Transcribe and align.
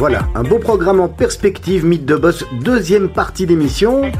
Voilà, 0.00 0.20
un 0.34 0.44
beau 0.44 0.58
programme 0.58 0.98
en 0.98 1.08
perspective, 1.08 1.84
Mythe 1.84 2.06
de 2.06 2.16
Boss, 2.16 2.46
deuxième 2.62 3.10
partie 3.10 3.44
d'émission. 3.44 4.10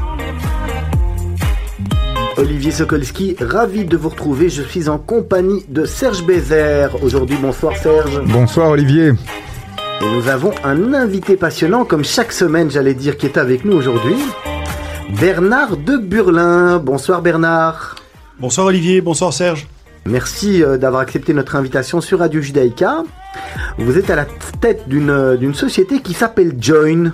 Olivier 2.37 2.69
Sokolski, 2.69 3.35
ravi 3.41 3.85
de 3.85 3.97
vous 3.97 4.09
retrouver. 4.09 4.49
Je 4.49 4.61
suis 4.61 4.89
en 4.89 4.99
compagnie 4.99 5.65
de 5.69 5.85
Serge 5.85 6.23
Bézère. 6.23 7.03
Aujourd'hui, 7.03 7.35
bonsoir 7.41 7.75
Serge. 7.77 8.21
Bonsoir 8.27 8.69
Olivier. 8.69 9.13
Et 10.01 10.15
nous 10.15 10.27
avons 10.27 10.51
un 10.63 10.93
invité 10.93 11.35
passionnant, 11.35 11.83
comme 11.83 12.03
chaque 12.05 12.31
semaine, 12.31 12.69
j'allais 12.69 12.93
dire, 12.93 13.17
qui 13.17 13.25
est 13.25 13.39
avec 13.39 13.65
nous 13.65 13.75
aujourd'hui. 13.75 14.17
Bernard 15.19 15.77
de 15.77 15.97
Burlin. 15.97 16.77
Bonsoir 16.77 17.23
Bernard. 17.23 17.95
Bonsoir 18.39 18.67
Olivier, 18.67 19.01
bonsoir 19.01 19.33
Serge. 19.33 19.67
Merci 20.05 20.61
euh, 20.61 20.77
d'avoir 20.77 21.01
accepté 21.01 21.33
notre 21.33 21.55
invitation 21.55 22.01
sur 22.01 22.19
Radio 22.19 22.39
Judaïka. 22.39 23.03
Vous 23.77 23.97
êtes 23.97 24.09
à 24.09 24.15
la 24.15 24.25
tête 24.59 24.87
d'une 24.87 25.53
société 25.53 26.01
qui 26.01 26.13
s'appelle 26.13 26.55
Join. 26.59 27.13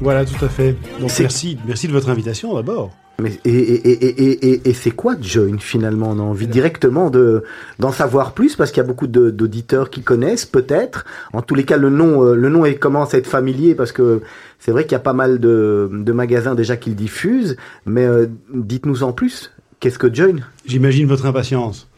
Voilà, 0.00 0.24
tout 0.24 0.44
à 0.44 0.48
fait. 0.48 0.76
Donc 1.00 1.10
merci, 1.18 1.58
merci 1.66 1.88
de 1.88 1.92
votre 1.92 2.08
invitation 2.08 2.54
d'abord. 2.54 2.90
Mais, 3.20 3.32
et 3.44 3.50
et, 3.50 4.04
et, 4.06 4.48
et, 4.52 4.68
et 4.68 4.72
c'est 4.72 4.92
quoi 4.92 5.16
Join 5.20 5.58
finalement? 5.58 6.10
On 6.10 6.20
a 6.20 6.22
envie 6.22 6.46
directement 6.46 7.10
de 7.10 7.42
d'en 7.80 7.90
savoir 7.90 8.32
plus 8.32 8.54
parce 8.54 8.70
qu'il 8.70 8.80
y 8.80 8.84
a 8.84 8.86
beaucoup 8.86 9.08
d'auditeurs 9.08 9.90
qui 9.90 10.02
connaissent 10.02 10.46
peut-être. 10.46 11.04
En 11.32 11.42
tous 11.42 11.56
les 11.56 11.64
cas, 11.64 11.78
le 11.78 11.90
nom 11.90 12.24
euh, 12.24 12.36
le 12.36 12.48
nom 12.48 12.62
commence 12.80 13.14
à 13.14 13.18
être 13.18 13.26
familier 13.26 13.74
parce 13.74 13.90
que 13.90 14.22
c'est 14.60 14.70
vrai 14.70 14.84
qu'il 14.84 14.92
y 14.92 14.96
a 14.96 15.00
pas 15.00 15.14
mal 15.14 15.40
de, 15.40 15.90
de 15.92 16.12
magasins 16.12 16.54
déjà 16.54 16.76
qui 16.76 16.90
le 16.90 16.96
diffusent. 16.96 17.56
Mais 17.86 18.04
euh, 18.04 18.26
dites-nous 18.54 19.02
en 19.02 19.12
plus. 19.12 19.50
Qu'est-ce 19.80 19.98
que 19.98 20.12
Join? 20.12 20.40
J'imagine 20.66 21.06
votre 21.08 21.26
impatience. 21.26 21.88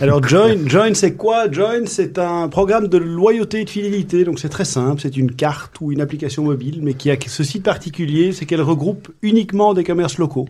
Alors 0.00 0.26
Join, 0.26 0.68
Join 0.68 0.94
c'est 0.94 1.14
quoi? 1.14 1.50
Join 1.50 1.86
c'est 1.86 2.18
un 2.18 2.48
programme 2.48 2.88
de 2.88 2.98
loyauté 2.98 3.60
et 3.60 3.64
de 3.64 3.70
fidélité. 3.70 4.24
Donc 4.24 4.38
c'est 4.38 4.48
très 4.48 4.64
simple, 4.64 5.00
c'est 5.00 5.16
une 5.16 5.34
carte 5.34 5.80
ou 5.80 5.92
une 5.92 6.00
application 6.00 6.44
mobile, 6.44 6.80
mais 6.82 6.94
qui 6.94 7.10
a 7.10 7.16
ceci 7.26 7.58
de 7.58 7.64
particulier, 7.64 8.32
c'est 8.32 8.46
qu'elle 8.46 8.62
regroupe 8.62 9.08
uniquement 9.22 9.74
des 9.74 9.84
commerces 9.84 10.18
locaux. 10.18 10.48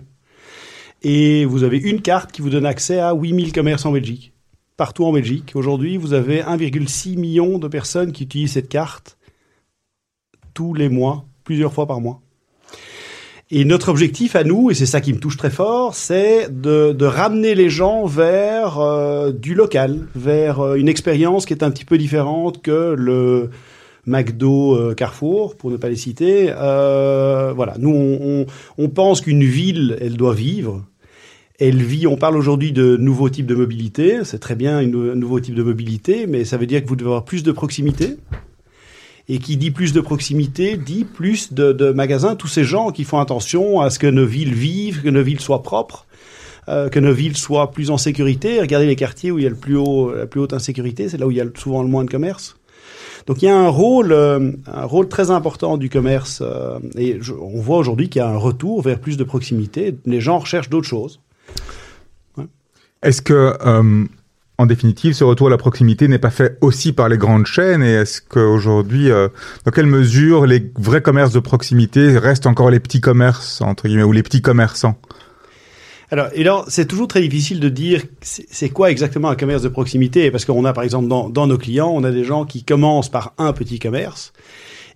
Et 1.03 1.45
vous 1.45 1.63
avez 1.63 1.79
une 1.79 2.03
carte 2.03 2.33
qui 2.33 2.43
vous 2.43 2.51
donne 2.51 2.67
accès 2.67 2.99
à 2.99 3.15
8000 3.15 3.53
commerces 3.53 3.87
en 3.87 3.93
Belgique. 3.93 4.33
Partout 4.77 5.05
en 5.05 5.13
Belgique. 5.13 5.53
Aujourd'hui, 5.55 5.97
vous 5.97 6.13
avez 6.13 6.43
1,6 6.43 7.17
million 7.19 7.59
de 7.59 7.69
personnes 7.69 8.13
qui 8.13 8.25
utilisent 8.25 8.53
cette 8.53 8.69
carte 8.69 9.19
tous 10.55 10.75
les 10.75 10.89
mois, 10.89 11.25
plusieurs 11.45 11.73
fois 11.73 11.87
par 11.87 12.01
mois. 12.01 12.21
Et 13.51 13.65
notre 13.65 13.89
objectif 13.89 14.37
à 14.37 14.45
nous, 14.45 14.71
et 14.71 14.75
c'est 14.75 14.85
ça 14.85 15.01
qui 15.01 15.11
me 15.15 15.19
touche 15.19 15.39
très 15.39 15.49
fort, 15.49 15.95
c'est 15.95 16.49
de, 16.51 16.93
de 16.93 17.07
ramener 17.07 17.55
les 17.55 17.71
gens 17.71 18.05
vers 18.05 18.79
euh, 18.79 19.33
du 19.33 19.55
local, 19.55 20.07
vers 20.15 20.61
euh, 20.61 20.75
une 20.75 20.87
expérience 20.87 21.47
qui 21.47 21.55
est 21.55 21.63
un 21.63 21.71
petit 21.71 21.87
peu 21.87 21.97
différente 21.97 22.61
que 22.61 22.95
le 22.95 23.49
McDo 24.05 24.75
euh, 24.75 24.95
Carrefour, 24.95 25.57
pour 25.57 25.71
ne 25.71 25.79
pas 25.79 25.89
les 25.89 25.97
citer. 25.97 26.53
Euh, 26.55 27.55
voilà, 27.57 27.77
nous 27.79 27.89
on, 27.89 28.43
on, 28.43 28.47
on 28.77 28.89
pense 28.91 29.23
qu'une 29.23 29.45
ville, 29.45 29.97
elle 30.03 30.19
doit 30.19 30.35
vivre. 30.35 30.85
Elle 31.59 31.83
vit, 31.83 32.07
on 32.07 32.17
parle 32.17 32.37
aujourd'hui 32.37 32.73
de 32.73 32.99
nouveaux 32.99 33.31
types 33.31 33.47
de 33.47 33.55
mobilité, 33.55 34.19
c'est 34.25 34.39
très 34.39 34.57
bien 34.57 34.77
un 34.77 34.85
nouveau 34.85 35.41
type 35.41 35.55
de 35.55 35.63
mobilité, 35.63 36.27
mais 36.27 36.45
ça 36.45 36.59
veut 36.59 36.67
dire 36.67 36.83
que 36.83 36.89
vous 36.89 36.97
devez 36.97 37.09
avoir 37.09 37.25
plus 37.25 37.43
de 37.43 37.51
proximité. 37.51 38.17
Et 39.31 39.39
qui 39.39 39.57
dit 39.59 39.71
plus 39.71 39.93
de 39.93 40.01
proximité, 40.01 40.77
dit 40.79 41.05
plus 41.05 41.53
de, 41.53 41.73
de 41.73 41.91
magasins. 41.93 42.35
Tous 42.35 42.49
ces 42.49 42.65
gens 42.65 42.91
qui 42.91 43.05
font 43.05 43.19
attention 43.19 43.81
à 43.81 43.91
ce 43.91 43.99
que 43.99 44.07
nos 44.07 44.25
villes 44.25 44.55
vivent, 44.55 45.03
que 45.03 45.11
nos 45.11 45.23
villes 45.23 45.41
soient 45.41 45.63
propres, 45.63 46.07
euh, 46.69 46.89
que 46.89 46.99
nos 46.99 47.13
villes 47.13 47.37
soient 47.37 47.71
plus 47.71 47.91
en 47.91 47.99
sécurité. 47.99 48.59
Regardez 48.61 48.87
les 48.87 48.97
quartiers 48.97 49.31
où 49.31 49.39
il 49.39 49.45
y 49.45 49.47
a 49.47 49.51
le 49.51 49.57
plus 49.57 49.77
haut, 49.77 50.15
la 50.15 50.27
plus 50.27 50.41
haute 50.41 50.55
insécurité, 50.55 51.09
c'est 51.11 51.19
là 51.19 51.27
où 51.27 51.31
il 51.31 51.37
y 51.37 51.41
a 51.43 51.47
souvent 51.57 51.83
le 51.83 51.89
moins 51.89 52.05
de 52.05 52.11
commerce. 52.11 52.57
Donc 53.27 53.43
il 53.43 53.45
y 53.45 53.49
a 53.49 53.59
un 53.59 53.69
rôle, 53.69 54.13
euh, 54.13 54.53
un 54.67 54.85
rôle 54.87 55.09
très 55.09 55.31
important 55.31 55.77
du 55.77 55.91
commerce. 55.91 56.41
euh, 56.43 56.79
et 56.97 57.19
je- 57.21 57.35
on 57.35 57.61
voit 57.61 57.77
aujourd'hui 57.77 58.09
qu'il 58.09 58.21
y 58.21 58.25
a 58.25 58.29
un 58.31 58.39
retour 58.39 58.81
vers 58.81 58.99
plus 58.99 59.19
de 59.19 59.25
proximité. 59.25 59.95
Les 60.07 60.23
gens 60.23 60.39
recherchent 60.39 60.71
d'autres 60.71 60.89
choses. 60.89 61.21
Est-ce 63.03 63.21
que, 63.23 63.55
euh, 63.65 64.05
en 64.61 64.67
définitive, 64.67 65.13
ce 65.13 65.23
retour 65.23 65.47
à 65.47 65.51
la 65.51 65.57
proximité 65.57 66.09
n'est 66.09 66.19
pas 66.19 66.31
fait 66.31 66.59
aussi 66.61 66.93
par 66.93 67.09
les 67.09 67.17
grandes 67.17 67.47
chaînes 67.47 67.83
Et 67.83 67.93
est-ce 67.93 68.21
qu'aujourd'hui, 68.21 69.09
euh, 69.09 69.29
dans 69.65 69.71
quelle 69.71 69.87
mesure 69.87 70.47
les 70.47 70.71
vrais 70.77 71.01
commerces 71.01 71.33
de 71.33 71.39
proximité 71.39 72.19
restent 72.19 72.47
encore 72.47 72.71
les 72.71 72.81
petits 72.81 73.01
commerces, 73.01 73.61
entre 73.61 73.87
guillemets, 73.87 74.03
ou 74.03 74.13
les 74.13 74.25
petits 74.25 74.43
commerçants? 74.43 74.99
Alors, 76.11 76.65
c'est 76.69 76.87
toujours 76.87 77.07
très 77.07 77.21
difficile 77.21 77.61
de 77.61 77.69
dire 77.69 78.03
c'est 78.23 78.71
quoi 78.71 78.91
exactement 78.91 79.29
un 79.29 79.37
commerce 79.37 79.63
de 79.63 79.69
proximité, 79.69 80.31
parce 80.31 80.47
qu'on 80.47 80.65
a 80.65 80.73
par 80.73 80.83
exemple 80.83 81.07
dans 81.07 81.47
nos 81.47 81.59
clients, 81.59 81.93
on 81.95 82.03
a 82.03 82.11
des 82.11 82.25
gens 82.25 82.47
qui 82.47 82.65
commencent 82.65 83.11
par 83.11 83.35
un 83.37 83.53
petit 83.53 83.79
commerce, 83.79 84.33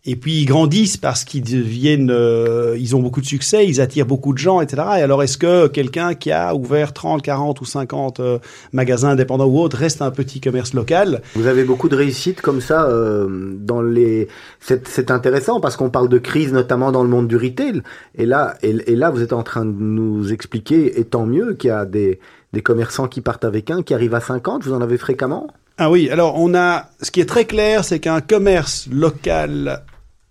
et 0.04 0.16
puis 0.16 0.40
ils 0.40 0.46
grandissent 0.46 0.96
parce 0.96 1.24
qu'ils 1.24 1.44
deviennent, 1.44 2.10
euh, 2.10 2.76
ils 2.76 2.96
ont 2.96 3.00
beaucoup 3.00 3.20
de 3.20 3.26
succès, 3.26 3.66
ils 3.68 3.80
attirent 3.80 4.06
beaucoup 4.06 4.32
de 4.32 4.38
gens, 4.38 4.60
etc. 4.60 4.82
Et 4.98 5.02
alors, 5.02 5.22
est-ce 5.22 5.38
que 5.38 5.68
quelqu'un 5.68 6.14
qui 6.14 6.32
a 6.32 6.56
ouvert 6.56 6.92
30, 6.92 7.22
40 7.22 7.60
ou 7.60 7.64
50 7.64 8.18
euh, 8.18 8.38
magasins 8.72 9.10
indépendants 9.10 9.46
ou 9.46 9.60
autres 9.60 9.76
reste 9.76 10.02
un 10.02 10.10
petit 10.10 10.40
commerce 10.40 10.74
local? 10.74 11.22
Vous 11.36 11.46
avez 11.46 11.62
beaucoup 11.62 11.88
de 11.88 11.94
réussites 11.94 12.40
comme 12.40 12.60
ça 12.60 12.84
euh, 12.86 13.54
dans 13.56 13.80
les. 13.80 14.26
C'est, 14.58 14.88
c'est 14.88 15.12
intéressant 15.12 15.60
parce 15.60 15.76
qu'on 15.76 15.90
parle 15.90 16.08
de 16.08 16.18
crise 16.18 16.52
notamment 16.52 16.90
dans 16.90 17.04
le 17.04 17.08
monde 17.08 17.28
du 17.28 17.36
retail. 17.36 17.82
Et 18.16 18.26
là, 18.26 18.56
et, 18.62 18.74
et 18.88 18.96
là, 18.96 19.10
vous 19.10 19.22
êtes 19.22 19.32
en 19.32 19.44
train 19.44 19.64
de 19.64 19.70
nous 19.70 20.32
expliquer, 20.32 20.98
et 20.98 21.04
tant 21.04 21.26
mieux, 21.26 21.54
qu'il 21.54 21.68
y 21.68 21.72
a 21.72 21.84
des 21.84 22.18
des 22.52 22.60
commerçants 22.60 23.06
qui 23.06 23.20
partent 23.20 23.44
avec 23.44 23.70
un, 23.70 23.82
qui 23.82 23.94
arrivent 23.94 24.14
à 24.14 24.20
50. 24.20 24.64
Vous 24.64 24.74
en 24.74 24.80
avez 24.80 24.98
fréquemment? 24.98 25.46
Ah 25.78 25.90
oui, 25.90 26.10
alors 26.10 26.38
on 26.38 26.54
a, 26.54 26.90
ce 27.00 27.10
qui 27.10 27.20
est 27.20 27.26
très 27.26 27.46
clair, 27.46 27.84
c'est 27.84 27.98
qu'un 27.98 28.20
commerce 28.20 28.88
local 28.92 29.82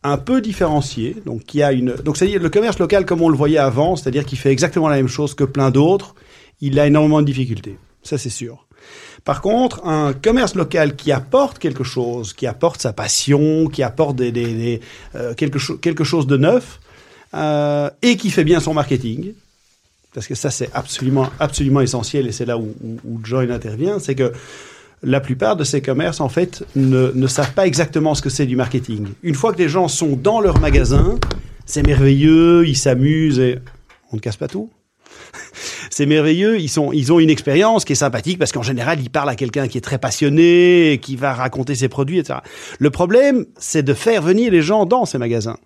un 0.04 0.18
peu 0.18 0.42
différencié, 0.42 1.16
donc 1.26 1.44
qui 1.44 1.62
a 1.62 1.72
une, 1.72 1.94
donc 1.94 2.18
c'est-à-dire 2.18 2.42
le 2.42 2.50
commerce 2.50 2.80
local 2.80 3.06
comme 3.06 3.22
on 3.22 3.30
le 3.30 3.38
voyait 3.38 3.60
avant, 3.60 3.96
c'est-à-dire 3.96 4.26
qu'il 4.26 4.38
fait 4.38 4.52
exactement 4.52 4.90
la 4.90 4.96
même 4.96 5.08
chose 5.08 5.36
que 5.36 5.44
plein 5.44 5.70
d'autres, 5.70 6.16
il 6.60 6.80
a 6.80 6.88
énormément 6.88 7.22
de 7.22 7.28
difficultés, 7.28 7.78
ça 8.02 8.18
c'est 8.18 8.30
sûr. 8.30 8.66
Par 9.24 9.42
contre, 9.42 9.86
un 9.86 10.14
commerce 10.14 10.56
local 10.56 10.96
qui 10.96 11.12
apporte 11.12 11.60
quelque 11.60 11.84
chose, 11.84 12.34
qui 12.34 12.48
apporte 12.48 12.82
sa 12.82 12.94
passion, 12.94 13.68
qui 13.68 13.84
apporte 13.84 14.16
des, 14.16 14.32
des, 14.32 14.54
des, 14.54 14.82
euh, 15.14 15.36
quelque, 15.36 15.60
cho- 15.60 15.78
quelque 15.78 16.04
chose 16.04 16.26
de 16.26 16.38
neuf, 16.38 16.80
euh, 17.36 17.90
et 18.02 18.18
qui 18.18 18.32
fait 18.32 18.44
bien 18.44 18.60
son 18.60 18.74
marketing, 18.74 19.34
parce 20.16 20.26
que 20.26 20.34
ça 20.34 20.50
c'est 20.50 20.72
absolument, 20.74 21.30
absolument 21.40 21.82
essentiel, 21.82 22.26
et 22.26 22.32
c'est 22.32 22.46
là 22.46 22.58
où, 22.58 22.74
où, 22.84 22.98
où 23.06 23.36
intervient, 23.38 24.00
c'est 24.00 24.16
que 24.16 24.34
la 25.04 25.20
plupart 25.20 25.56
de 25.56 25.64
ces 25.64 25.82
commerces, 25.82 26.22
en 26.22 26.30
fait, 26.30 26.64
ne, 26.76 27.12
ne 27.14 27.28
savent 27.28 27.54
pas 27.54 27.66
exactement 27.66 28.16
ce 28.16 28.22
que 28.22 28.30
c'est 28.30 28.46
du 28.46 28.56
marketing. 28.56 29.08
Une 29.24 29.36
fois 29.36 29.54
que 29.54 29.58
les 29.58 29.70
gens 29.70 29.88
sont 29.88 30.16
dans 30.16 30.42
leur 30.42 30.60
magasin, 30.60 31.18
c'est 31.66 31.86
merveilleux, 31.86 32.68
ils 32.68 32.78
s'amusent 32.78 33.40
et 33.40 33.60
on 34.12 34.18
ne 34.18 34.22
casse 34.22 34.38
pas 34.38 34.48
tout. 34.48 34.70
C'est 35.90 36.06
merveilleux, 36.06 36.60
ils, 36.60 36.70
sont, 36.70 36.94
ils 36.94 37.12
ont 37.12 37.20
une 37.20 37.30
expérience 37.30 37.84
qui 37.84 37.94
est 37.94 37.98
sympathique 37.98 38.40
parce 38.40 38.54
qu'en 38.54 38.64
général, 38.64 39.02
ils 39.02 39.10
parlent 39.10 39.30
à 39.30 39.36
quelqu'un 39.36 39.68
qui 39.68 39.78
est 39.78 39.82
très 39.82 39.98
passionné, 39.98 41.00
qui 41.02 41.18
va 41.18 41.34
raconter 41.34 41.76
ses 41.76 41.90
produits, 41.90 42.20
etc. 42.20 42.40
Le 42.80 42.90
problème, 42.90 43.46
c'est 43.58 43.84
de 43.84 43.94
faire 43.94 44.22
venir 44.22 44.52
les 44.52 44.62
gens 44.62 44.86
dans 44.86 45.06
ces 45.06 45.18
magasins. 45.18 45.58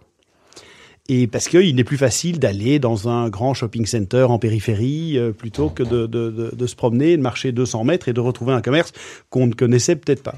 Et 1.08 1.28
parce 1.28 1.48
qu'il 1.50 1.76
n'est 1.76 1.84
plus 1.84 1.98
facile 1.98 2.40
d'aller 2.40 2.80
dans 2.80 3.10
un 3.10 3.30
grand 3.30 3.54
shopping 3.54 3.86
center 3.86 4.24
en 4.24 4.40
périphérie 4.40 5.20
euh, 5.20 5.32
plutôt 5.32 5.70
que 5.70 5.84
de, 5.84 6.08
de, 6.08 6.32
de, 6.32 6.50
de 6.56 6.68
se 6.68 6.76
promener, 6.76 7.16
de 7.16 7.22
marcher 7.22 7.52
200 7.52 7.84
mètres 7.84 8.08
et 8.10 8.14
de 8.14 8.20
retrouver 8.20 8.54
un 8.54 8.62
commerce 8.62 8.92
qu'on 9.30 9.46
ne 9.46 9.54
connaissait 9.54 9.96
peut-être 9.96 10.24
pas. 10.24 10.36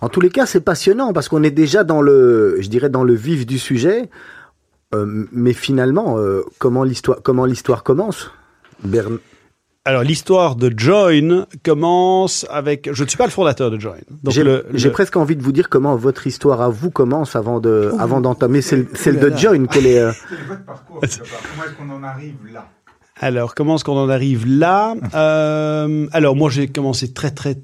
En 0.00 0.08
tous 0.08 0.22
les 0.22 0.30
cas, 0.30 0.46
c'est 0.46 0.62
passionnant 0.62 1.12
parce 1.12 1.28
qu'on 1.28 1.42
est 1.42 1.50
déjà 1.50 1.84
dans 1.84 2.00
le, 2.00 2.56
je 2.60 2.68
dirais, 2.68 2.88
dans 2.88 3.04
le 3.04 3.12
vif 3.14 3.44
du 3.46 3.58
sujet. 3.58 4.08
Euh, 4.94 5.26
mais 5.30 5.52
finalement, 5.52 6.16
euh, 6.18 6.40
comment 6.58 6.84
l'histoire, 6.84 7.18
comment 7.22 7.44
l'histoire 7.44 7.82
commence? 7.82 8.30
Bern- 8.82 9.18
Alors 9.88 10.02
l'histoire 10.02 10.54
de 10.54 10.70
Join 10.76 11.46
commence 11.64 12.44
avec. 12.50 12.90
Je 12.92 13.04
ne 13.04 13.08
suis 13.08 13.16
pas 13.16 13.24
le 13.24 13.30
fondateur 13.30 13.70
de 13.70 13.80
Join. 13.80 13.96
Donc 14.22 14.34
J'ai 14.34 14.42
le- 14.44 14.66
presque 14.92 15.16
envie 15.16 15.34
de 15.34 15.42
vous 15.42 15.50
dire 15.52 15.70
comment 15.70 15.96
votre 15.96 16.26
histoire 16.26 16.60
à 16.60 16.68
vous 16.68 16.90
commence 16.90 17.34
avant 17.36 17.58
de, 17.58 17.90
Ouh. 17.94 17.98
avant 17.98 18.20
d'entamer 18.20 18.60
celle, 18.60 18.86
là 18.92 19.18
de. 19.18 19.34
Join. 19.34 19.66
Quelle 19.66 19.86
est, 19.86 19.98
euh, 19.98 20.12
Quel 20.28 20.38
est 20.40 20.42
votre 20.48 20.64
parcours 20.66 21.00
Comment 21.00 21.64
est-ce 21.64 21.74
qu'on 21.74 21.90
en 21.90 22.02
arrive 22.02 22.34
là? 22.52 22.66
Alors 23.20 23.54
comment 23.54 23.76
est-ce 23.76 23.84
qu'on 23.84 23.96
en 23.98 24.10
arrive 24.10 24.46
là? 24.46 24.94
Euh, 25.14 26.06
Alors 26.12 26.36
moi 26.36 26.50
j'ai 26.50 26.68
commencé 26.68 27.12
très 27.14 27.30
très 27.30 27.56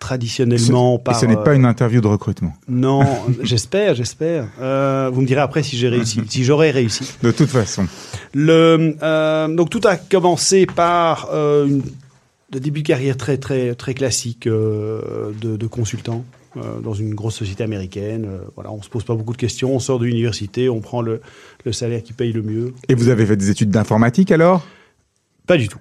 traditionnellement 0.00 0.96
Et 0.98 1.02
par. 1.04 1.20
ce 1.20 1.26
n'est 1.26 1.36
euh, 1.36 1.44
pas 1.44 1.54
une 1.54 1.64
interview 1.64 2.00
de 2.00 2.08
recrutement. 2.08 2.52
Non, 2.68 3.04
j'espère, 3.44 3.94
j'espère. 3.94 4.48
Euh, 4.60 5.08
vous 5.12 5.20
me 5.20 5.26
direz 5.26 5.40
après 5.42 5.62
si 5.62 5.76
j'ai 5.76 5.88
réussi, 5.88 6.22
si 6.28 6.42
j'aurais 6.42 6.72
réussi. 6.72 7.12
De 7.22 7.30
toute 7.30 7.50
façon. 7.50 7.86
Le, 8.34 8.96
euh, 9.02 9.48
donc 9.54 9.70
tout 9.70 9.80
a 9.84 9.96
commencé 9.96 10.66
par 10.66 11.28
euh, 11.32 11.66
une, 11.66 11.82
de 12.50 12.58
début 12.58 12.82
de 12.82 12.88
carrière 12.88 13.16
très 13.16 13.36
très 13.36 13.74
très 13.76 13.94
classique 13.94 14.48
euh, 14.48 15.30
de, 15.40 15.56
de 15.56 15.66
consultant 15.68 16.24
euh, 16.56 16.80
dans 16.80 16.94
une 16.94 17.14
grosse 17.14 17.36
société 17.36 17.62
américaine. 17.62 18.24
Euh, 18.26 18.38
voilà, 18.56 18.72
on 18.72 18.82
se 18.82 18.88
pose 18.88 19.04
pas 19.04 19.14
beaucoup 19.14 19.32
de 19.34 19.38
questions, 19.38 19.72
on 19.72 19.78
sort 19.78 20.00
de 20.00 20.06
l'université, 20.06 20.68
on 20.68 20.80
prend 20.80 21.00
le, 21.02 21.20
le 21.64 21.72
salaire 21.72 22.02
qui 22.02 22.12
paye 22.12 22.32
le 22.32 22.42
mieux. 22.42 22.74
Et 22.88 22.94
vous 22.96 23.08
avez 23.08 23.24
fait 23.24 23.36
des 23.36 23.50
études 23.50 23.70
d'informatique 23.70 24.32
alors? 24.32 24.66
Pas 25.46 25.56
du 25.56 25.68
tout. 25.68 25.78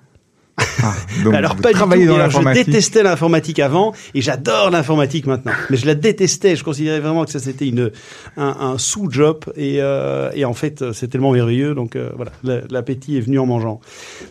Ah, 0.83 0.93
donc, 1.23 1.33
Alors 1.33 1.55
pas 1.55 1.69
du 1.69 1.73
tout. 1.73 1.79
dans 2.07 2.15
alors, 2.15 2.29
je 2.29 2.37
détestais 2.53 3.03
l'informatique 3.03 3.59
avant 3.59 3.93
et 4.13 4.21
j'adore 4.21 4.69
l'informatique 4.69 5.25
maintenant. 5.27 5.51
Mais 5.69 5.77
je 5.77 5.85
la 5.85 5.95
détestais. 5.95 6.55
Je 6.55 6.63
considérais 6.63 6.99
vraiment 6.99 7.25
que 7.25 7.31
ça 7.31 7.39
c'était 7.39 7.67
une 7.67 7.91
un, 8.37 8.55
un 8.59 8.77
sous-job 8.77 9.45
et 9.55 9.77
euh, 9.81 10.31
et 10.33 10.45
en 10.45 10.53
fait 10.53 10.91
c'est 10.93 11.07
tellement 11.07 11.31
merveilleux. 11.31 11.73
Donc 11.75 11.95
euh, 11.95 12.09
voilà, 12.15 12.31
la- 12.43 12.61
l'appétit 12.69 13.17
est 13.17 13.21
venu 13.21 13.39
en 13.39 13.45
mangeant. 13.45 13.79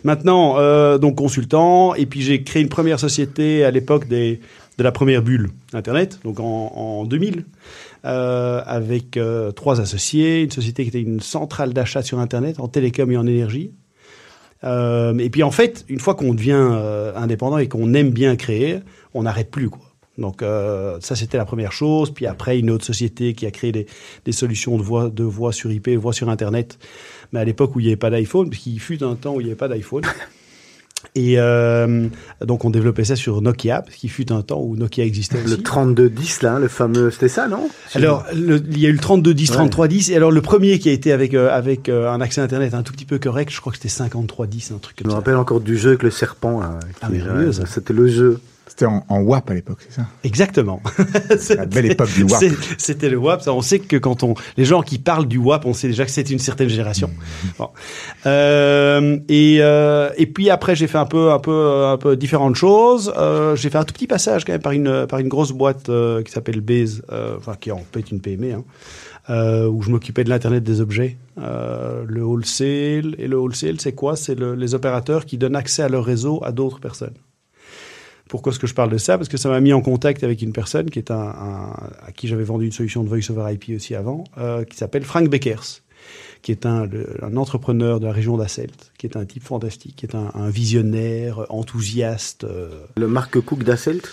Maintenant 0.03 0.55
euh, 0.57 0.97
donc 0.97 1.15
consultant 1.15 1.93
et 1.95 2.05
puis 2.05 2.21
j'ai 2.21 2.43
créé 2.43 2.61
une 2.61 2.69
première 2.69 2.99
société 2.99 3.63
à 3.63 3.71
l'époque 3.71 4.07
des 4.07 4.39
de 4.77 4.83
la 4.83 4.93
première 4.93 5.21
bulle 5.21 5.49
Internet, 5.73 6.19
donc 6.23 6.39
en, 6.39 6.71
en 6.73 7.03
2000, 7.03 7.43
euh, 8.05 8.61
avec 8.65 9.17
euh, 9.17 9.51
trois 9.51 9.81
associés, 9.81 10.41
une 10.43 10.51
société 10.51 10.83
qui 10.83 10.89
était 10.89 11.01
une 11.01 11.19
centrale 11.19 11.73
d'achat 11.73 12.01
sur 12.01 12.19
Internet 12.19 12.61
en 12.61 12.69
télécom 12.69 13.11
et 13.11 13.17
en 13.17 13.27
énergie. 13.27 13.71
Euh, 14.63 15.17
et 15.17 15.29
puis 15.29 15.43
en 15.43 15.51
fait, 15.51 15.85
une 15.87 15.99
fois 15.99 16.15
qu'on 16.15 16.33
devient 16.33 16.53
euh, 16.55 17.13
indépendant 17.15 17.57
et 17.57 17.67
qu'on 17.67 17.93
aime 17.93 18.11
bien 18.11 18.35
créer, 18.35 18.79
on 19.13 19.23
n'arrête 19.23 19.51
plus 19.51 19.69
quoi. 19.69 19.81
Donc 20.17 20.41
euh, 20.41 20.97
ça 20.99 21.15
c'était 21.15 21.37
la 21.37 21.45
première 21.45 21.71
chose. 21.71 22.11
Puis 22.11 22.25
après 22.25 22.59
une 22.59 22.69
autre 22.69 22.85
société 22.85 23.33
qui 23.33 23.45
a 23.45 23.51
créé 23.51 23.71
des, 23.71 23.85
des 24.25 24.31
solutions 24.31 24.77
de 24.77 24.83
voix 24.83 25.09
de 25.09 25.23
voix 25.23 25.53
sur 25.53 25.71
IP, 25.71 25.89
voix 25.91 26.13
sur 26.13 26.29
Internet, 26.29 26.77
mais 27.31 27.39
à 27.39 27.45
l'époque 27.45 27.75
où 27.75 27.79
il 27.79 27.83
n'y 27.83 27.89
avait 27.89 27.97
pas 27.97 28.09
d'iPhone, 28.09 28.49
parce 28.49 28.61
qu'il 28.61 28.79
fut 28.79 29.01
un 29.03 29.15
temps 29.15 29.35
où 29.35 29.41
il 29.41 29.45
n'y 29.45 29.51
avait 29.51 29.57
pas 29.57 29.69
d'iPhone. 29.69 30.03
Et 31.15 31.35
euh, 31.39 32.07
donc 32.45 32.65
on 32.65 32.69
développait 32.69 33.05
ça 33.05 33.15
sur 33.15 33.41
Nokia, 33.41 33.81
parce 33.81 33.95
qu'il 33.95 34.09
fut 34.09 34.31
un 34.31 34.41
temps 34.41 34.61
où 34.61 34.75
Nokia 34.75 35.05
existait 35.05 35.37
aussi. 35.41 35.55
Le 35.55 35.63
3210, 35.63 36.41
là, 36.41 36.53
hein, 36.55 36.59
le 36.59 36.67
fameux, 36.67 37.09
c'était 37.09 37.29
ça, 37.29 37.47
non? 37.47 37.69
Alors, 37.95 38.25
le- 38.35 38.61
il 38.71 38.79
y 38.79 38.85
a 38.85 38.89
eu 38.89 38.93
le 38.93 38.99
3210, 38.99 39.49
Ouais. 39.49 39.55
3310, 39.55 40.09
et 40.11 40.15
alors 40.15 40.31
le 40.31 40.41
premier 40.41 40.77
qui 40.77 40.89
a 40.89 40.91
été 40.91 41.11
avec 41.11 41.33
euh, 41.33 41.49
avec 41.51 41.87
euh, 41.89 42.09
un 42.11 42.19
accès 42.21 42.41
internet 42.41 42.73
un 42.73 42.83
tout 42.83 42.93
petit 42.93 43.05
peu 43.05 43.17
correct, 43.17 43.49
je 43.51 43.59
crois 43.61 43.71
que 43.71 43.77
c'était 43.77 43.89
5310, 43.89 44.71
un 44.71 44.77
truc 44.77 44.95
Je 44.97 45.03
comme 45.03 45.07
me 45.07 45.11
ça. 45.11 45.17
rappelle 45.17 45.35
encore 45.37 45.61
du 45.61 45.77
jeu 45.77 45.89
avec 45.89 46.03
le 46.03 46.11
serpent. 46.11 46.59
Là, 46.59 46.79
Ah, 47.01 47.07
ça. 47.53 47.65
C'était 47.65 47.93
le 47.93 48.07
jeu. 48.07 48.39
C'était 48.79 48.91
en, 48.91 49.03
en 49.09 49.19
WAP 49.21 49.49
à 49.49 49.53
l'époque, 49.55 49.79
c'est 49.81 49.95
ça? 49.95 50.05
Exactement. 50.23 50.81
La 51.57 51.65
belle 51.65 51.87
époque 51.91 52.13
du 52.13 52.23
WAP. 52.23 52.43
C'était 52.77 53.09
le 53.09 53.17
WAP. 53.17 53.41
Ça, 53.41 53.51
on 53.53 53.61
sait 53.61 53.79
que 53.79 53.97
quand 53.97 54.23
on, 54.23 54.35
les 54.55 54.63
gens 54.63 54.81
qui 54.81 54.99
parlent 54.99 55.27
du 55.27 55.37
WAP, 55.37 55.65
on 55.65 55.73
sait 55.73 55.87
déjà 55.87 56.05
que 56.05 56.11
c'est 56.11 56.29
une 56.29 56.39
certaine 56.39 56.69
génération. 56.69 57.09
Mmh. 57.09 57.47
Bon. 57.57 57.69
Euh, 58.25 59.17
et, 59.27 59.57
euh, 59.59 60.11
et 60.17 60.27
puis 60.27 60.49
après, 60.49 60.77
j'ai 60.77 60.87
fait 60.87 60.97
un 60.97 61.05
peu, 61.05 61.31
un 61.31 61.39
peu, 61.39 61.85
un 61.87 61.97
peu 61.97 62.15
différentes 62.15 62.55
choses. 62.55 63.11
Euh, 63.17 63.53
j'ai 63.57 63.69
fait 63.69 63.77
un 63.77 63.83
tout 63.83 63.93
petit 63.93 64.07
passage 64.07 64.45
quand 64.45 64.53
même 64.53 64.61
par 64.61 64.71
une, 64.71 65.05
par 65.07 65.19
une 65.19 65.27
grosse 65.27 65.51
boîte 65.51 65.89
euh, 65.89 66.23
qui 66.23 66.31
s'appelle 66.31 66.63
euh, 67.11 67.35
enfin 67.37 67.55
qui 67.59 67.69
est 67.69 67.73
en 67.73 67.83
fait 67.91 68.11
une 68.11 68.21
PME, 68.21 68.53
hein, 68.53 68.63
euh, 69.29 69.67
où 69.67 69.81
je 69.81 69.89
m'occupais 69.89 70.23
de 70.23 70.29
l'internet 70.29 70.63
des 70.63 70.79
objets, 70.79 71.17
euh, 71.41 72.03
le 72.07 72.23
wholesale. 72.23 73.15
Et 73.17 73.27
le 73.27 73.37
wholesale, 73.37 73.75
c'est 73.79 73.93
quoi? 73.93 74.15
C'est 74.15 74.35
le- 74.35 74.55
les 74.55 74.73
opérateurs 74.73 75.25
qui 75.25 75.37
donnent 75.37 75.57
accès 75.57 75.83
à 75.83 75.89
leur 75.89 76.05
réseau 76.05 76.39
à 76.45 76.51
d'autres 76.53 76.79
personnes. 76.79 77.13
Pourquoi 78.29 78.51
est-ce 78.53 78.59
que 78.59 78.67
je 78.67 78.73
parle 78.73 78.91
de 78.91 78.97
ça? 78.97 79.17
Parce 79.17 79.27
que 79.27 79.35
ça 79.37 79.49
m'a 79.49 79.59
mis 79.59 79.73
en 79.73 79.81
contact 79.81 80.23
avec 80.23 80.41
une 80.41 80.53
personne 80.53 80.89
qui 80.89 80.99
est 80.99 81.11
un, 81.11 81.15
un- 81.19 81.73
à 82.07 82.11
qui 82.15 82.27
j'avais 82.29 82.43
vendu 82.45 82.65
une 82.65 82.71
solution 82.71 83.03
de 83.03 83.09
voice 83.09 83.29
over 83.31 83.51
IP 83.53 83.75
aussi 83.75 83.93
avant, 83.95 84.23
euh, 84.37 84.63
qui 84.63 84.77
s'appelle 84.77 85.03
Frank 85.03 85.27
Beckers, 85.29 85.81
qui 86.43 86.51
est 86.51 86.65
un, 86.65 86.85
le- 86.85 87.17
un 87.23 87.35
entrepreneur 87.35 87.99
de 87.99 88.05
la 88.05 88.13
région 88.13 88.37
d'Asselt, 88.37 88.91
qui 88.97 89.07
est 89.07 89.17
un 89.17 89.25
type 89.25 89.43
fantastique, 89.43 89.95
qui 89.97 90.05
est 90.05 90.15
un, 90.15 90.31
un 90.35 90.49
visionnaire, 90.49 91.45
enthousiaste, 91.49 92.43
euh, 92.45 92.69
Le 92.97 93.07
Mark 93.07 93.39
Cook 93.41 93.63
d'Asselt? 93.63 94.07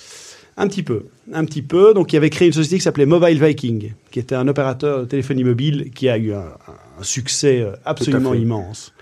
un 0.59 0.69
petit 0.69 0.83
peu, 0.83 1.05
un 1.35 1.45
petit 1.45 1.61
peu. 1.61 1.93
Donc, 1.93 2.15
il 2.15 2.17
avait 2.17 2.31
créé 2.31 2.49
une 2.49 2.55
société 2.55 2.77
qui 2.79 2.83
s'appelait 2.83 3.05
Mobile 3.05 3.39
Viking, 3.45 3.93
qui 4.11 4.19
était 4.19 4.35
un 4.35 4.49
opérateur 4.49 5.01
de 5.01 5.05
téléphonie 5.05 5.45
mobile 5.45 5.91
qui 5.95 6.09
a 6.09 6.17
eu 6.17 6.33
un, 6.33 6.47
un 6.99 7.03
succès 7.03 7.61
euh, 7.61 7.73
absolument 7.85 8.31
immense. 8.41 8.95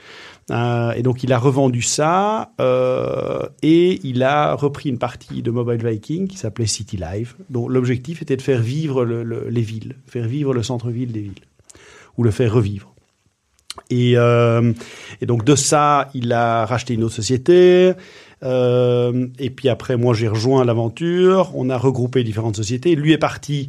Euh, 0.50 0.92
et 0.92 1.02
donc, 1.02 1.22
il 1.22 1.32
a 1.32 1.38
revendu 1.38 1.80
ça 1.80 2.50
euh, 2.60 3.42
et 3.62 3.98
il 4.04 4.22
a 4.22 4.54
repris 4.54 4.90
une 4.90 4.98
partie 4.98 5.42
de 5.42 5.50
Mobile 5.50 5.82
Viking 5.86 6.28
qui 6.28 6.36
s'appelait 6.36 6.66
City 6.66 6.98
Live, 6.98 7.34
dont 7.48 7.66
l'objectif 7.68 8.20
était 8.20 8.36
de 8.36 8.42
faire 8.42 8.60
vivre 8.60 9.04
le- 9.04 9.22
le- 9.22 9.48
les 9.48 9.62
villes, 9.62 9.96
faire 10.06 10.26
vivre 10.26 10.52
le 10.52 10.62
centre-ville 10.62 11.12
des 11.12 11.20
villes, 11.22 11.44
ou 12.18 12.24
le 12.24 12.30
faire 12.30 12.52
revivre. 12.52 12.92
Et, 13.90 14.12
euh, 14.16 14.72
donc 15.22 15.44
de 15.44 15.56
ça, 15.56 16.10
il 16.14 16.32
a 16.32 16.66
racheté 16.66 16.94
une 16.94 17.04
autre 17.04 17.14
société. 17.14 17.92
Et 18.42 19.50
puis 19.50 19.70
après, 19.70 19.96
moi, 19.96 20.12
j'ai 20.12 20.28
rejoint 20.28 20.64
l'aventure. 20.66 21.50
On 21.54 21.70
a 21.70 21.78
regroupé 21.78 22.22
différentes 22.22 22.56
sociétés. 22.56 22.94
Lui 22.94 23.12
est 23.12 23.18
parti 23.18 23.68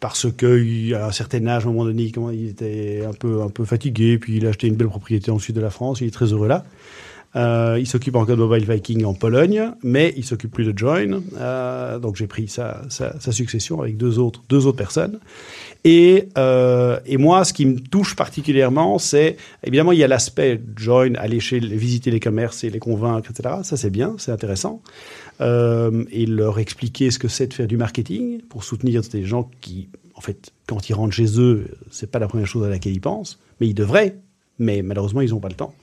parce 0.00 0.26
qu'à 0.32 1.06
un 1.06 1.12
certain 1.12 1.46
âge, 1.46 1.66
à 1.66 1.68
un 1.68 1.72
moment 1.72 1.84
donné, 1.84 2.10
il 2.32 2.48
était 2.48 3.04
un 3.06 3.12
peu, 3.12 3.42
un 3.42 3.50
peu 3.50 3.64
fatigué. 3.64 4.18
Puis 4.18 4.38
il 4.38 4.46
a 4.46 4.50
acheté 4.50 4.66
une 4.66 4.76
belle 4.76 4.88
propriété 4.88 5.30
en 5.30 5.38
sud 5.38 5.54
de 5.54 5.60
la 5.60 5.70
France. 5.70 6.00
Il 6.00 6.08
est 6.08 6.12
très 6.12 6.32
heureux 6.32 6.48
là. 6.48 6.64
Euh, 7.36 7.76
il 7.78 7.86
s'occupe 7.86 8.16
encore 8.16 8.36
de 8.36 8.42
Mobile 8.42 8.68
Viking 8.68 9.04
en 9.04 9.14
Pologne, 9.14 9.70
mais 9.84 10.12
il 10.16 10.24
s'occupe 10.24 10.50
plus 10.50 10.64
de 10.64 10.76
Join. 10.76 11.22
Euh, 11.38 11.98
donc 12.00 12.16
j'ai 12.16 12.26
pris 12.26 12.48
sa, 12.48 12.82
sa, 12.88 13.20
sa 13.20 13.30
succession 13.30 13.80
avec 13.80 13.96
deux 13.96 14.18
autres, 14.18 14.42
deux 14.48 14.66
autres 14.66 14.78
personnes. 14.78 15.20
Et, 15.84 16.28
euh, 16.36 17.00
et 17.06 17.16
moi, 17.16 17.44
ce 17.44 17.52
qui 17.52 17.64
me 17.64 17.78
touche 17.78 18.14
particulièrement, 18.14 18.98
c'est 18.98 19.36
évidemment 19.64 19.92
il 19.92 19.98
y 19.98 20.04
a 20.04 20.08
l'aspect 20.08 20.60
Join, 20.76 21.16
aller 21.16 21.40
chez, 21.40 21.58
visiter 21.58 22.10
les 22.10 22.20
commerces 22.20 22.64
et 22.64 22.70
les 22.70 22.78
convaincre, 22.78 23.30
etc. 23.30 23.56
Ça 23.62 23.76
c'est 23.76 23.90
bien, 23.90 24.14
c'est 24.18 24.32
intéressant. 24.32 24.82
Euh, 25.40 26.04
et 26.10 26.26
leur 26.26 26.58
expliquer 26.58 27.10
ce 27.10 27.18
que 27.18 27.28
c'est 27.28 27.46
de 27.46 27.54
faire 27.54 27.66
du 27.66 27.78
marketing 27.78 28.42
pour 28.42 28.62
soutenir 28.62 29.00
des 29.10 29.24
gens 29.24 29.50
qui, 29.62 29.88
en 30.14 30.20
fait, 30.20 30.50
quand 30.66 30.90
ils 30.90 30.92
rentrent 30.92 31.14
chez 31.14 31.40
eux, 31.40 31.68
c'est 31.90 32.10
pas 32.10 32.18
la 32.18 32.28
première 32.28 32.46
chose 32.46 32.66
à 32.66 32.68
laquelle 32.68 32.92
ils 32.92 33.00
pensent, 33.00 33.38
mais 33.58 33.66
ils 33.66 33.74
devraient. 33.74 34.16
Mais 34.58 34.82
malheureusement, 34.82 35.22
ils 35.22 35.30
n'ont 35.30 35.40
pas 35.40 35.48
le 35.48 35.54
temps 35.54 35.74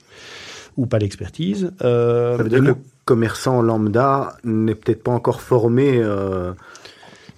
ou 0.76 0.86
pas 0.86 1.00
l'expertise. 1.00 1.72
Euh, 1.82 2.36
Ça 2.36 2.42
veut 2.44 2.48
dire 2.48 2.60
que 2.60 2.64
le 2.66 2.76
commerçant 3.04 3.62
lambda 3.62 4.36
n'est 4.44 4.76
peut-être 4.76 5.02
pas 5.02 5.10
encore 5.10 5.40
formé. 5.40 5.96
euh, 5.96 6.52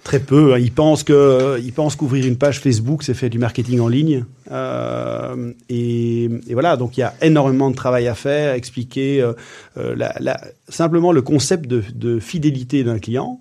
Très 0.03 0.19
peu. 0.19 0.53
hein. 0.53 0.57
Ils 0.57 0.71
pensent 0.73 1.03
qu'ouvrir 1.03 2.25
une 2.25 2.37
page 2.37 2.59
Facebook, 2.59 3.03
c'est 3.03 3.13
faire 3.13 3.29
du 3.29 3.37
marketing 3.37 3.79
en 3.79 3.87
ligne. 3.87 4.25
Euh, 4.51 5.53
et, 5.69 6.29
voilà. 6.51 6.75
Donc 6.75 6.97
il 6.97 7.01
y 7.01 7.03
a 7.03 7.13
énormément 7.21 7.69
de 7.69 7.75
travail 7.75 8.07
à 8.07 8.15
faire, 8.15 8.53
expliquer 8.53 9.21
euh, 9.21 9.33
euh, 9.77 9.95
simplement 10.69 11.11
le 11.11 11.21
concept 11.21 11.67
de, 11.67 12.19
fidélité 12.19 12.83
d'un 12.83 12.99
client. 12.99 13.39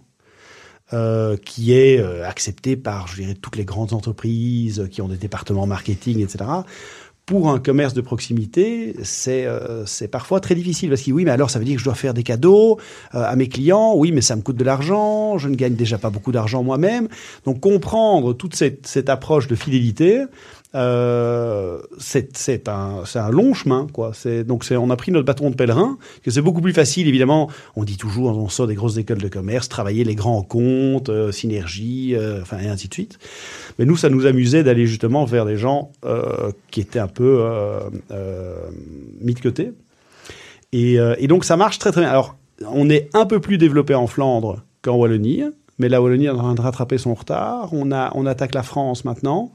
qui 1.45 1.73
est 1.73 2.03
accepté 2.25 2.77
par, 2.77 3.07
je 3.07 3.23
dirais, 3.23 3.35
toutes 3.35 3.57
les 3.57 3.65
grandes 3.65 3.93
entreprises 3.93 4.89
qui 4.91 5.01
ont 5.01 5.09
des 5.09 5.17
départements 5.17 5.67
marketing, 5.67 6.21
etc. 6.21 6.45
Pour 7.31 7.49
un 7.49 7.61
commerce 7.61 7.94
de 7.94 8.00
proximité, 8.00 8.97
c'est 9.05 9.47
euh, 9.47 9.87
c'est 9.87 10.09
parfois 10.09 10.41
très 10.41 10.56
difficile 10.56 10.88
parce 10.88 11.03
que 11.03 11.12
oui, 11.12 11.25
mais 11.25 11.31
alors 11.31 11.49
ça 11.49 11.61
veut 11.61 11.65
dire 11.65 11.77
que 11.77 11.79
je 11.79 11.85
dois 11.85 11.94
faire 11.94 12.12
des 12.12 12.25
cadeaux 12.25 12.81
euh, 13.15 13.23
à 13.23 13.37
mes 13.37 13.47
clients. 13.47 13.94
Oui, 13.94 14.11
mais 14.11 14.21
ça 14.21 14.35
me 14.35 14.43
coûte 14.43 14.56
de 14.56 14.65
l'argent. 14.65 15.38
Je 15.38 15.49
ne 15.49 15.55
gagne 15.55 15.75
déjà 15.75 15.97
pas 15.97 16.11
beaucoup 16.11 16.32
d'argent 16.32 16.65
moi-même. 16.65 17.06
Donc 17.44 17.61
comprendre 17.61 18.32
toute 18.32 18.56
cette, 18.56 18.85
cette 18.88 19.09
approche 19.09 19.47
de 19.47 19.55
fidélité, 19.55 20.25
euh, 20.75 21.79
c'est 21.99 22.69
un, 22.69 23.31
long 23.31 23.55
chemin. 23.55 23.87
quoi. 23.93 24.12
Donc 24.47 24.65
on 24.71 24.91
a 24.91 24.97
pris 24.97 25.12
notre 25.12 25.27
bâton 25.27 25.50
de 25.50 25.57
pèlerin, 25.57 25.99
que 26.23 26.31
c'est 26.31 26.43
beaucoup 26.43 26.61
plus 26.61 26.73
facile, 26.73 27.09
évidemment. 27.09 27.50
On 27.77 27.85
dit 27.85 27.97
toujours, 27.97 28.37
on 28.37 28.49
sort 28.49 28.67
des 28.67 28.75
grosses 28.75 28.97
écoles 28.97 29.19
de 29.21 29.29
commerce, 29.29 29.69
travailler 29.69 30.05
les 30.05 30.15
grands 30.15 30.43
comptes, 30.43 31.09
euh, 31.09 31.33
synergie, 31.33 32.15
euh, 32.15 32.43
enfin, 32.43 32.59
et 32.61 32.69
ainsi 32.69 32.89
de 32.89 32.95
suite. 32.95 33.19
Mais 33.79 33.85
nous, 33.85 33.97
ça 33.97 34.09
nous 34.09 34.27
amusait 34.27 34.62
d'aller 34.62 34.87
justement 34.87 35.25
vers 35.25 35.45
des 35.45 35.57
gens 35.57 35.91
euh, 36.05 36.53
qui 36.71 36.81
étaient 36.81 36.99
un 36.99 37.09
peu 37.09 37.45
mis 39.21 39.35
de 39.35 39.41
côté. 39.41 39.73
Et, 40.73 40.99
donc 41.27 41.45
ça 41.45 41.57
marche 41.57 41.79
très 41.79 41.91
très 41.91 42.03
bien. 42.03 42.11
Alors, 42.11 42.37
on 42.73 42.89
est 42.91 43.09
un 43.15 43.27
peu 43.27 43.41
plus 43.41 43.59
développé 43.59 43.95
en 43.95 44.07
Flandre 44.07 44.62
qu'en 44.83 44.97
Wallonie, 44.97 45.45
mais 45.79 45.89
la 45.89 46.00
Wallonie 46.00 46.27
est 46.27 46.31
en 46.31 46.37
train 46.37 46.55
de 46.55 46.61
rattraper 46.61 46.99
son 46.99 47.15
retard. 47.15 47.71
On 47.73 48.27
attaque 48.27 48.55
la 48.55 48.62
France 48.62 49.05
maintenant, 49.05 49.53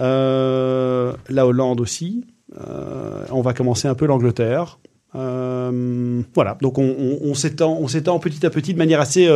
Euh, 0.00 1.12
la 1.28 1.46
Hollande 1.46 1.80
aussi. 1.80 2.24
Euh, 2.58 3.24
on 3.30 3.42
va 3.42 3.52
commencer 3.52 3.88
un 3.88 3.94
peu 3.94 4.06
l'Angleterre. 4.06 4.78
Euh, 5.14 6.22
voilà, 6.34 6.56
donc 6.62 6.78
on, 6.78 7.34
s'étend, 7.34 7.76
on 7.78 7.86
s'étend 7.86 8.18
petit 8.18 8.46
à 8.46 8.50
petit 8.50 8.72
de 8.72 8.78
manière 8.78 8.98
assez, 8.98 9.28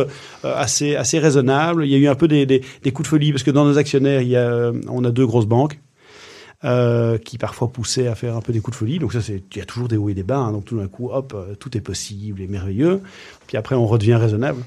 assez, 0.43 0.95
assez 0.95 1.19
raisonnable. 1.19 1.85
Il 1.85 1.91
y 1.91 1.95
a 1.95 1.97
eu 1.99 2.07
un 2.07 2.15
peu 2.15 2.27
des, 2.27 2.61
coups 2.85 3.03
de 3.03 3.07
folie 3.07 3.31
parce 3.31 3.43
que 3.43 3.51
dans 3.51 3.65
nos 3.65 3.77
actionnaires, 3.77 4.21
il 4.21 4.29
y 4.29 4.37
a, 4.37 4.71
on 4.89 5.03
a 5.03 5.11
deux 5.11 5.25
grosses 5.25 5.45
banques 5.45 5.79
qui 7.23 7.37
parfois 7.37 7.71
poussaient 7.71 8.07
à 8.07 8.15
faire 8.15 8.35
un 8.35 8.41
peu 8.41 8.51
des 8.53 8.59
coups 8.59 8.75
de 8.75 8.79
folie. 8.79 8.97
Donc 8.97 9.13
ça, 9.13 9.21
c'est, 9.21 9.43
il 9.51 9.57
y 9.57 9.61
a 9.61 9.65
toujours 9.65 9.87
des 9.87 9.97
hauts 9.97 10.09
et 10.09 10.15
des 10.15 10.23
bas. 10.23 10.37
hein. 10.37 10.51
donc 10.51 10.65
tout 10.65 10.79
d'un 10.79 10.87
coup, 10.87 11.09
hop, 11.11 11.35
tout 11.59 11.77
est 11.77 11.81
possible 11.81 12.41
et 12.41 12.47
merveilleux. 12.47 13.01
Puis 13.45 13.55
après, 13.55 13.75
on 13.75 13.85
redevient 13.85 14.15
raisonnable. 14.15 14.63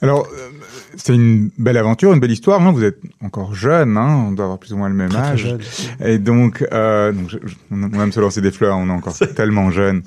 Alors, 0.00 0.28
euh, 0.32 0.48
c'est 0.96 1.14
une 1.14 1.50
belle 1.58 1.76
aventure, 1.76 2.12
une 2.12 2.20
belle 2.20 2.30
histoire. 2.30 2.62
hein. 2.62 2.70
Vous 2.72 2.84
êtes 2.84 2.98
encore 3.24 3.54
jeune, 3.54 3.96
hein, 3.96 4.26
on 4.28 4.32
doit 4.32 4.44
avoir 4.44 4.58
plus 4.58 4.72
ou 4.72 4.76
moins 4.76 4.88
le 4.88 4.94
même 4.94 5.08
Très, 5.08 5.20
très 5.20 5.30
âge. 5.32 5.40
jeune. 5.40 5.58
Et 6.04 6.18
donc, 6.18 6.64
euh, 6.72 7.12
donc 7.12 7.28
je- 7.30 7.38
je- 7.44 7.54
on 7.72 7.82
a- 7.82 7.88
on 7.92 8.02
aime 8.04 8.12
se 8.12 8.20
lancer 8.20 8.40
des 8.40 8.50
fleurs, 8.52 8.76
on 8.76 8.88
est 8.88 8.92
encore 8.92 9.14
tellement 9.34 9.70
jeune. 9.72 10.02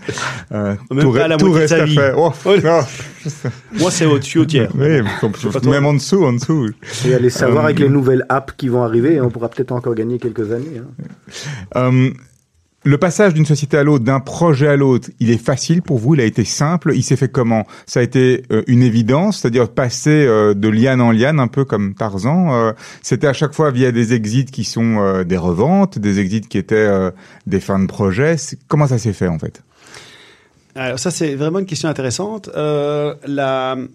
Euh, 0.53 0.75
Même 0.91 1.03
tout 1.03 1.11
re- 1.11 1.37
tout 1.37 1.51
reste 1.51 1.75
sa 1.75 1.81
à 1.81 1.85
vie. 1.85 1.95
faire. 1.95 2.17
Oh, 2.17 2.31
non. 2.45 2.79
Moi, 3.79 3.91
c'est 3.91 4.05
au-dessus 4.05 4.39
au 4.39 4.45
tiers. 4.45 4.71
Oui, 4.75 5.01
même 5.69 5.85
en 5.85 5.93
dessous, 5.93 6.23
en 6.25 6.33
dessous. 6.33 6.69
et 7.05 7.13
aller 7.13 7.29
savoir 7.29 7.63
Euh, 7.63 7.67
avec 7.67 7.79
les 7.79 7.89
nouvelles 7.89 8.25
apps 8.29 8.53
qui 8.57 8.69
vont 8.69 8.83
arriver, 8.83 9.19
on 9.21 9.29
pourra 9.29 9.49
peut-être 9.49 9.71
encore 9.73 9.93
gagner 9.95 10.19
quelques 10.19 10.51
années. 10.51 10.81
hein. 11.75 12.09
Le 12.83 12.97
passage 12.97 13.35
d'une 13.35 13.45
société 13.45 13.77
à 13.77 13.83
l'autre, 13.83 14.03
d'un 14.03 14.19
projet 14.19 14.67
à 14.67 14.75
l'autre, 14.75 15.11
il 15.19 15.29
est 15.29 15.37
facile 15.37 15.83
pour 15.83 15.99
vous, 15.99 16.15
il 16.15 16.21
a 16.21 16.25
été 16.25 16.43
simple, 16.43 16.93
il 16.95 17.03
s'est 17.03 17.15
fait 17.15 17.29
comment? 17.29 17.67
Ça 17.85 17.99
a 17.99 18.03
été 18.03 18.41
euh, 18.51 18.63
une 18.65 18.81
évidence, 18.81 19.37
c'est-à-dire 19.39 19.69
passer 19.69 20.25
euh, 20.25 20.55
de 20.55 20.67
liane 20.67 20.99
en 20.99 21.11
liane, 21.11 21.39
un 21.39 21.47
peu 21.47 21.63
comme 21.63 21.93
Tarzan. 21.93 22.55
Euh, 22.55 22.73
C'était 23.03 23.27
à 23.27 23.33
chaque 23.33 23.53
fois 23.53 23.69
via 23.69 23.91
des 23.91 24.13
exits 24.13 24.45
qui 24.45 24.63
sont 24.63 25.21
des 25.23 25.37
reventes, 25.37 25.99
des 25.99 26.19
exits 26.19 26.41
qui 26.41 26.57
étaient 26.57 27.11
des 27.45 27.59
fins 27.59 27.77
de 27.77 27.85
projet. 27.85 28.37
Comment 28.67 28.87
ça 28.87 28.97
s'est 28.97 29.13
fait 29.13 29.27
en 29.27 29.37
fait? 29.37 29.61
Alors 30.73 30.97
ça 30.97 31.11
c'est 31.11 31.35
vraiment 31.35 31.59
une 31.59 31.67
question 31.67 31.87
intéressante. 31.87 32.49
Ce 32.53 33.85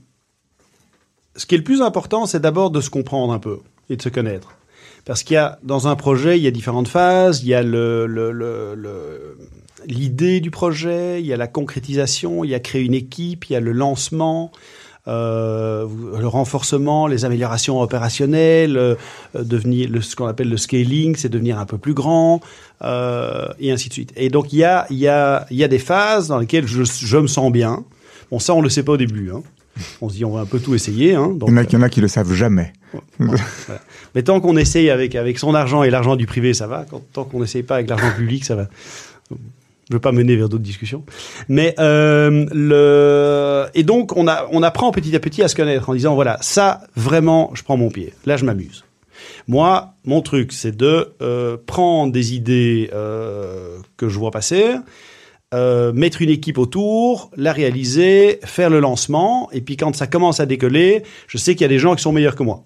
qui 1.47 1.55
est 1.55 1.59
le 1.59 1.65
plus 1.65 1.83
important, 1.83 2.27
c'est 2.27 2.41
d'abord 2.41 2.71
de 2.71 2.81
se 2.81 2.91
comprendre 2.91 3.33
un 3.33 3.41
peu 3.41 3.59
et 3.91 3.97
de 3.97 4.03
se 4.03 4.11
connaître. 4.11 4.56
Parce 5.07 5.23
qu'il 5.23 5.35
y 5.35 5.39
a, 5.39 5.59
dans 5.63 5.89
un 5.89 5.97
projet, 5.97 6.37
il 6.37 6.43
y 6.43 6.49
a 6.49 6.51
différentes 6.51 6.89
phases. 6.89 7.43
Il 7.43 7.49
y 7.49 7.55
a 7.55 7.63
le, 7.63 8.07
le, 8.07 8.33
le, 8.33 9.39
l'idée 9.87 10.41
du 10.41 10.51
projet, 10.51 11.21
il 11.21 11.27
y 11.27 11.33
a 11.33 11.37
la 11.37 11.47
concrétisation, 11.47 12.45
il 12.45 12.51
y 12.51 12.55
a 12.55 12.61
créer 12.61 12.83
une 12.83 12.95
équipe, 12.95 13.47
il 13.47 13.53
y 13.53 13.57
a 13.57 13.61
le 13.61 13.73
lancement, 13.73 14.51
euh, 15.07 15.87
le 16.19 16.27
renforcement, 16.27 17.07
les 17.07 17.25
améliorations 17.25 17.81
opérationnelles, 17.81 18.77
euh, 18.77 18.97
devenir 19.35 19.89
le, 19.89 20.01
ce 20.01 20.17
qu'on 20.17 20.27
appelle 20.27 20.49
le 20.49 20.57
scaling, 20.57 21.15
c'est 21.15 21.29
devenir 21.29 21.61
un 21.61 21.67
peu 21.67 21.79
plus 21.79 21.95
grand, 21.95 22.41
euh, 22.83 23.47
et 23.61 23.71
ainsi 23.71 23.89
de 23.89 23.95
suite. 23.95 24.13
Et 24.17 24.29
donc 24.29 24.53
il 24.53 24.59
y 24.59 24.65
a, 24.65 24.87
il 24.91 24.99
y 24.99 25.07
a, 25.07 25.47
il 25.51 25.57
y 25.57 25.63
a 25.63 25.69
des 25.69 25.79
phases 25.79 26.27
dans 26.29 26.39
lesquelles 26.39 26.67
je, 26.67 26.83
je 26.83 27.17
me 27.17 27.29
sens 27.29 27.53
bien. 27.53 27.85
Bon, 28.33 28.41
ça 28.41 28.55
on 28.55 28.61
le 28.61 28.69
sait 28.69 28.83
pas 28.83 28.93
au 28.93 28.97
début. 28.97 29.31
Hein. 29.31 29.43
On 30.01 30.09
se 30.09 30.15
dit 30.15 30.25
on 30.25 30.33
va 30.33 30.41
un 30.41 30.47
peu 30.47 30.59
tout 30.59 30.75
essayer. 30.75 31.15
Hein, 31.15 31.29
donc, 31.29 31.49
il, 31.49 31.53
y 31.53 31.55
en 31.55 31.59
a, 31.59 31.65
il 31.65 31.73
y 31.73 31.77
en 31.77 31.83
a 31.83 31.89
qui 31.89 32.01
le 32.01 32.09
savent 32.09 32.33
jamais. 32.33 32.73
Mais 34.15 34.23
tant 34.23 34.41
qu'on 34.41 34.57
essaye 34.57 34.91
avec, 34.91 35.15
avec 35.15 35.39
son 35.39 35.55
argent 35.55 35.83
et 35.83 35.91
l'argent 35.91 36.17
du 36.17 36.27
privé, 36.27 36.55
ça 36.55 36.67
va. 36.67 36.87
Quand, 36.89 37.03
tant 37.13 37.25
qu'on 37.25 37.41
n'essaye 37.41 37.63
pas 37.63 37.77
avec 37.77 37.89
l'argent 37.89 38.11
public, 38.17 38.45
ça 38.45 38.55
va. 38.55 38.69
Je 39.89 39.95
veux 39.95 40.01
pas 40.01 40.13
mener 40.13 40.35
vers 40.35 40.49
d'autres 40.49 40.65
discussions. 40.65 41.05
Mais 41.49 41.75
euh, 41.79 42.47
le 42.53 43.67
et 43.75 43.85
donc 43.85 44.17
on 44.17 44.27
a 44.27 44.49
on 44.51 44.63
apprend 44.65 44.91
petit 44.91 45.15
à 45.15 45.21
petit 45.21 45.43
à 45.43 45.49
se 45.49 45.55
connaître 45.55 45.89
en 45.89 45.95
disant 45.95 46.17
voilà 46.17 46.39
ça 46.41 46.83
vraiment 46.97 47.53
je 47.55 47.63
prends 47.63 47.77
mon 47.77 47.89
pied. 47.89 48.13
Là 48.25 48.37
je 48.37 48.45
m'amuse. 48.45 48.85
Moi 49.47 49.95
mon 50.05 50.23
truc 50.23 50.53
c'est 50.53 50.77
de 50.77 51.13
euh, 51.23 51.57
prendre 51.67 52.13
des 52.13 52.35
idées 52.35 52.91
euh, 52.93 53.79
que 53.97 54.09
je 54.09 54.19
vois 54.19 54.33
passer, 54.33 54.75
euh, 55.55 55.93
mettre 55.93 56.23
une 56.23 56.31
équipe 56.31 56.59
autour, 56.59 57.31
la 57.37 57.53
réaliser, 57.53 58.41
faire 58.43 58.69
le 58.69 58.81
lancement, 58.81 59.49
et 59.53 59.61
puis 59.61 59.77
quand 59.77 59.95
ça 59.95 60.09
commence 60.09 60.41
à 60.41 60.47
décoller, 60.47 61.05
je 61.29 61.39
sais 61.39 61.55
qu'il 61.55 61.63
y 61.63 61.65
a 61.67 61.69
des 61.69 61.79
gens 61.79 61.95
qui 61.95 62.03
sont 62.03 62.11
meilleurs 62.11 62.35
que 62.35 62.43
moi. 62.43 62.65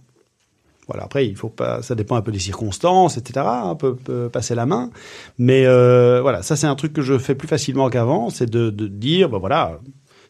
Voilà, 0.87 1.05
après, 1.05 1.27
il 1.27 1.37
faut 1.37 1.51
pas, 1.51 1.83
ça 1.83 1.95
dépend 1.95 2.17
un 2.17 2.23
peu 2.23 2.33
des 2.33 2.39
circonstances, 2.39 3.19
etc. 3.19 3.47
Un 3.47 3.75
peu, 3.75 3.97
passer 4.31 4.55
la 4.55 4.65
main, 4.65 4.91
mais 5.39 5.67
euh, 5.67 6.21
voilà, 6.23 6.43
ça 6.43 6.57
c'est 6.57 6.67
un 6.67 6.75
truc 6.75 6.95
que 6.95 7.03
je 7.03 7.19
fais 7.19 7.35
plus 7.35 7.49
facilement 7.49 7.91
qu'avant, 7.91 8.31
c'est 8.31 8.49
de, 8.49 8.71
dire, 8.71 9.29
ben 9.29 9.39
voilà, 9.39 9.79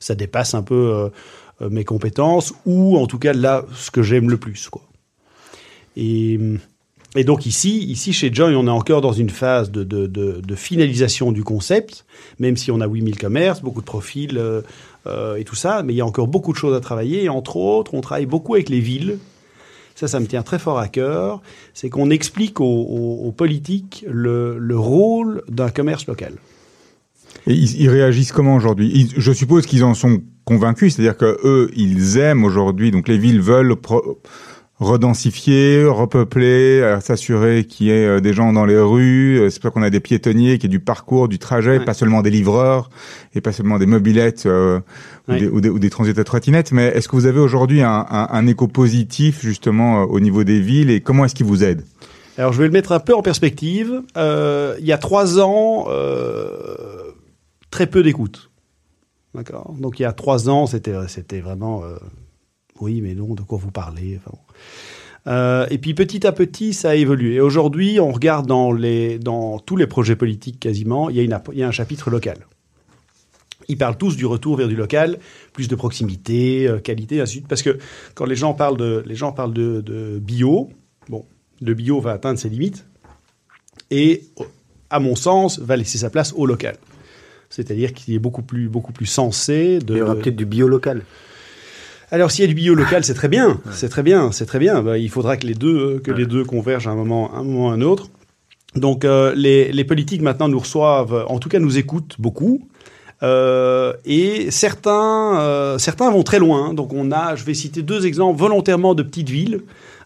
ça 0.00 0.16
dépasse 0.16 0.52
un 0.54 0.62
peu 0.62 1.10
euh, 1.62 1.70
mes 1.70 1.84
compétences 1.84 2.52
ou 2.66 2.98
en 2.98 3.06
tout 3.06 3.18
cas 3.18 3.32
là 3.32 3.64
ce 3.74 3.92
que 3.92 4.02
j'aime 4.02 4.28
le 4.28 4.38
plus, 4.38 4.68
quoi. 4.68 4.82
Et 5.96 6.38
et 7.16 7.24
donc 7.24 7.44
ici, 7.44 7.84
ici 7.84 8.12
chez 8.12 8.32
Joy, 8.32 8.54
on 8.54 8.66
est 8.66 8.70
encore 8.70 9.00
dans 9.00 9.12
une 9.12 9.30
phase 9.30 9.70
de, 9.72 10.54
finalisation 10.54 11.32
du 11.32 11.42
concept, 11.42 12.04
même 12.38 12.56
si 12.56 12.70
on 12.70 12.80
a 12.80 12.86
8000 12.86 13.18
commerces, 13.18 13.62
beaucoup 13.62 13.80
de 13.80 13.86
profils 13.86 14.38
euh, 14.38 14.62
euh, 15.06 15.36
et 15.36 15.44
tout 15.44 15.56
ça, 15.56 15.82
mais 15.82 15.92
il 15.92 15.96
y 15.96 16.00
a 16.00 16.06
encore 16.06 16.28
beaucoup 16.28 16.52
de 16.52 16.58
choses 16.58 16.76
à 16.76 16.80
travailler. 16.80 17.28
Entre 17.28 17.56
autres, 17.56 17.94
on 17.94 18.00
travaille 18.00 18.26
beaucoup 18.26 18.54
avec 18.54 18.68
les 18.68 18.80
villes. 18.80 19.18
Ça, 19.96 20.06
ça 20.06 20.20
me 20.20 20.26
tient 20.26 20.42
très 20.42 20.58
fort 20.58 20.78
à 20.78 20.88
cœur. 20.88 21.42
C'est 21.74 21.90
qu'on 21.90 22.10
explique 22.10 22.60
aux, 22.60 23.34
politiques 23.36 24.04
le, 24.08 24.56
le 24.58 24.78
rôle 24.78 25.42
d'un 25.48 25.70
commerce 25.70 26.06
local. 26.06 26.34
Et 27.46 27.54
ils, 27.54 27.88
réagissent 27.88 28.32
comment 28.32 28.54
aujourd'hui? 28.54 29.10
Je 29.16 29.32
suppose 29.32 29.66
qu'ils 29.66 29.84
en 29.84 29.94
sont 29.94 30.22
convaincus, 30.44 30.94
c'est-à-dire 30.94 31.16
que 31.16 31.38
eux, 31.44 31.70
ils 31.74 32.18
aiment 32.18 32.44
aujourd'hui, 32.44 32.90
donc 32.90 33.08
les 33.08 33.18
villes 33.18 33.40
veulent 33.40 33.76
redensifier, 34.80 35.84
repeupler, 35.84 36.80
euh, 36.80 37.00
s'assurer 37.00 37.64
qu'il 37.64 37.88
y 37.88 37.90
ait 37.90 38.06
euh, 38.06 38.20
des 38.20 38.32
gens 38.32 38.52
dans 38.52 38.64
les 38.64 38.78
rues, 38.78 39.38
euh, 39.38 39.50
c'est 39.50 39.62
pas 39.62 39.70
qu'on 39.70 39.82
a 39.82 39.90
des 39.90 40.00
piétonniers, 40.00 40.58
qu'il 40.58 40.70
y 40.70 40.74
ait 40.74 40.78
du 40.78 40.80
parcours, 40.80 41.28
du 41.28 41.38
trajet, 41.38 41.78
ouais. 41.78 41.84
pas 41.84 41.92
seulement 41.92 42.22
des 42.22 42.30
livreurs 42.30 42.88
et 43.34 43.42
pas 43.42 43.52
seulement 43.52 43.78
des 43.78 43.84
mobilettes 43.84 44.46
euh, 44.46 44.80
ouais. 45.28 45.34
ou, 45.34 45.38
des, 45.38 45.48
ou, 45.48 45.60
des, 45.60 45.68
ou, 45.68 45.78
des, 45.78 45.90
transits 45.90 46.18
à 46.18 46.24
trottinettes. 46.24 46.72
Mais 46.72 46.86
est-ce 46.86 47.08
que 47.08 47.16
vous 47.16 47.26
avez 47.26 47.40
aujourd'hui 47.40 47.82
un, 47.82 48.06
un, 48.08 48.28
un, 48.30 48.46
écho 48.46 48.68
positif 48.68 49.42
justement 49.42 50.04
au 50.04 50.18
niveau 50.18 50.44
des 50.44 50.60
villes 50.60 50.90
et 50.90 51.02
comment 51.02 51.26
est-ce 51.26 51.34
qu'il 51.34 51.46
vous 51.46 51.62
aide? 51.62 51.84
Alors 52.38 52.54
je 52.54 52.58
vais 52.58 52.66
le 52.66 52.72
mettre 52.72 52.92
un 52.92 53.00
peu 53.00 53.14
en 53.14 53.20
perspective. 53.20 54.00
Euh, 54.16 54.74
il 54.80 54.86
y 54.86 54.92
a 54.92 54.98
trois 54.98 55.40
ans, 55.40 55.88
très 57.70 57.86
peu 57.86 58.02
d'écoute. 58.02 58.50
D'accord? 59.34 59.74
Donc 59.78 60.00
il 60.00 60.02
y 60.02 60.06
a 60.06 60.12
trois 60.12 60.48
ans, 60.48 60.66
c'était 60.66 60.94
c'était 61.06 61.40
vraiment 61.40 61.82
oui, 62.80 63.00
mais 63.00 63.14
non, 63.14 63.34
de 63.34 63.42
quoi 63.42 63.58
vous 63.58 63.70
parlez. 63.70 64.18
Euh, 65.26 65.66
et 65.70 65.78
puis 65.78 65.94
petit 65.94 66.26
à 66.26 66.32
petit, 66.32 66.72
ça 66.72 66.90
a 66.90 66.94
évolué. 66.94 67.34
Et 67.34 67.40
aujourd'hui, 67.40 68.00
on 68.00 68.10
regarde 68.10 68.46
dans, 68.46 68.72
les, 68.72 69.18
dans 69.18 69.58
tous 69.58 69.76
les 69.76 69.86
projets 69.86 70.16
politiques 70.16 70.60
quasiment, 70.60 71.10
il 71.10 71.16
y, 71.16 71.62
a 71.62 71.68
un 71.68 71.70
chapitre 71.70 72.10
local. 72.10 72.38
Ils 73.68 73.76
parlent 73.76 73.98
tous 73.98 74.16
du 74.16 74.26
retour 74.26 74.56
vers 74.56 74.68
du 74.68 74.76
local, 74.76 75.18
plus 75.52 75.68
de 75.68 75.76
proximité, 75.76 76.66
euh, 76.66 76.78
qualité, 76.78 77.20
ainsi 77.20 77.34
de 77.34 77.38
suite. 77.40 77.48
Parce 77.48 77.62
que 77.62 77.78
quand 78.14 78.24
les 78.24 78.36
gens 78.36 78.54
parlent 78.54 78.76
de 78.76 80.18
bio, 80.20 80.70
bon, 81.08 81.24
le 81.60 81.74
bio 81.74 82.00
va 82.00 82.12
atteindre 82.12 82.38
ses 82.38 82.48
limites 82.48 82.86
et, 83.90 84.24
à 84.88 85.00
mon 85.00 85.14
sens, 85.14 85.58
va 85.58 85.76
laisser 85.76 85.98
sa 85.98 86.10
place 86.10 86.32
au 86.36 86.46
local. 86.46 86.76
C'est-à-dire 87.48 87.92
qu'il 87.92 88.14
est 88.14 88.18
beaucoup 88.18 88.42
plus, 88.42 88.68
beaucoup 88.68 88.92
plus 88.92 89.06
sensé 89.06 89.80
de. 89.80 89.94
Il 89.94 89.98
y 89.98 90.02
aura 90.02 90.14
peut-être 90.14 90.36
du 90.36 90.46
bio 90.46 90.68
local. 90.68 91.02
Alors 92.10 92.30
s'il 92.30 92.42
y 92.42 92.44
a 92.44 92.48
du 92.48 92.54
bio 92.54 92.74
local, 92.74 93.04
c'est 93.04 93.14
très 93.14 93.28
bien, 93.28 93.48
ouais. 93.48 93.72
c'est 93.72 93.88
très 93.88 94.02
bien, 94.02 94.32
c'est 94.32 94.46
très 94.46 94.58
bien. 94.58 94.82
Bah, 94.82 94.98
il 94.98 95.08
faudra 95.10 95.36
que 95.36 95.46
les 95.46 95.54
deux 95.54 96.00
que 96.00 96.10
ouais. 96.10 96.18
les 96.18 96.26
deux 96.26 96.44
convergent 96.44 96.88
à 96.88 96.90
un 96.90 96.96
moment, 96.96 97.34
un 97.34 97.44
moment 97.44 97.70
à 97.70 97.74
un 97.74 97.82
autre. 97.82 98.08
Donc 98.74 99.04
euh, 99.04 99.32
les, 99.34 99.72
les, 99.72 99.84
politiques 99.84 100.22
maintenant 100.22 100.48
nous 100.48 100.58
reçoivent, 100.58 101.24
en 101.28 101.38
tout 101.38 101.48
cas 101.48 101.58
nous 101.58 101.78
écoutent 101.78 102.16
beaucoup. 102.18 102.68
Euh, 103.22 103.92
et 104.04 104.50
certains, 104.50 105.38
euh, 105.40 105.78
certains 105.78 106.10
vont 106.10 106.22
très 106.22 106.38
loin. 106.38 106.72
Donc 106.74 106.92
on 106.92 107.12
a, 107.12 107.36
je 107.36 107.44
vais 107.44 107.54
citer 107.54 107.82
deux 107.82 108.06
exemples 108.06 108.38
volontairement 108.38 108.94
de 108.94 109.02
petites 109.02 109.28
villes 109.28 109.62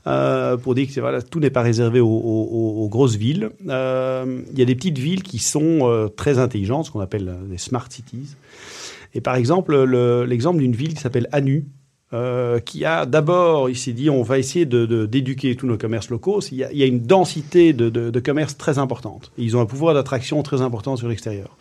euh, 0.07 0.57
pour 0.59 0.75
dire 0.75 0.87
que 0.93 1.01
voilà, 1.01 1.23
tout 1.23 1.41
n'est 1.41 1.51
pas 1.51 1.63
réservé 1.63 2.01
aux, 2.01 2.07
aux, 2.07 2.85
aux 2.85 2.89
grosses 2.89 3.17
villes. 3.17 3.51
Euh, 3.69 4.43
il 4.53 4.59
y 4.59 4.63
a 4.63 4.67
des 4.67 4.75
petites 4.75 4.99
villes 4.99 5.23
qui 5.23 5.39
sont 5.39 5.81
euh, 5.83 6.09
très 6.09 6.39
intelligentes, 6.39 6.87
ce 6.87 6.91
qu'on 6.91 7.01
appelle 7.01 7.35
des 7.49 7.59
smart 7.59 7.87
cities. 7.89 8.37
Et 9.15 9.21
par 9.21 9.37
exemple, 9.37 9.77
l'exemple 10.25 10.59
d'une 10.59 10.75
ville 10.75 10.95
qui 10.95 11.01
s'appelle 11.01 11.29
Anu, 11.33 11.67
euh, 12.13 12.61
qui 12.61 12.85
a 12.85 13.07
d'abord, 13.07 13.71
il 13.71 13.77
s'est 13.77 13.93
dit, 13.93 14.11
on 14.11 14.23
va 14.23 14.39
essayer 14.39 14.67
d'éduquer 14.67 15.49
de, 15.49 15.55
de, 15.55 15.59
tous 15.59 15.67
nos 15.67 15.79
commerces 15.79 16.11
locaux. 16.11 16.41
Il 16.53 16.59
y 16.59 16.83
a, 16.83 16.87
une 16.87 17.01
densité 17.01 17.73
de, 17.73 17.89
de 17.89 18.21
commerces 18.21 18.57
très 18.57 18.79
importante. 18.79 19.33
Ils 19.39 19.57
ont 19.57 19.61
un 19.61 19.67
pouvoir 19.67 19.95
d'attraction 19.95 20.43
très 20.43 20.61
important 20.61 20.97
sur 20.97 21.09
l'extérieur. 21.09 21.57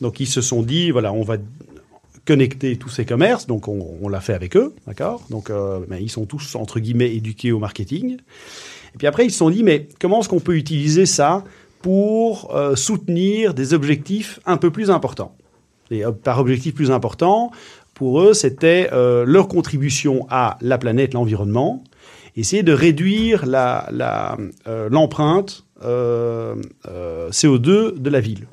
Donc 0.00 0.20
ils 0.20 0.26
se 0.26 0.40
sont 0.40 0.62
dit, 0.62 0.90
voilà, 0.90 1.12
on 1.12 1.22
va 1.22 1.36
connecter 2.28 2.76
tous 2.76 2.90
ces 2.90 3.06
commerces. 3.06 3.46
Donc 3.46 3.68
on, 3.68 4.08
l'a 4.08 4.20
fait 4.20 4.34
avec 4.34 4.56
eux, 4.56 4.74
d'accord? 4.86 5.22
Donc 5.30 5.48
euh, 5.48 5.80
ben, 5.88 5.98
ils 6.00 6.10
sont 6.10 6.26
tous 6.26 6.54
entre 6.56 6.78
guillemets 6.78 7.14
éduqués 7.14 7.52
au 7.52 7.58
marketing. 7.58 8.18
Et 8.94 8.98
puis 8.98 9.06
après 9.06 9.24
ils 9.24 9.30
se 9.30 9.38
sont 9.38 9.50
dit, 9.50 9.62
mais 9.62 9.88
comment 9.98 10.20
est-ce 10.20 10.28
qu'on 10.28 10.40
peut 10.40 10.56
utiliser 10.56 11.06
ça 11.06 11.42
pour 11.80 12.54
euh, 12.54 12.76
soutenir 12.76 13.54
des 13.54 13.72
objectifs 13.72 14.40
un 14.44 14.58
peu 14.58 14.70
plus 14.70 14.90
importants? 14.90 15.34
Et 15.90 16.02
par 16.22 16.38
objectif 16.38 16.74
plus 16.74 16.90
important, 16.90 17.50
pour 17.98 18.22
eux, 18.22 18.32
c'était 18.32 18.90
euh, 18.92 19.24
leur 19.26 19.48
contribution 19.48 20.24
à 20.30 20.56
la 20.60 20.78
planète, 20.78 21.14
l'environnement, 21.14 21.82
essayer 22.36 22.62
de 22.62 22.72
réduire 22.72 23.44
l'empreinte 23.44 23.90
la, 23.90 25.82
la, 25.82 25.84
euh, 25.84 26.54
euh, 26.86 27.30
CO2 27.30 27.98
de 27.98 28.08
la 28.08 28.20
ville. 28.20 28.46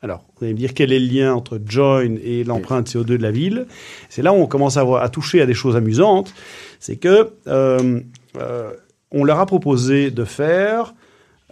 Alors, 0.00 0.24
vous 0.36 0.46
allez 0.46 0.54
me 0.54 0.58
dire 0.58 0.72
quel 0.72 0.94
est 0.94 0.98
le 0.98 1.08
lien 1.14 1.34
entre 1.34 1.60
Join 1.62 2.16
et 2.24 2.42
l'empreinte 2.42 2.88
CO2 2.88 3.04
de 3.04 3.16
la 3.16 3.30
ville. 3.30 3.66
C'est 4.08 4.22
là 4.22 4.32
où 4.32 4.36
on 4.36 4.46
commence 4.46 4.78
à, 4.78 4.82
voir, 4.82 5.02
à, 5.02 5.10
toucher 5.10 5.42
à 5.42 5.46
des 5.46 5.52
choses 5.52 5.76
amusantes. 5.76 6.32
C'est 6.80 6.96
que 6.96 7.32
euh, 7.48 8.00
on 9.10 9.24
leur 9.24 9.40
a 9.40 9.44
proposé 9.44 10.10
de 10.10 10.24
faire, 10.24 10.94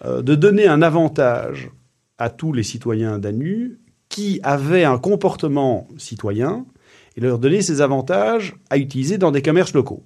de 0.02 0.34
donner 0.34 0.66
un 0.66 0.80
avantage 0.80 1.68
à 2.16 2.30
tous 2.30 2.54
les 2.54 2.62
citoyens 2.62 3.18
d'ANU 3.18 3.80
qui 4.08 4.40
avaient 4.42 4.84
un 4.84 4.96
comportement 4.96 5.88
citoyen 5.98 6.64
et 7.16 7.20
leur 7.20 7.38
donner 7.38 7.62
ces 7.62 7.80
avantages 7.80 8.54
à 8.70 8.78
utiliser 8.78 9.18
dans 9.18 9.30
des 9.30 9.42
commerces 9.42 9.74
locaux. 9.74 10.04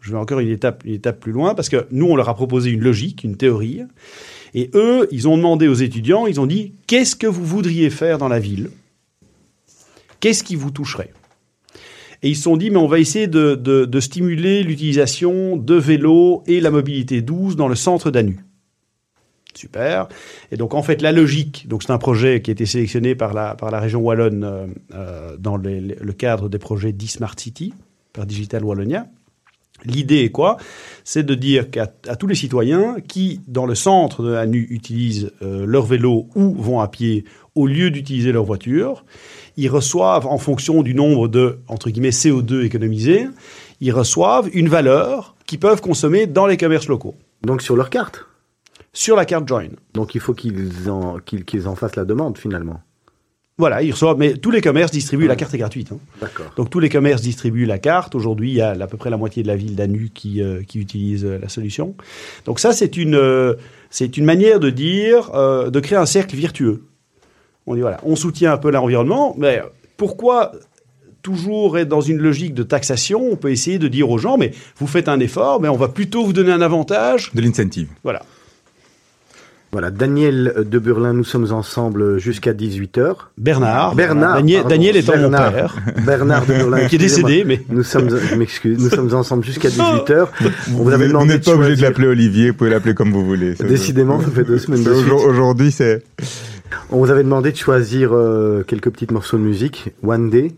Je 0.00 0.10
vais 0.10 0.18
encore 0.18 0.40
une 0.40 0.48
étape, 0.48 0.84
plus 1.20 1.32
loin 1.32 1.54
parce 1.54 1.68
que 1.68 1.86
nous, 1.92 2.06
on 2.06 2.16
leur 2.16 2.28
a 2.28 2.34
proposé 2.34 2.70
une 2.70 2.80
logique, 2.82 3.22
une 3.22 3.36
théorie. 3.36 3.82
Et 4.52 4.70
eux, 4.74 5.06
ils 5.12 5.28
ont 5.28 5.36
demandé 5.36 5.68
aux 5.68 5.74
étudiants, 5.74 6.26
ils 6.26 6.40
ont 6.40 6.46
dit, 6.46 6.74
qu'est-ce 6.86 7.14
que 7.14 7.28
vous 7.28 7.44
voudriez 7.44 7.88
faire 7.88 8.18
dans 8.18 8.28
la 8.28 8.40
ville? 8.40 8.70
Qu'est-ce 10.18 10.42
qui 10.42 10.56
vous 10.56 10.70
toucherait? 10.70 11.12
Et 12.22 12.30
ils 12.30 12.36
se 12.36 12.42
sont 12.42 12.56
dit, 12.56 12.70
mais 12.70 12.78
on 12.78 12.86
va 12.86 12.98
essayer 12.98 13.26
de, 13.26 13.54
de, 13.54 13.84
de 13.84 14.00
stimuler 14.00 14.62
l'utilisation 14.62 15.56
de 15.56 15.74
vélos 15.74 16.42
et 16.46 16.60
la 16.60 16.70
mobilité 16.70 17.20
douce 17.22 17.56
dans 17.56 17.68
le 17.68 17.74
centre 17.74 18.10
d'Anu. 18.10 18.40
Super. 19.62 20.08
Et 20.50 20.56
donc 20.56 20.74
en 20.74 20.82
fait 20.82 21.02
la 21.02 21.12
logique, 21.12 21.68
donc 21.68 21.84
c'est 21.84 21.92
un 21.92 21.98
projet 21.98 22.42
qui 22.42 22.50
a 22.50 22.52
été 22.52 22.66
sélectionné 22.66 23.14
par 23.14 23.32
la 23.32 23.54
par 23.54 23.70
la 23.70 23.78
région 23.78 24.00
wallonne 24.00 24.42
euh, 24.42 24.66
euh, 24.92 25.36
dans 25.38 25.56
le 25.56 26.12
cadre 26.14 26.48
des 26.48 26.58
projets 26.58 26.90
d'e-smart 26.90 27.38
city 27.38 27.72
par 28.12 28.26
Digital 28.26 28.64
Wallonia. 28.64 29.06
L'idée 29.84 30.24
est 30.24 30.30
quoi? 30.30 30.56
C'est 31.04 31.22
de 31.22 31.34
dire 31.36 31.70
qu'à 31.70 31.86
tous 31.86 32.26
les 32.26 32.34
citoyens 32.34 32.96
qui, 33.06 33.40
dans 33.46 33.66
le 33.66 33.76
centre 33.76 34.24
de 34.24 34.32
la 34.32 34.46
NU, 34.46 34.66
utilisent 34.70 35.30
euh, 35.42 35.64
leur 35.64 35.86
vélo 35.86 36.28
ou 36.34 36.54
vont 36.54 36.80
à 36.80 36.88
pied 36.88 37.24
au 37.54 37.68
lieu 37.68 37.92
d'utiliser 37.92 38.32
leur 38.32 38.44
voiture, 38.44 39.04
ils 39.56 39.68
reçoivent, 39.68 40.26
en 40.26 40.38
fonction 40.38 40.82
du 40.82 40.94
nombre 40.94 41.28
de 41.28 41.60
entre 41.68 41.90
guillemets 41.90 42.10
CO2 42.10 42.64
économisés, 42.64 43.28
ils 43.80 43.92
reçoivent 43.92 44.48
une 44.52 44.68
valeur 44.68 45.36
qu'ils 45.46 45.60
peuvent 45.60 45.80
consommer 45.80 46.26
dans 46.26 46.46
les 46.46 46.56
commerces 46.56 46.88
locaux 46.88 47.14
Donc 47.44 47.62
sur 47.62 47.76
leur 47.76 47.90
carte? 47.90 48.26
Sur 48.92 49.16
la 49.16 49.24
carte 49.24 49.48
Join. 49.48 49.70
Donc 49.94 50.14
il 50.14 50.20
faut 50.20 50.34
qu'ils 50.34 50.90
en, 50.90 51.18
qu'ils, 51.18 51.44
qu'ils 51.44 51.68
en 51.68 51.74
fassent 51.74 51.96
la 51.96 52.04
demande 52.04 52.38
finalement. 52.38 52.80
Voilà, 53.58 53.82
ils 53.82 53.92
reçoivent, 53.92 54.16
mais 54.18 54.32
tous 54.34 54.50
les 54.50 54.62
commerces 54.62 54.90
distribuent 54.90 55.26
la 55.26 55.36
carte 55.36 55.52
est 55.54 55.58
gratuite. 55.58 55.92
hein. 55.92 55.98
D'accord. 56.20 56.52
Donc 56.56 56.70
tous 56.70 56.80
les 56.80 56.88
commerces 56.88 57.20
distribuent 57.20 57.66
la 57.66 57.78
carte. 57.78 58.14
Aujourd'hui, 58.14 58.50
il 58.50 58.56
y 58.56 58.60
a 58.62 58.70
à 58.70 58.86
peu 58.86 58.96
près 58.96 59.10
la 59.10 59.18
moitié 59.18 59.42
de 59.42 59.48
la 59.48 59.56
ville 59.56 59.76
d'Anu 59.76 60.10
qui, 60.12 60.42
euh, 60.42 60.62
qui 60.66 60.78
utilise 60.80 61.24
euh, 61.24 61.38
la 61.40 61.48
solution. 61.48 61.94
Donc 62.46 62.58
ça, 62.60 62.72
c'est 62.72 62.96
une, 62.96 63.14
euh, 63.14 63.54
c'est 63.90 64.16
une 64.16 64.24
manière 64.24 64.58
de 64.58 64.70
dire, 64.70 65.30
euh, 65.34 65.70
de 65.70 65.80
créer 65.80 65.98
un 65.98 66.06
cercle 66.06 66.34
virtueux. 66.34 66.84
On 67.66 67.74
dit 67.74 67.82
voilà, 67.82 68.00
on 68.04 68.16
soutient 68.16 68.52
un 68.54 68.58
peu 68.58 68.70
l'environnement, 68.70 69.34
mais 69.38 69.62
pourquoi 69.96 70.52
toujours 71.22 71.78
être 71.78 71.88
dans 71.88 72.00
une 72.00 72.18
logique 72.18 72.54
de 72.54 72.64
taxation? 72.64 73.22
On 73.30 73.36
peut 73.36 73.52
essayer 73.52 73.78
de 73.78 73.86
dire 73.86 74.10
aux 74.10 74.18
gens, 74.18 74.38
mais 74.38 74.52
vous 74.78 74.88
faites 74.88 75.08
un 75.08 75.20
effort, 75.20 75.60
mais 75.60 75.68
on 75.68 75.76
va 75.76 75.88
plutôt 75.88 76.24
vous 76.24 76.32
donner 76.32 76.50
un 76.50 76.62
avantage. 76.62 77.30
De 77.34 77.40
l'incentive. 77.42 77.88
Voilà. 78.02 78.22
Voilà, 79.72 79.90
Daniel 79.90 80.52
de 80.70 80.78
Burlin, 80.78 81.14
nous 81.14 81.24
sommes 81.24 81.50
ensemble 81.50 82.18
jusqu'à 82.18 82.52
18h. 82.52 83.14
Bernard. 83.38 83.94
Bernard. 83.94 84.34
Daniel, 84.36 84.60
pardon, 84.60 84.68
Daniel 84.68 84.96
étant 84.98 85.12
Bernard, 85.12 85.50
mon 85.50 85.56
père, 85.56 85.76
Bernard 86.04 86.44
de 86.46 86.52
Burlin. 86.52 86.84
qui 86.88 86.96
est 86.96 86.98
décédé, 86.98 87.44
mais 87.44 87.62
Nous 87.70 87.82
sommes, 87.82 88.10
je 88.10 88.34
m'excuse, 88.34 88.78
nous 88.84 88.90
sommes 88.90 89.14
ensemble 89.14 89.44
jusqu'à 89.44 89.70
18h. 89.70 90.26
On 90.68 90.72
vous 90.76 90.84
Vous 90.84 90.90
avait 90.92 91.04
vous 91.06 91.12
demandé 91.12 91.28
n'êtes 91.34 91.44
pas 91.46 91.52
de 91.52 91.56
obligé 91.56 91.76
de 91.76 91.82
l'appeler 91.82 92.06
Olivier, 92.06 92.50
vous 92.50 92.56
pouvez 92.58 92.68
l'appeler 92.70 92.92
comme 92.94 93.12
vous 93.12 93.24
voulez. 93.24 93.56
Ça, 93.56 93.64
Décidément, 93.64 94.20
ça 94.20 94.30
fait 94.30 94.44
deux 94.44 94.58
semaines 94.58 94.84
de 94.84 94.92
suite. 94.92 95.06
aujourd- 95.10 95.24
Aujourd'hui, 95.26 95.70
c'est. 95.72 96.02
On 96.90 96.98
vous 96.98 97.10
avait 97.10 97.22
demandé 97.24 97.50
de 97.50 97.56
choisir 97.56 98.10
euh, 98.12 98.62
quelques 98.64 98.90
petits 98.90 99.06
morceaux 99.10 99.38
de 99.38 99.42
musique. 99.42 99.88
One 100.02 100.28
Day, 100.28 100.52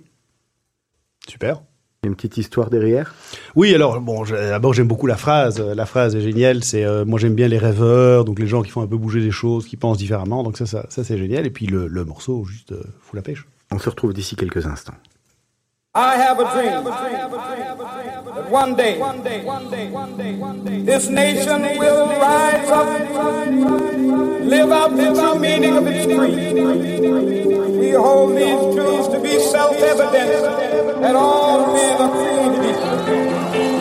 super. 1.28 1.61
Il 2.04 2.06
y 2.06 2.08
a 2.08 2.11
une 2.11 2.16
petite 2.16 2.37
histoire 2.37 2.70
derrière? 2.70 3.14
Oui, 3.56 3.75
alors 3.75 4.00
bon, 4.00 4.25
d'abord 4.25 4.73
j'aime 4.75 4.87
beaucoup 4.87 5.06
la 5.06 5.16
phrase. 5.16 5.61
Euh, 5.61 5.75
La 5.75 5.87
phrase 5.87 6.14
est 6.14 6.20
géniale. 6.20 6.62
C'est 6.62 6.84
euh, 6.84 7.04
moi 7.04 7.18
j'aime 7.18 7.34
bien 7.34 7.49
les 7.49 7.58
rêveurs, 7.58 8.25
donc 8.25 8.38
les 8.38 8.46
gens 8.46 8.62
qui 8.62 8.70
font 8.70 8.82
un 8.82 8.87
peu 8.87 8.96
bouger 8.96 9.20
les 9.20 9.30
choses, 9.30 9.66
qui 9.66 9.76
pensent 9.76 9.99
différemment. 9.99 10.42
Donc 10.42 10.56
ça, 10.56 10.66
ça, 10.66 10.87
ça, 10.88 11.02
c'est 11.02 11.18
génial. 11.18 11.46
Et 11.46 11.50
puis 11.50 11.66
le, 11.66 11.87
le 11.87 12.04
morceau, 12.04 12.44
juste 12.44 12.73
euh, 12.73 12.82
fout 13.00 13.14
la 13.14 13.23
pêche. 13.23 13.46
On 13.73 13.78
se 13.78 13.88
retrouve 13.88 14.12
d'ici 14.12 14.37
quelques 14.37 14.66
instants. 14.66 14.94
I 15.96 16.16
have 16.18 16.40
a 16.40 16.44
dream 16.54 16.84
that 18.34 18.50
one 18.50 18.74
day 18.74 18.98
one 18.98 19.22
day, 19.22 19.44
one 19.44 19.70
day, 19.70 19.90
one 19.90 20.16
day, 20.16 20.34
one 20.34 20.64
day, 20.64 20.80
this 20.82 21.08
nation 21.08 21.62
will 21.78 22.08
rise 22.08 22.68
up, 22.68 23.00
live 24.40 24.72
out 24.72 24.96
the 24.96 25.14
true 25.14 25.38
meaning 25.38 25.76
of 25.76 25.86
its 25.86 26.04
creed. 26.06 26.54
We 27.78 27.90
hold 27.90 28.36
these 28.36 28.74
truths 28.74 29.08
to 29.08 29.20
be 29.20 29.38
self-evident 29.38 31.00
that 31.00 31.14
all 31.14 31.74
men 31.74 32.00
are 32.00 32.10
created 32.12 33.60
equal. 33.60 33.73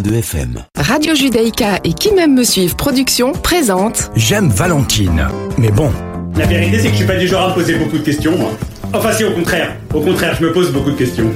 90.2 0.00 0.18
FM. 0.20 0.64
Radio 0.76 1.14
Judaïka 1.14 1.78
et 1.84 1.92
qui 1.92 2.12
même 2.12 2.34
me 2.34 2.44
suivent 2.44 2.76
production 2.76 3.32
présente 3.32 4.10
J'aime 4.16 4.48
Valentine. 4.48 5.26
Mais 5.58 5.70
bon, 5.70 5.90
La 6.36 6.46
vérité, 6.46 6.78
c'est 6.78 6.86
que 6.86 6.92
je 6.92 6.96
suis 6.98 7.06
pas 7.06 7.16
du 7.16 7.26
genre 7.28 7.44
à 7.44 7.48
me 7.50 7.54
poser 7.54 7.74
beaucoup 7.74 7.98
de 7.98 8.02
questions, 8.02 8.36
moi. 8.38 8.50
Enfin, 8.94 9.12
si, 9.12 9.24
au 9.24 9.32
contraire. 9.32 9.76
Au 9.92 10.00
contraire, 10.00 10.34
je 10.38 10.44
me 10.46 10.52
pose 10.52 10.70
beaucoup 10.72 10.90
de 10.90 10.96
questions. 10.96 11.30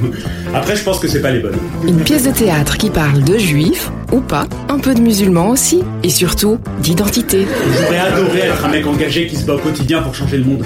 Après, 0.55 0.75
je 0.77 0.83
pense 0.83 0.99
que 0.99 1.09
c'est 1.09 1.21
pas 1.21 1.31
les 1.33 1.41
bonnes. 1.41 1.59
une 1.87 2.01
pièce 2.01 2.25
de 2.25 2.31
théâtre 2.31 2.77
qui 2.79 2.89
parle 2.91 3.23
de 3.25 3.37
juifs 3.39 3.91
ou 4.13 4.21
pas, 4.21 4.47
un 4.69 4.79
peu 4.79 4.95
de 4.95 5.01
musulmans 5.01 5.49
aussi 5.51 5.83
et 6.03 6.11
surtout 6.11 6.59
d'identité. 6.81 7.47
J'aurais 7.83 7.99
adoré 7.99 8.39
être 8.41 8.65
un 8.65 8.69
mec 8.69 8.87
engagé 8.87 9.27
qui 9.27 9.37
se 9.37 9.45
bat 9.45 9.55
au 9.55 9.59
quotidien 9.59 10.01
pour 10.03 10.15
changer 10.15 10.39
le 10.39 10.45
monde. 10.45 10.65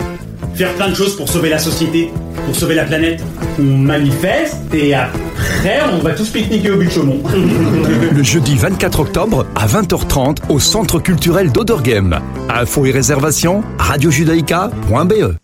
Faire 0.54 0.74
plein 0.74 0.88
de 0.88 0.94
choses 0.94 1.16
pour 1.16 1.28
sauver 1.28 1.48
la 1.48 1.58
société, 1.58 2.10
pour 2.44 2.54
sauver 2.54 2.74
la 2.74 2.84
planète. 2.84 3.22
On 3.58 3.62
manifeste 3.62 4.56
et 4.74 4.94
après, 4.94 5.80
on 5.92 5.98
va 5.98 6.12
tous 6.12 6.28
pique-niquer 6.28 6.70
au 6.70 6.76
but 6.76 6.86
de 6.86 6.90
Chaumont. 6.90 7.22
le 8.14 8.22
jeudi 8.22 8.56
24 8.56 9.00
octobre 9.00 9.46
à 9.54 9.66
20h30 9.66 10.38
au 10.48 10.58
Centre 10.58 10.98
culturel 11.00 11.50
d'Oderghem. 11.50 12.18
Infos 12.48 12.84
et 12.86 12.90
réservations, 12.90 13.62
radiojudaïka.be. 13.78 15.36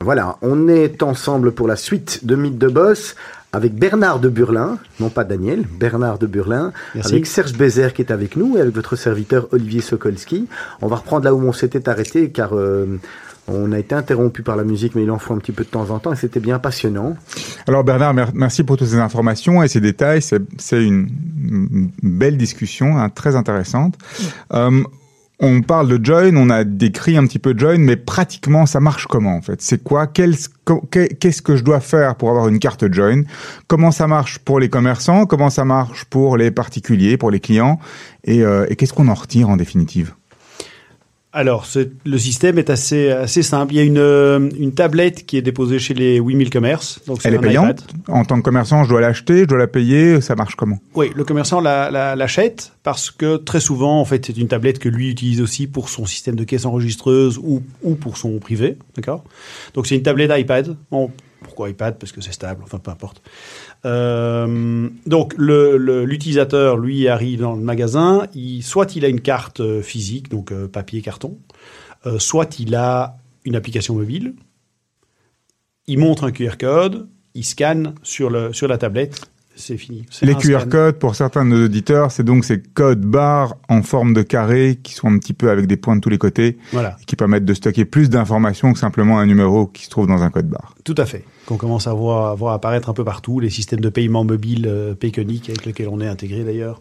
Voilà, 0.00 0.36
on 0.42 0.68
est 0.68 1.02
ensemble 1.02 1.52
pour 1.52 1.68
la 1.68 1.76
suite 1.76 2.26
de 2.26 2.34
Mythe 2.34 2.58
de 2.58 2.68
Boss 2.68 3.14
avec 3.52 3.74
Bernard 3.74 4.18
de 4.18 4.30
Burlin, 4.30 4.78
non 4.98 5.10
pas 5.10 5.24
Daniel, 5.24 5.64
Bernard 5.78 6.18
de 6.18 6.26
Burlin, 6.26 6.72
Merci. 6.94 7.12
avec 7.12 7.26
Serge 7.26 7.52
Bézère 7.52 7.92
qui 7.92 8.00
est 8.00 8.10
avec 8.10 8.36
nous 8.36 8.56
et 8.56 8.60
avec 8.62 8.74
votre 8.74 8.96
serviteur 8.96 9.46
Olivier 9.52 9.82
Sokolski. 9.82 10.48
On 10.80 10.86
va 10.86 10.96
reprendre 10.96 11.26
là 11.26 11.34
où 11.34 11.42
on 11.46 11.52
s'était 11.52 11.86
arrêté 11.88 12.30
car 12.30 12.56
euh, 12.56 12.98
on 13.48 13.72
a 13.72 13.78
été 13.78 13.94
interrompu 13.94 14.42
par 14.42 14.56
la 14.56 14.64
musique, 14.64 14.94
mais 14.94 15.02
il 15.02 15.10
en 15.10 15.18
faut 15.18 15.34
un 15.34 15.38
petit 15.38 15.52
peu 15.52 15.64
de 15.64 15.68
temps 15.68 15.90
en 15.90 15.98
temps 15.98 16.12
et 16.12 16.16
c'était 16.16 16.40
bien 16.40 16.58
passionnant. 16.58 17.16
Alors 17.66 17.84
Bernard, 17.84 18.14
mer- 18.14 18.30
merci 18.34 18.62
pour 18.62 18.76
toutes 18.76 18.88
ces 18.88 18.98
informations 18.98 19.62
et 19.62 19.68
ces 19.68 19.80
détails. 19.80 20.22
C'est 20.22 20.84
une 20.84 21.08
belle 22.02 22.36
discussion, 22.36 22.98
hein, 22.98 23.08
très 23.08 23.34
intéressante. 23.36 23.96
Euh, 24.52 24.82
on 25.44 25.60
parle 25.60 25.88
de 25.88 26.04
Join, 26.04 26.36
on 26.36 26.50
a 26.50 26.62
décrit 26.62 27.16
un 27.16 27.26
petit 27.26 27.40
peu 27.40 27.52
Join, 27.58 27.78
mais 27.78 27.96
pratiquement 27.96 28.64
ça 28.64 28.78
marche 28.78 29.08
comment 29.08 29.34
en 29.34 29.42
fait? 29.42 29.60
C'est 29.60 29.82
quoi? 29.82 30.06
Qu'est-ce 30.06 31.42
que 31.42 31.56
je 31.56 31.64
dois 31.64 31.80
faire 31.80 32.14
pour 32.14 32.30
avoir 32.30 32.46
une 32.46 32.60
carte 32.60 32.84
Join 32.92 33.24
Comment 33.66 33.90
ça 33.90 34.06
marche 34.06 34.38
pour 34.38 34.60
les 34.60 34.68
commerçants? 34.68 35.26
Comment 35.26 35.50
ça 35.50 35.64
marche 35.64 36.04
pour 36.04 36.36
les 36.36 36.52
particuliers, 36.52 37.16
pour 37.16 37.32
les 37.32 37.40
clients? 37.40 37.80
Euh, 38.28 38.66
et 38.68 38.76
qu'est-ce 38.76 38.92
qu'on 38.92 39.08
en 39.08 39.14
retire 39.14 39.48
en 39.48 39.56
définitive? 39.56 40.14
Alors, 41.34 41.66
le 42.04 42.18
système 42.18 42.58
est 42.58 42.68
assez, 42.68 43.08
assez 43.10 43.42
simple. 43.42 43.72
Il 43.72 43.76
y 43.76 43.80
a 43.80 43.84
une, 43.84 43.96
euh, 43.96 44.50
une 44.58 44.72
tablette 44.74 45.24
qui 45.24 45.38
est 45.38 45.42
déposée 45.42 45.78
chez 45.78 45.94
les 45.94 46.18
8000 46.18 46.50
commerces. 46.50 47.00
Donc 47.06 47.20
Elle 47.24 47.34
est 47.34 47.38
payante? 47.38 47.80
iPad. 47.80 48.14
En 48.14 48.24
tant 48.26 48.36
que 48.36 48.42
commerçant, 48.42 48.84
je 48.84 48.90
dois 48.90 49.00
l'acheter, 49.00 49.38
je 49.40 49.44
dois 49.46 49.56
la 49.58 49.66
payer, 49.66 50.20
ça 50.20 50.34
marche 50.34 50.56
comment? 50.56 50.78
Oui, 50.94 51.10
le 51.16 51.24
commerçant 51.24 51.60
la- 51.62 51.90
la- 51.90 52.16
l'achète 52.16 52.72
parce 52.82 53.10
que 53.10 53.36
très 53.38 53.60
souvent, 53.60 53.98
en 53.98 54.04
fait, 54.04 54.26
c'est 54.26 54.36
une 54.36 54.48
tablette 54.48 54.78
que 54.78 54.90
lui 54.90 55.08
utilise 55.10 55.40
aussi 55.40 55.66
pour 55.66 55.88
son 55.88 56.04
système 56.04 56.36
de 56.36 56.44
caisse 56.44 56.66
enregistreuse 56.66 57.38
ou, 57.42 57.62
ou 57.82 57.94
pour 57.94 58.18
son 58.18 58.38
privé, 58.38 58.76
d'accord? 58.94 59.24
Donc 59.72 59.86
c'est 59.86 59.94
une 59.96 60.02
tablette 60.02 60.32
iPad. 60.34 60.76
Pourquoi 61.42 61.70
iPad 61.70 61.98
Parce 61.98 62.12
que 62.12 62.20
c'est 62.20 62.32
stable, 62.32 62.62
enfin 62.64 62.78
peu 62.78 62.90
importe. 62.90 63.22
Euh, 63.84 64.88
donc 65.06 65.34
l'utilisateur, 65.36 66.76
lui, 66.76 67.08
arrive 67.08 67.40
dans 67.40 67.54
le 67.54 67.62
magasin, 67.62 68.26
soit 68.60 68.96
il 68.96 69.04
a 69.04 69.08
une 69.08 69.20
carte 69.20 69.60
euh, 69.60 69.82
physique, 69.82 70.28
donc 70.28 70.52
euh, 70.52 70.68
papier, 70.68 71.02
carton, 71.02 71.38
soit 72.18 72.58
il 72.58 72.74
a 72.74 73.16
une 73.44 73.54
application 73.54 73.94
mobile, 73.94 74.34
il 75.86 75.98
montre 75.98 76.24
un 76.24 76.32
QR 76.32 76.56
code, 76.58 77.08
il 77.34 77.44
scanne 77.44 77.94
sur 78.02 78.30
la 78.30 78.78
tablette, 78.78 79.30
c'est 79.54 79.76
fini. 79.76 80.04
Les 80.22 80.34
QR 80.34 80.60
scan. 80.60 80.68
codes, 80.70 80.98
pour 80.98 81.14
certains 81.14 81.44
de 81.44 81.50
nos 81.50 81.64
auditeurs, 81.66 82.10
c'est 82.10 82.22
donc 82.24 82.44
ces 82.44 82.60
codes 82.60 83.04
barres 83.04 83.56
en 83.68 83.82
forme 83.82 84.14
de 84.14 84.22
carré 84.22 84.78
qui 84.82 84.94
sont 84.94 85.08
un 85.08 85.18
petit 85.18 85.34
peu 85.34 85.50
avec 85.50 85.66
des 85.66 85.76
points 85.76 85.94
de 85.96 86.00
tous 86.00 86.08
les 86.08 86.18
côtés 86.18 86.56
Voilà. 86.72 86.96
et 87.00 87.04
qui 87.04 87.16
permettent 87.16 87.44
de 87.44 87.54
stocker 87.54 87.84
plus 87.84 88.08
d'informations 88.10 88.72
que 88.72 88.78
simplement 88.78 89.18
un 89.18 89.26
numéro 89.26 89.66
qui 89.66 89.84
se 89.84 89.90
trouve 89.90 90.06
dans 90.06 90.22
un 90.22 90.30
code 90.30 90.48
barre. 90.48 90.74
Tout 90.84 90.94
à 90.96 91.06
fait. 91.06 91.24
Qu'on 91.46 91.56
commence 91.56 91.86
à 91.86 91.92
voir, 91.92 92.32
à 92.32 92.34
voir 92.34 92.54
apparaître 92.54 92.88
un 92.88 92.94
peu 92.94 93.04
partout. 93.04 93.40
Les 93.40 93.50
systèmes 93.50 93.80
de 93.80 93.88
paiement 93.88 94.24
mobile 94.24 94.66
euh, 94.68 94.94
Payconic, 94.94 95.48
avec 95.50 95.66
lesquels 95.66 95.88
on 95.88 96.00
est 96.00 96.08
intégré 96.08 96.44
d'ailleurs, 96.44 96.80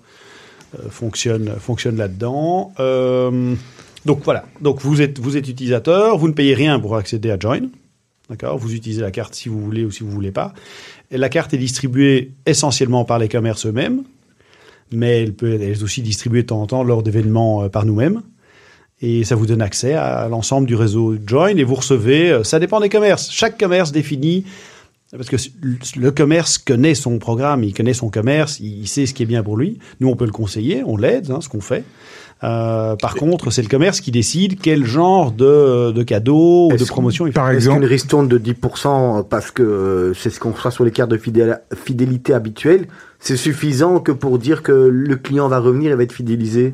euh, 0.80 0.90
fonctionnent, 0.90 1.54
fonctionnent 1.60 1.98
là-dedans. 1.98 2.72
Euh, 2.80 3.54
donc 4.06 4.22
voilà. 4.24 4.46
Donc 4.62 4.82
vous 4.82 5.02
êtes, 5.02 5.20
vous 5.20 5.36
êtes 5.38 5.48
utilisateur, 5.48 6.18
vous 6.18 6.28
ne 6.28 6.34
payez 6.34 6.54
rien 6.56 6.80
pour 6.80 6.96
accéder 6.96 7.32
à 7.32 7.38
Join. 7.40 7.70
D'accord? 8.30 8.58
Vous 8.58 8.74
utilisez 8.74 9.02
la 9.02 9.12
carte 9.12 9.36
si 9.36 9.50
vous 9.50 9.60
voulez 9.60 9.84
ou 9.84 9.92
si 9.92 10.04
vous 10.04 10.10
voulez 10.12 10.32
pas. 10.32 10.54
La 11.12 11.28
carte 11.28 11.54
est 11.54 11.58
distribuée 11.58 12.32
essentiellement 12.46 13.04
par 13.04 13.20
les 13.20 13.28
commerces 13.28 13.66
eux-mêmes, 13.66 14.04
mais 14.92 15.24
elle 15.24 15.34
peut 15.34 15.62
être 15.62 15.84
aussi 15.84 16.02
distribuée 16.02 16.44
de 16.44 16.48
temps 16.48 16.62
en 16.62 16.68
temps 16.68 16.84
lors 16.84 17.04
d'événements 17.04 17.64
euh, 17.64 17.70
par 17.70 17.86
nous-mêmes. 17.86 18.22
Et 19.02 19.24
ça 19.24 19.36
vous 19.36 19.46
donne 19.46 19.62
accès 19.62 19.94
à 19.94 20.30
l'ensemble 20.30 20.68
du 20.68 20.76
réseau 20.76 21.18
Join 21.26 21.58
et 21.58 21.64
vous 21.64 21.76
recevez, 21.76 22.32
euh, 22.32 22.44
ça 22.44 22.60
dépend 22.60 22.80
des 22.80 22.88
commerces. 22.88 23.30
Chaque 23.30 23.58
commerce 23.58 23.92
définit, 23.92 24.46
parce 25.12 25.28
que 25.28 25.36
le 25.98 26.12
commerce 26.12 26.58
connaît 26.58 26.96
son 26.96 27.20
programme, 27.20 27.66
il 27.66 27.74
connaît 27.74 27.94
son 27.94 28.10
commerce, 28.10 28.62
il 28.62 28.88
sait 28.88 29.06
ce 29.06 29.14
qui 29.14 29.24
est 29.24 29.26
bien 29.26 29.44
pour 29.44 29.58
lui. 29.58 29.80
Nous, 30.00 30.08
on 30.08 30.16
peut 30.16 30.26
le 30.26 30.32
conseiller, 30.32 30.84
on 30.86 30.96
l'aide, 30.96 31.30
hein, 31.30 31.42
ce 31.42 31.50
qu'on 31.50 31.60
fait. 31.60 31.84
Euh, 32.44 32.96
par 32.96 33.14
contre, 33.16 33.52
c'est 33.52 33.62
le 33.62 33.68
commerce 33.68 34.02
qui 34.02 34.10
décide 34.10 34.60
quel 34.60 34.84
genre 34.86 35.32
de, 35.32 35.92
de 35.92 36.04
cadeau 36.04 36.70
ou 36.72 36.76
de 36.76 36.84
promotion 36.86 37.28
il 37.28 37.30
fait. 37.30 37.34
Par 37.40 37.52
exemple, 37.52 37.82
qu'une 37.82 37.88
ristourne 37.88 38.28
de 38.28 38.40
10% 38.40 39.28
parce 39.28 39.52
que 39.52 39.62
euh, 39.62 40.14
c'est 40.16 40.32
ce 40.32 40.40
qu'on 40.40 40.52
reçoit 40.52 40.72
sur 40.72 40.84
les 40.84 40.90
cartes 40.92 41.12
de 41.12 41.18
fidél- 41.18 41.60
fidélité 41.76 42.34
habituelles, 42.34 42.88
c'est 43.20 43.38
suffisant 43.38 44.00
que 44.00 44.12
pour 44.12 44.40
dire 44.40 44.64
que 44.64 44.72
le 44.72 45.16
client 45.18 45.48
va 45.50 45.60
revenir 45.60 45.92
et 45.92 45.96
va 45.96 46.02
être 46.04 46.12
fidélisé? 46.14 46.74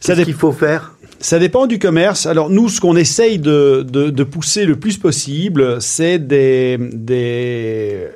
Qu'est-ce 0.00 0.16
dé- 0.18 0.24
qu'il 0.24 0.32
faut 0.34 0.52
faire? 0.52 0.94
Ça 1.20 1.38
dépend 1.38 1.66
du 1.66 1.78
commerce. 1.78 2.24
Alors 2.26 2.48
nous, 2.48 2.68
ce 2.70 2.80
qu'on 2.80 2.96
essaye 2.96 3.38
de, 3.38 3.84
de, 3.86 4.08
de 4.08 4.22
pousser 4.24 4.64
le 4.64 4.76
plus 4.76 4.96
possible, 4.96 5.82
c'est 5.82 6.18
des, 6.18 6.78
des 6.78 8.06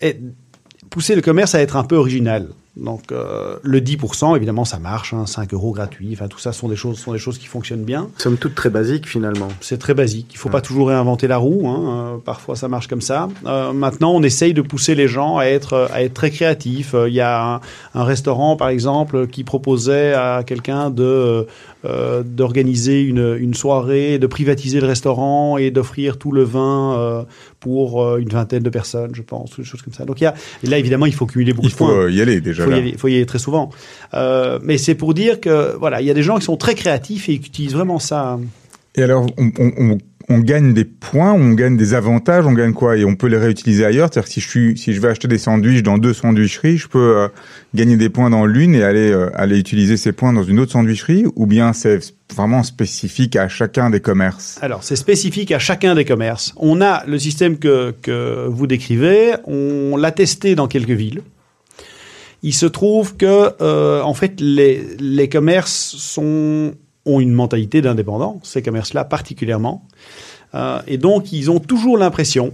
et 0.00 0.16
pousser 0.88 1.14
le 1.14 1.20
commerce 1.20 1.54
à 1.54 1.60
être 1.60 1.76
un 1.76 1.84
peu 1.84 1.96
original. 1.96 2.48
Donc 2.76 3.12
euh, 3.12 3.56
le 3.62 3.80
10%, 3.80 4.34
évidemment, 4.34 4.64
ça 4.64 4.78
marche, 4.78 5.12
hein, 5.12 5.26
5 5.26 5.52
euros 5.52 5.72
gratuits. 5.72 6.10
Enfin, 6.14 6.28
tout 6.28 6.38
ça 6.38 6.52
sont 6.52 6.68
des 6.68 6.76
choses, 6.76 6.98
sont 6.98 7.12
des 7.12 7.18
choses 7.18 7.36
qui 7.36 7.46
fonctionnent 7.46 7.84
bien. 7.84 8.08
Somme 8.16 8.38
toute 8.38 8.54
très 8.54 8.70
basique 8.70 9.06
finalement. 9.06 9.48
C'est 9.60 9.78
très 9.78 9.92
basique. 9.92 10.28
Il 10.32 10.38
faut 10.38 10.48
pas 10.48 10.62
toujours 10.62 10.88
réinventer 10.88 11.26
la 11.26 11.36
roue. 11.36 11.68
Hein. 11.68 12.14
Euh, 12.14 12.18
parfois, 12.18 12.56
ça 12.56 12.68
marche 12.68 12.86
comme 12.86 13.02
ça. 13.02 13.28
Euh, 13.44 13.72
maintenant, 13.74 14.12
on 14.12 14.22
essaye 14.22 14.54
de 14.54 14.62
pousser 14.62 14.94
les 14.94 15.06
gens 15.06 15.36
à 15.36 15.44
être, 15.44 15.88
à 15.92 16.02
être 16.02 16.14
très 16.14 16.30
créatifs. 16.30 16.94
Euh, 16.94 17.10
Il 17.10 17.14
y 17.14 17.20
a 17.20 17.56
un, 17.56 17.60
un 17.94 18.04
restaurant, 18.04 18.56
par 18.56 18.70
exemple, 18.70 19.26
qui 19.26 19.44
proposait 19.44 20.14
à 20.14 20.42
quelqu'un 20.42 20.88
de 20.88 21.46
euh, 21.84 22.22
d'organiser 22.22 23.02
une, 23.02 23.36
une 23.38 23.54
soirée, 23.54 24.18
de 24.18 24.26
privatiser 24.26 24.80
le 24.80 24.86
restaurant 24.86 25.58
et 25.58 25.70
d'offrir 25.70 26.16
tout 26.16 26.32
le 26.32 26.42
vin 26.42 26.96
euh, 26.96 27.22
pour 27.60 28.02
euh, 28.02 28.18
une 28.18 28.28
vingtaine 28.28 28.62
de 28.62 28.70
personnes, 28.70 29.14
je 29.14 29.22
pense, 29.22 29.56
des 29.56 29.64
choses 29.64 29.82
comme 29.82 29.94
ça. 29.94 30.04
Donc, 30.04 30.20
il 30.20 30.24
y 30.24 30.26
a, 30.26 30.34
et 30.62 30.66
là, 30.66 30.78
évidemment, 30.78 31.06
il 31.06 31.14
faut 31.14 31.26
cumuler 31.26 31.52
beaucoup 31.52 31.68
il 31.68 31.72
de 31.72 31.76
faut 31.76 31.86
points 31.86 32.04
euh, 32.04 32.10
y 32.10 32.20
aller 32.20 32.40
déjà. 32.40 32.64
faut 32.64 32.70
aller, 32.70 32.94
faut 32.96 33.08
y 33.08 33.14
aller 33.16 33.26
très 33.26 33.38
souvent. 33.38 33.70
Euh, 34.14 34.58
mais 34.62 34.78
c'est 34.78 34.94
pour 34.94 35.14
dire 35.14 35.40
que 35.40 35.76
voilà, 35.76 36.00
il 36.00 36.06
y 36.06 36.10
a 36.10 36.14
des 36.14 36.22
gens 36.22 36.38
qui 36.38 36.44
sont 36.44 36.56
très 36.56 36.74
créatifs 36.74 37.28
et 37.28 37.38
qui 37.38 37.48
utilisent 37.48 37.74
vraiment 37.74 37.98
ça. 37.98 38.38
Et 38.94 39.02
alors, 39.02 39.26
on, 39.38 39.50
on, 39.58 39.72
on, 39.78 39.98
on 40.32 40.38
gagne 40.38 40.72
des 40.74 40.84
points, 40.84 41.32
on 41.32 41.52
gagne 41.52 41.76
des 41.76 41.94
avantages, 41.94 42.46
on 42.46 42.52
gagne 42.52 42.72
quoi? 42.72 42.96
Et 42.96 43.04
on 43.04 43.14
peut 43.14 43.28
les 43.28 43.36
réutiliser 43.36 43.84
ailleurs? 43.84 44.08
C'est-à-dire 44.10 44.30
si 44.30 44.40
je 44.40 44.48
suis, 44.48 44.78
si 44.78 44.92
je 44.92 45.00
vais 45.00 45.08
acheter 45.08 45.28
des 45.28 45.38
sandwichs 45.38 45.82
dans 45.82 45.98
deux 45.98 46.14
sandwicheries, 46.14 46.78
je 46.78 46.88
peux 46.88 47.16
euh, 47.16 47.28
gagner 47.74 47.96
des 47.96 48.08
points 48.08 48.30
dans 48.30 48.46
l'une 48.46 48.74
et 48.74 48.82
aller 48.82 49.10
euh, 49.10 49.30
aller 49.34 49.58
utiliser 49.58 49.96
ces 49.96 50.12
points 50.12 50.32
dans 50.32 50.42
une 50.42 50.58
autre 50.58 50.72
sandwicherie, 50.72 51.24
ou 51.36 51.46
bien 51.46 51.72
c'est 51.72 52.00
vraiment 52.34 52.62
spécifique 52.62 53.36
à 53.36 53.48
chacun 53.48 53.90
des 53.90 54.00
commerces? 54.00 54.58
Alors, 54.62 54.82
c'est 54.82 54.96
spécifique 54.96 55.52
à 55.52 55.58
chacun 55.58 55.94
des 55.94 56.04
commerces. 56.04 56.54
On 56.56 56.80
a 56.80 57.04
le 57.06 57.18
système 57.18 57.58
que, 57.58 57.94
que 58.02 58.46
vous 58.48 58.66
décrivez, 58.66 59.34
on 59.46 59.96
l'a 59.96 60.12
testé 60.12 60.54
dans 60.54 60.66
quelques 60.66 60.90
villes. 60.90 61.22
Il 62.44 62.54
se 62.54 62.66
trouve 62.66 63.16
que, 63.16 63.50
euh, 63.60 64.02
en 64.02 64.14
fait, 64.14 64.40
les, 64.40 64.82
les 64.98 65.28
commerces 65.28 65.94
sont, 65.96 66.74
ont 67.06 67.20
une 67.20 67.32
mentalité 67.32 67.82
d'indépendants, 67.82 68.40
ces 68.42 68.62
commerces-là 68.62 69.04
particulièrement. 69.04 69.84
Euh, 70.54 70.80
et 70.86 70.98
donc, 70.98 71.32
ils 71.32 71.50
ont 71.50 71.58
toujours 71.58 71.98
l'impression 71.98 72.52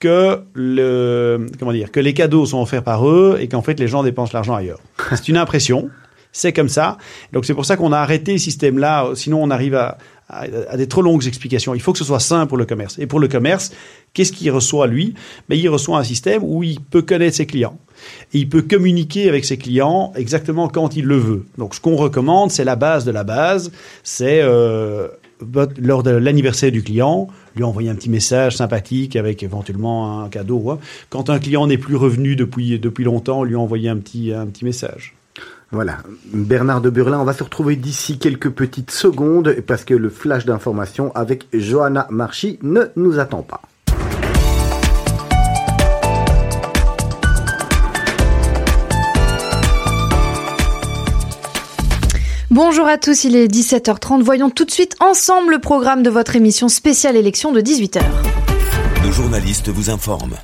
que 0.00 0.42
le 0.54 1.46
comment 1.58 1.72
dire 1.72 1.92
que 1.92 2.00
les 2.00 2.14
cadeaux 2.14 2.46
sont 2.46 2.60
offerts 2.60 2.82
par 2.82 3.06
eux 3.06 3.36
et 3.38 3.48
qu'en 3.48 3.60
fait 3.60 3.78
les 3.78 3.86
gens 3.86 4.02
dépensent 4.02 4.32
l'argent 4.32 4.54
ailleurs. 4.54 4.80
C'est 5.10 5.28
une 5.28 5.36
impression, 5.36 5.90
c'est 6.32 6.54
comme 6.54 6.70
ça. 6.70 6.96
Donc 7.32 7.44
c'est 7.44 7.52
pour 7.52 7.66
ça 7.66 7.76
qu'on 7.76 7.92
a 7.92 7.98
arrêté 7.98 8.38
ce 8.38 8.44
système-là. 8.44 9.10
Sinon 9.14 9.42
on 9.42 9.50
arrive 9.50 9.74
à, 9.74 9.98
à, 10.30 10.76
des 10.76 10.86
trop 10.86 11.02
longues 11.02 11.26
explications. 11.26 11.74
Il 11.74 11.80
faut 11.80 11.92
que 11.92 11.98
ce 11.98 12.04
soit 12.04 12.20
simple 12.20 12.48
pour 12.48 12.58
le 12.58 12.66
commerce. 12.66 12.98
Et 12.98 13.06
pour 13.06 13.20
le 13.20 13.28
commerce, 13.28 13.72
qu'est-ce 14.14 14.32
qu'il 14.32 14.50
reçoit 14.50 14.86
lui? 14.86 15.14
Mais 15.48 15.58
il 15.58 15.68
reçoit 15.68 15.98
un 15.98 16.04
système 16.04 16.42
où 16.44 16.62
il 16.62 16.80
peut 16.80 17.02
connaître 17.02 17.36
ses 17.36 17.46
clients 17.46 17.78
il 18.32 18.48
peut 18.48 18.62
communiquer 18.62 19.28
avec 19.28 19.44
ses 19.44 19.56
clients 19.56 20.12
exactement 20.16 20.68
quand 20.68 20.96
il 20.96 21.04
le 21.04 21.16
veut. 21.16 21.46
Donc 21.58 21.74
ce 21.74 21.80
qu'on 21.80 21.96
recommande, 21.96 22.50
c'est 22.50 22.64
la 22.64 22.76
base 22.76 23.04
de 23.04 23.10
la 23.10 23.24
base, 23.24 23.72
c'est 24.02 24.40
euh, 24.42 25.08
lors 25.78 26.02
de 26.02 26.10
l'anniversaire 26.10 26.72
du 26.72 26.82
client, 26.82 27.28
lui 27.56 27.64
envoyer 27.64 27.90
un 27.90 27.94
petit 27.94 28.10
message 28.10 28.56
sympathique 28.56 29.16
avec 29.16 29.42
éventuellement 29.42 30.22
un 30.22 30.28
cadeau. 30.28 30.78
Quand 31.08 31.30
un 31.30 31.38
client 31.38 31.66
n'est 31.66 31.78
plus 31.78 31.96
revenu 31.96 32.36
depuis, 32.36 32.78
depuis 32.78 33.04
longtemps, 33.04 33.42
lui 33.42 33.56
envoyer 33.56 33.88
un 33.88 33.96
petit, 33.96 34.32
un 34.32 34.46
petit 34.46 34.64
message. 34.64 35.14
Voilà. 35.72 35.98
Bernard 36.32 36.80
de 36.80 36.90
Burlin, 36.90 37.20
on 37.20 37.24
va 37.24 37.32
se 37.32 37.44
retrouver 37.44 37.76
d'ici 37.76 38.18
quelques 38.18 38.50
petites 38.50 38.90
secondes 38.90 39.54
parce 39.66 39.84
que 39.84 39.94
le 39.94 40.10
flash 40.10 40.44
d'information 40.44 41.12
avec 41.14 41.46
Johanna 41.52 42.08
Marchi 42.10 42.58
ne 42.62 42.86
nous 42.96 43.20
attend 43.20 43.42
pas. 43.42 43.62
Bonjour 52.50 52.88
à 52.88 52.98
tous, 52.98 53.22
il 53.22 53.36
est 53.36 53.46
17h30. 53.46 54.22
Voyons 54.22 54.50
tout 54.50 54.64
de 54.64 54.72
suite 54.72 54.96
ensemble 54.98 55.52
le 55.52 55.60
programme 55.60 56.02
de 56.02 56.10
votre 56.10 56.34
émission 56.34 56.68
spéciale 56.68 57.16
élection 57.16 57.52
de 57.52 57.60
18h. 57.60 58.00
Nos 59.04 59.12
journalistes 59.12 59.68
vous 59.68 59.88
informent. 59.88 60.34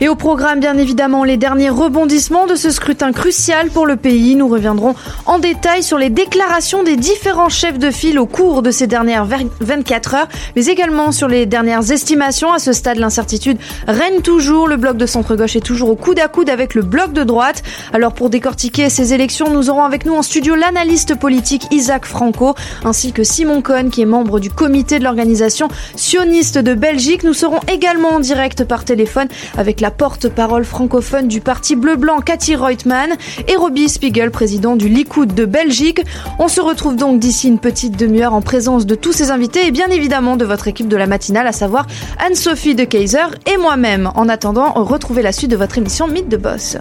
Et 0.00 0.08
au 0.08 0.14
programme, 0.14 0.60
bien 0.60 0.76
évidemment, 0.76 1.24
les 1.24 1.38
derniers 1.38 1.70
rebondissements 1.70 2.46
de 2.46 2.54
ce 2.54 2.70
scrutin 2.70 3.12
crucial 3.12 3.70
pour 3.70 3.86
le 3.86 3.96
pays. 3.96 4.34
Nous 4.34 4.46
reviendrons 4.46 4.94
en 5.24 5.38
détail 5.38 5.82
sur 5.82 5.96
les 5.96 6.10
déclarations 6.10 6.82
des 6.82 6.96
différents 6.96 7.48
chefs 7.48 7.78
de 7.78 7.90
file 7.90 8.18
au 8.18 8.26
cours 8.26 8.60
de 8.60 8.70
ces 8.70 8.86
dernières 8.86 9.26
24 9.60 10.14
heures, 10.14 10.28
mais 10.54 10.66
également 10.66 11.12
sur 11.12 11.28
les 11.28 11.46
dernières 11.46 11.90
estimations. 11.90 12.52
À 12.52 12.58
ce 12.58 12.74
stade, 12.74 12.98
l'incertitude 12.98 13.56
règne 13.88 14.20
toujours. 14.20 14.68
Le 14.68 14.76
bloc 14.76 14.98
de 14.98 15.06
centre-gauche 15.06 15.56
est 15.56 15.60
toujours 15.64 15.88
au 15.88 15.96
coude 15.96 16.18
à 16.18 16.28
coude 16.28 16.50
avec 16.50 16.74
le 16.74 16.82
bloc 16.82 17.14
de 17.14 17.24
droite. 17.24 17.62
Alors, 17.94 18.12
pour 18.12 18.28
décortiquer 18.28 18.90
ces 18.90 19.14
élections, 19.14 19.50
nous 19.50 19.70
aurons 19.70 19.84
avec 19.84 20.04
nous 20.04 20.14
en 20.14 20.22
studio 20.22 20.54
l'analyste 20.56 21.14
politique 21.14 21.66
Isaac 21.70 22.04
Franco, 22.04 22.54
ainsi 22.84 23.12
que 23.12 23.24
Simon 23.24 23.62
Cohn, 23.62 23.88
qui 23.88 24.02
est 24.02 24.06
membre 24.06 24.40
du 24.40 24.50
comité 24.50 24.98
de 24.98 25.04
l'organisation 25.04 25.68
sioniste 25.94 26.58
de 26.58 26.74
Belgique. 26.74 27.24
Nous 27.24 27.34
serons 27.34 27.60
également 27.72 28.10
en 28.10 28.20
direct 28.20 28.64
par 28.64 28.84
téléphone 28.84 29.28
avec 29.56 29.80
la 29.80 29.85
porte-parole 29.90 30.64
francophone 30.64 31.28
du 31.28 31.40
parti 31.40 31.76
bleu-blanc 31.76 32.20
Cathy 32.20 32.56
Reutemann 32.56 33.10
et 33.48 33.56
Robbie 33.56 33.88
Spiegel, 33.88 34.30
président 34.30 34.76
du 34.76 34.88
Likoud 34.88 35.34
de 35.34 35.44
Belgique. 35.44 36.00
On 36.38 36.48
se 36.48 36.60
retrouve 36.60 36.96
donc 36.96 37.20
d'ici 37.20 37.48
une 37.48 37.58
petite 37.58 37.96
demi-heure 37.96 38.34
en 38.34 38.42
présence 38.42 38.86
de 38.86 38.94
tous 38.94 39.12
ces 39.12 39.30
invités 39.30 39.66
et 39.66 39.70
bien 39.70 39.88
évidemment 39.88 40.36
de 40.36 40.44
votre 40.44 40.68
équipe 40.68 40.88
de 40.88 40.96
la 40.96 41.06
matinale, 41.06 41.46
à 41.46 41.52
savoir 41.52 41.86
Anne-Sophie 42.18 42.74
de 42.74 42.84
Kaiser 42.84 43.26
et 43.46 43.56
moi-même. 43.56 44.10
En 44.14 44.28
attendant, 44.28 44.72
retrouvez 44.72 45.22
la 45.22 45.32
suite 45.32 45.50
de 45.50 45.56
votre 45.56 45.78
émission 45.78 46.08
Mythe 46.08 46.28
de 46.28 46.36
Boss. 46.36 46.76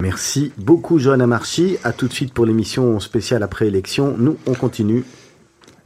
Merci 0.00 0.52
beaucoup 0.56 0.98
Johanna 0.98 1.26
Marchi. 1.26 1.76
À 1.82 1.92
tout 1.92 2.06
de 2.06 2.12
suite 2.12 2.32
pour 2.32 2.46
l'émission 2.46 3.00
spéciale 3.00 3.42
après 3.42 3.66
élection. 3.66 4.14
Nous, 4.16 4.36
on 4.46 4.54
continue. 4.54 5.04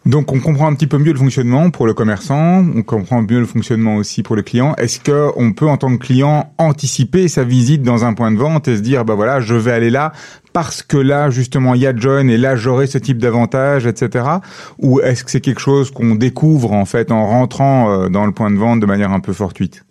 Donc 0.05 0.33
on 0.33 0.41
comprend 0.41 0.67
un 0.67 0.75
petit 0.75 0.89
peu 0.89 0.99
mieux 0.99 1.13
le 1.13 1.19
fonctionnement 1.19 1.71
pour 1.71 1.87
le 1.87 1.95
commerçant, 1.95 2.65
on 2.75 2.83
comprend 2.83 3.23
mieux 3.23 3.39
le 3.39 3.47
fonctionnement 3.47 3.97
aussi 3.97 4.25
pour 4.25 4.35
le 4.35 4.43
client. 4.43 4.75
Est-ce 4.75 4.99
que 4.99 5.31
on 5.37 5.53
peut 5.53 5.69
en 5.69 5.77
tant 5.77 5.97
que 5.97 6.05
client 6.05 6.53
anticiper 6.59 7.29
sa 7.29 7.45
visite 7.45 7.83
dans 7.83 8.05
un 8.05 8.13
point 8.13 8.33
de 8.33 8.37
vente 8.37 8.67
et 8.67 8.77
se 8.77 8.81
dire 8.81 9.05
bah 9.05 9.15
voilà 9.15 9.41
je 9.41 9.55
vais 9.55 9.71
aller 9.71 9.91
là 9.91 10.13
parce 10.53 10.83
que 10.83 10.97
là 10.97 11.31
justement 11.31 11.75
il 11.75 11.83
y 11.83 11.87
a 11.87 11.95
John 11.95 12.29
et 12.31 12.37
là 12.37 12.57
j'aurai 12.57 12.89
ce 12.89 12.99
type 12.99 13.19
d'avantage 13.19 13.87
etc. 13.87 14.25
Ou 14.81 15.01
est-ce 15.01 15.23
que 15.23 15.31
c'est 15.31 15.41
quelque 15.41 15.61
chose 15.61 15.93
qu'on 15.93 16.17
découvre 16.17 16.73
en 16.73 16.85
fait 16.85 17.13
en 17.13 17.25
rentrant 17.29 17.93
euh, 17.93 18.09
dans 18.09 18.27
le 18.27 18.33
point 18.33 18.51
de 18.51 18.57
vente 18.57 18.81
de 18.81 18.87
manière 18.87 19.13
un 19.13 19.21
peu 19.21 19.33
fortuite? 19.33 19.85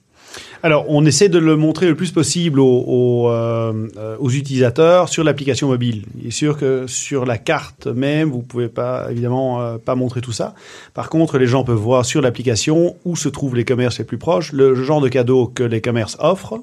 Alors, 0.64 0.86
on 0.90 1.06
essaie 1.06 1.28
de 1.28 1.40
le 1.40 1.56
montrer 1.56 1.88
le 1.88 1.96
plus 1.96 2.12
possible 2.12 2.60
euh, 2.60 2.64
euh, 2.64 4.16
aux 4.20 4.30
utilisateurs 4.30 5.10
sur 5.10 5.24
l'application 5.24 5.68
mobile. 5.68 6.06
Il 6.20 6.28
est 6.28 6.32
sûr 6.32 6.58
que 6.58 6.86
sur 6.88 7.26
la 7.26 7.40
carte 7.40 7.88
même, 7.88 8.30
vous 8.30 8.44
pouvez 8.44 8.68
pas, 8.68 9.08
évidemment, 9.10 9.62
euh, 9.62 9.78
pas 9.78 9.96
montrer 9.96 10.22
tout 10.22 10.32
ça. 10.32 10.54
Par 10.94 11.10
contre, 11.10 11.40
les 11.40 11.48
gens 11.48 11.64
peuvent 11.64 11.76
voir 11.76 12.06
sur 12.06 12.22
l'application 12.22 12.96
où 13.06 13.16
se 13.16 13.28
trouvent 13.28 13.56
les 13.56 13.66
commerces 13.66 13.98
les 13.98 14.06
plus 14.06 14.20
proches, 14.20 14.54
le 14.54 14.76
genre 14.76 15.02
de 15.02 15.10
cadeaux 15.10 15.48
que 15.48 15.64
les 15.64 15.82
commerces 15.82 16.16
offrent 16.20 16.60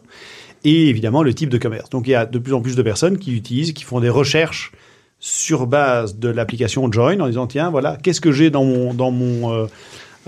et 0.64 0.88
évidemment 0.88 1.22
le 1.22 1.34
type 1.34 1.50
de 1.50 1.58
commerce. 1.58 1.90
Donc, 1.90 2.06
il 2.06 2.10
y 2.10 2.14
a 2.14 2.24
de 2.24 2.38
plus 2.38 2.54
en 2.54 2.60
plus 2.60 2.76
de 2.76 2.82
personnes 2.82 3.18
qui 3.18 3.34
utilisent, 3.34 3.72
qui 3.72 3.84
font 3.84 4.00
des 4.00 4.10
recherches 4.10 4.72
sur 5.20 5.66
base 5.66 6.16
de 6.18 6.28
l'application 6.28 6.90
Join 6.92 7.20
en 7.20 7.26
disant 7.26 7.48
tiens 7.48 7.70
voilà 7.70 7.96
qu'est-ce 8.00 8.20
que 8.20 8.30
j'ai 8.30 8.50
dans 8.50 8.62
mon 8.62 8.94
dans 8.94 9.10
mon 9.10 9.66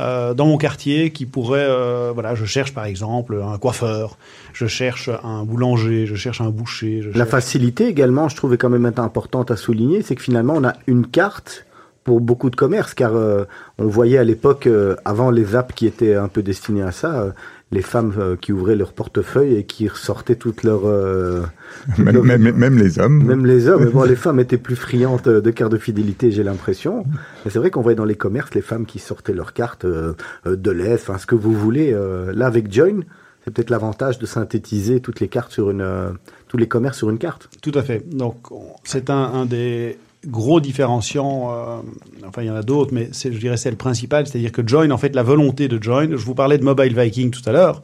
euh, 0.01 0.35
dans 0.35 0.47
mon 0.47 0.57
quartier 0.57 1.11
qui 1.11 1.27
pourrait, 1.27 1.67
euh, 1.69 2.11
voilà, 2.13 2.35
je 2.35 2.45
cherche 2.45 2.73
par 2.73 2.85
exemple 2.85 3.41
un 3.43 3.59
coiffeur, 3.59 4.17
je 4.53 4.67
cherche 4.67 5.11
un 5.23 5.45
boulanger, 5.45 6.07
je 6.07 6.15
cherche 6.15 6.41
un 6.41 6.51
boucher. 6.51 7.03
Je 7.03 7.19
La 7.19 7.27
facilité 7.27 7.87
également, 7.87 8.29
je 8.29 8.37
trouvais 8.37 8.57
quand 8.57 8.71
même 8.71 8.87
importante 8.87 9.51
à 9.51 9.57
souligner, 9.57 10.03
c'est 10.03 10.17
que 10.17 10.23
finalement 10.23 10.55
on 10.57 10.65
a 10.65 10.75
une 10.87 11.07
carte 11.07 11.67
pour 12.05 12.21
beaucoup 12.21 12.51
de 12.51 12.57
commerces, 12.57 12.95
car 12.95 13.15
euh, 13.15 13.45
on 13.79 13.87
voyait 13.87 14.19
à 14.19 14.25
l'époque, 14.25 14.67
euh, 14.67 14.97
avant 15.05 15.31
les 15.31 15.55
apps 15.55 15.75
qui 15.75 15.87
étaient 15.87 16.15
un 16.15 16.29
peu 16.29 16.43
destinées 16.43 16.83
à 16.83 16.93
ça, 16.93 17.21
euh, 17.21 17.31
les 17.73 17.83
femmes 17.83 18.13
euh, 18.19 18.37
qui 18.37 18.53
ouvraient 18.53 18.75
leur 18.75 18.93
portefeuille 18.93 19.55
et 19.55 19.65
qui 19.65 19.87
ressortaient 19.89 20.35
toutes 20.35 20.65
leurs... 20.65 20.87
euh, 20.87 21.43
même, 21.99 22.23
même, 22.23 22.53
même 22.57 22.77
les 22.79 22.99
hommes. 22.99 23.23
Même 23.25 23.47
les 23.47 23.69
hommes, 23.69 23.85
mais 23.85 23.91
bon, 23.93 24.03
les 24.05 24.17
femmes 24.17 24.41
étaient 24.41 24.59
plus 24.59 24.77
friandes 24.77 25.21
euh, 25.29 25.41
de 25.41 25.51
cartes 25.51 25.71
de 25.73 25.79
fidélité, 25.79 26.31
j'ai 26.33 26.43
l'impression. 26.43 27.05
Mais 27.45 27.51
c'est 27.51 27.59
vrai 27.61 27.71
qu'on 27.71 27.81
voyait 27.83 27.97
dans 27.97 28.05
les 28.05 28.17
commerces 28.17 28.55
les 28.55 28.61
femmes 28.63 28.87
qui 28.87 28.99
sortaient 28.99 29.33
leurs 29.35 29.53
cartes 29.53 29.85
euh, 29.85 30.15
de 30.47 30.71
lait, 30.71 30.95
enfin 30.95 31.17
ce 31.19 31.27
que 31.27 31.35
vous 31.37 31.53
voulez. 31.53 31.93
euh, 31.93 32.33
là, 32.35 32.47
avec 32.47 32.73
Join, 32.73 33.05
c'est 33.45 33.53
peut-être 33.55 33.71
l'avantage 33.71 34.19
de 34.19 34.27
synthétiser 34.27 35.01
toutes 35.01 35.21
les 35.21 35.29
cartes 35.29 35.53
sur 35.53 35.71
une, 35.71 35.81
euh, 35.81 36.11
tous 36.49 36.57
les 36.57 36.67
commerces 36.69 36.99
sur 36.99 37.09
une 37.09 37.19
carte. 37.19 37.49
Tout 37.63 37.73
à 37.75 37.83
fait. 37.83 38.05
Donc 38.15 38.51
on- 38.51 38.75
c'est 38.85 39.11
un, 39.11 39.15
un 39.33 39.47
des 39.47 39.97
gros 40.27 40.61
différenciants. 40.61 41.51
euh, 41.53 41.81
enfin, 42.27 42.43
il 42.43 42.47
y 42.47 42.51
en 42.51 42.57
a 42.57 42.63
d'autres, 42.63 42.93
mais 42.93 43.11
je 43.13 43.39
dirais 43.39 43.57
c'est 43.57 43.71
le 43.71 43.77
principal. 43.77 44.27
C'est-à-dire 44.27 44.53
que 44.53 44.67
Join, 44.67 44.91
en 44.93 44.99
fait, 44.99 45.15
la 45.15 45.23
volonté 45.23 45.69
de 45.69 45.83
Join. 45.83 46.11
Je 46.11 46.25
vous 46.25 46.35
parlais 46.35 46.59
de 46.59 46.65
Mobile 46.65 46.95
Viking 46.99 47.31
tout 47.31 47.43
à 47.47 47.53
l'heure. 47.53 47.83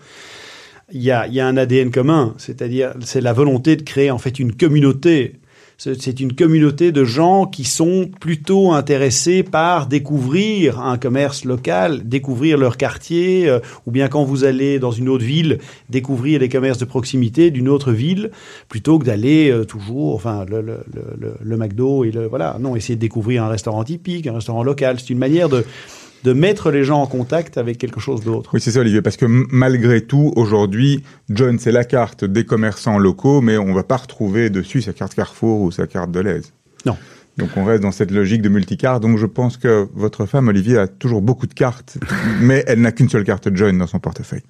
Il 0.92 1.03
y 1.03 1.11
a 1.11 1.46
un 1.46 1.57
ADN 1.57 1.90
commun, 1.90 2.35
c'est-à-dire 2.38 2.94
c'est 3.01 3.20
la 3.20 3.33
volonté 3.33 3.75
de 3.75 3.83
créer 3.83 4.12
en 4.12 4.18
fait 4.18 4.38
une 4.38 4.53
communauté. 4.53 5.40
C'est 5.78 6.20
une 6.20 6.32
communauté 6.34 6.90
de 6.90 7.04
gens 7.04 7.44
qui 7.44 7.64
sont 7.64 8.08
plutôt 8.18 8.72
intéressés 8.72 9.42
par 9.42 9.86
découvrir 9.88 10.80
un 10.80 10.96
commerce 10.96 11.44
local, 11.44 12.08
découvrir 12.08 12.56
leur 12.56 12.78
quartier, 12.78 13.46
euh, 13.46 13.58
ou 13.86 13.90
bien 13.90 14.08
quand 14.08 14.24
vous 14.24 14.44
allez 14.44 14.78
dans 14.78 14.90
une 14.90 15.10
autre 15.10 15.24
ville, 15.24 15.58
découvrir 15.90 16.40
les 16.40 16.48
commerces 16.48 16.78
de 16.78 16.86
proximité 16.86 17.50
d'une 17.50 17.68
autre 17.68 17.92
ville, 17.92 18.30
plutôt 18.70 18.98
que 18.98 19.04
d'aller 19.04 19.50
euh, 19.50 19.64
toujours, 19.64 20.14
enfin, 20.14 20.46
le- 20.48 20.64
le 21.42 21.56
McDo 21.58 22.04
et 22.04 22.10
le 22.10 22.26
voilà. 22.26 22.56
Non, 22.58 22.74
essayer 22.74 22.96
de 22.96 23.00
découvrir 23.00 23.44
un 23.44 23.48
restaurant 23.48 23.84
typique, 23.84 24.26
un 24.26 24.34
restaurant 24.34 24.62
local. 24.62 24.96
C'est 24.98 25.10
une 25.10 25.18
manière 25.18 25.50
de 25.50 25.62
de 26.26 26.32
mettre 26.32 26.72
les 26.72 26.82
gens 26.82 27.00
en 27.00 27.06
contact 27.06 27.56
avec 27.56 27.78
quelque 27.78 28.00
chose 28.00 28.24
d'autre. 28.24 28.50
Oui, 28.52 28.60
c'est 28.60 28.72
ça, 28.72 28.80
Olivier, 28.80 29.00
parce 29.00 29.16
que 29.16 29.26
malgré 29.26 30.00
tout, 30.00 30.32
aujourd'hui, 30.34 31.04
John, 31.30 31.60
c'est 31.60 31.70
la 31.70 31.84
carte 31.84 32.24
des 32.24 32.44
commerçants 32.44 32.98
locaux, 32.98 33.40
mais 33.40 33.56
on 33.58 33.72
va 33.72 33.84
pas 33.84 33.96
retrouver 33.96 34.50
dessus 34.50 34.82
sa 34.82 34.92
carte 34.92 35.14
Carrefour 35.14 35.60
ou 35.60 35.70
sa 35.70 35.86
carte 35.86 36.10
Deleuze. 36.10 36.52
Non. 36.84 36.96
Donc 37.36 37.50
on 37.56 37.64
reste 37.64 37.84
dans 37.84 37.92
cette 37.92 38.10
logique 38.10 38.42
de 38.42 38.48
multicarte. 38.48 39.02
Donc 39.02 39.18
je 39.18 39.26
pense 39.26 39.56
que 39.56 39.86
votre 39.94 40.26
femme, 40.26 40.48
Olivier, 40.48 40.78
a 40.78 40.88
toujours 40.88 41.22
beaucoup 41.22 41.46
de 41.46 41.54
cartes, 41.54 41.96
mais 42.40 42.64
elle 42.66 42.80
n'a 42.80 42.90
qu'une 42.90 43.08
seule 43.08 43.22
carte 43.22 43.48
John 43.54 43.78
dans 43.78 43.86
son 43.86 44.00
portefeuille. 44.00 44.42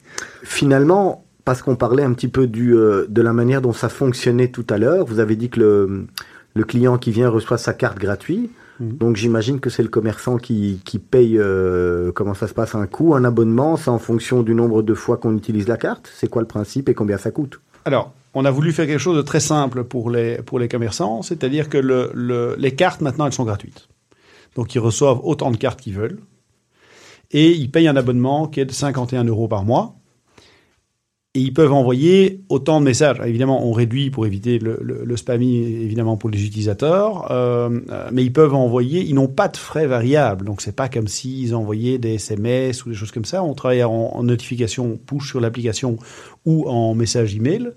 Finalement, 0.44 1.26
parce 1.44 1.60
qu'on 1.60 1.76
parlait 1.76 2.04
un 2.04 2.14
petit 2.14 2.28
peu 2.28 2.46
du, 2.46 2.74
euh, 2.74 3.04
de 3.10 3.20
la 3.20 3.34
manière 3.34 3.60
dont 3.60 3.74
ça 3.74 3.90
fonctionnait 3.90 4.48
tout 4.48 4.66
à 4.70 4.78
l'heure, 4.78 5.04
vous 5.04 5.18
avez 5.18 5.36
dit 5.36 5.50
que 5.50 5.60
le, 5.60 6.06
le 6.54 6.64
client 6.64 6.96
qui 6.96 7.10
vient 7.10 7.28
reçoit 7.28 7.58
sa 7.58 7.74
carte 7.74 7.98
gratuite. 7.98 8.50
Mhm. 8.80 8.98
Donc 8.98 9.16
j'imagine 9.16 9.60
que 9.60 9.70
c'est 9.70 9.82
le 9.82 9.88
commerçant 9.88 10.36
qui, 10.36 10.80
qui 10.84 10.98
paye, 10.98 11.38
euh, 11.38 12.12
comment 12.12 12.34
ça 12.34 12.46
se 12.48 12.54
passe, 12.54 12.74
un 12.74 12.86
coût, 12.86 13.14
un 13.14 13.24
abonnement, 13.24 13.76
c'est 13.76 13.90
en 13.90 13.98
fonction 13.98 14.42
du 14.42 14.54
nombre 14.54 14.82
de 14.82 14.94
fois 14.94 15.16
qu'on 15.16 15.36
utilise 15.36 15.66
la 15.68 15.76
carte? 15.76 16.10
C'est 16.14 16.28
quoi 16.28 16.42
le 16.42 16.48
principe 16.48 16.88
et 16.88 16.94
combien 16.94 17.16
ça 17.18 17.30
coûte? 17.30 17.60
Alors, 17.84 18.12
on 18.34 18.44
a 18.44 18.50
voulu 18.50 18.72
faire 18.72 18.86
quelque 18.86 18.98
chose 19.00 19.16
de 19.16 19.22
très 19.22 19.40
simple 19.40 19.84
pour 19.84 20.10
les, 20.10 20.42
pour 20.42 20.58
les 20.58 20.68
commerçants, 20.68 21.22
c'est-à-dire 21.22 21.68
que 21.70 21.78
le, 21.78 22.10
le- 22.14 22.54
les 22.58 22.74
cartes, 22.74 23.00
maintenant, 23.00 23.26
elles 23.26 23.32
sont 23.32 23.44
gratuites. 23.44 23.88
Donc, 24.56 24.74
ils 24.74 24.78
reçoivent 24.78 25.20
autant 25.22 25.50
de 25.50 25.56
cartes 25.56 25.80
qu'ils 25.80 25.94
veulent. 25.94 26.18
Et 27.32 27.50
ils 27.52 27.70
payent 27.70 27.88
un 27.88 27.96
abonnement 27.96 28.46
qui 28.46 28.60
est 28.60 28.64
de 28.64 28.72
51 28.72 29.24
euros 29.24 29.48
par 29.48 29.64
mois. 29.64 29.95
Et 31.36 31.40
ils 31.40 31.52
peuvent 31.52 31.74
envoyer 31.74 32.40
autant 32.48 32.80
de 32.80 32.86
messages. 32.86 33.20
Évidemment, 33.22 33.62
on 33.62 33.72
réduit 33.72 34.08
pour 34.08 34.24
éviter 34.24 34.58
le, 34.58 34.80
le, 34.82 35.16
spamming, 35.18 35.82
évidemment, 35.82 36.16
pour 36.16 36.30
les 36.30 36.42
utilisateurs. 36.42 37.30
Euh, 37.30 37.68
euh, 37.90 38.08
mais 38.10 38.24
ils 38.24 38.32
peuvent 38.32 38.54
envoyer, 38.54 39.02
ils 39.02 39.14
n'ont 39.14 39.28
pas 39.28 39.48
de 39.48 39.58
frais 39.58 39.86
variables. 39.86 40.46
Donc, 40.46 40.62
c'est 40.62 40.74
pas 40.74 40.88
comme 40.88 41.08
s'ils 41.08 41.54
envoyaient 41.54 41.98
des 41.98 42.14
SMS 42.14 42.86
ou 42.86 42.88
des 42.88 42.94
choses 42.94 43.10
comme 43.10 43.26
ça. 43.26 43.42
On 43.42 43.52
travaille 43.52 43.84
en, 43.84 44.22
notification 44.22 44.98
push 45.04 45.28
sur 45.28 45.38
l'application 45.38 45.98
ou 46.46 46.66
en 46.70 46.94
message 46.94 47.36
email 47.36 47.68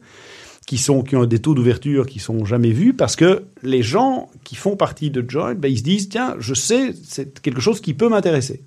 qui 0.65 0.77
sont 0.77 1.01
qui 1.01 1.17
ont 1.17 1.25
des 1.25 1.39
taux 1.39 1.53
d'ouverture 1.53 2.05
qui 2.05 2.19
sont 2.19 2.45
jamais 2.45 2.71
vus 2.71 2.93
parce 2.93 3.17
que 3.17 3.43
les 3.61 3.83
gens 3.83 4.29
qui 4.45 4.55
font 4.55 4.77
partie 4.77 5.11
de 5.11 5.29
Join, 5.29 5.55
ben, 5.55 5.69
ils 5.69 5.79
se 5.79 5.83
disent 5.83 6.07
tiens, 6.07 6.37
je 6.39 6.53
sais, 6.53 6.93
c'est 7.03 7.41
quelque 7.41 7.59
chose 7.59 7.81
qui 7.81 7.93
peut 7.93 8.07
m'intéresser. 8.07 8.63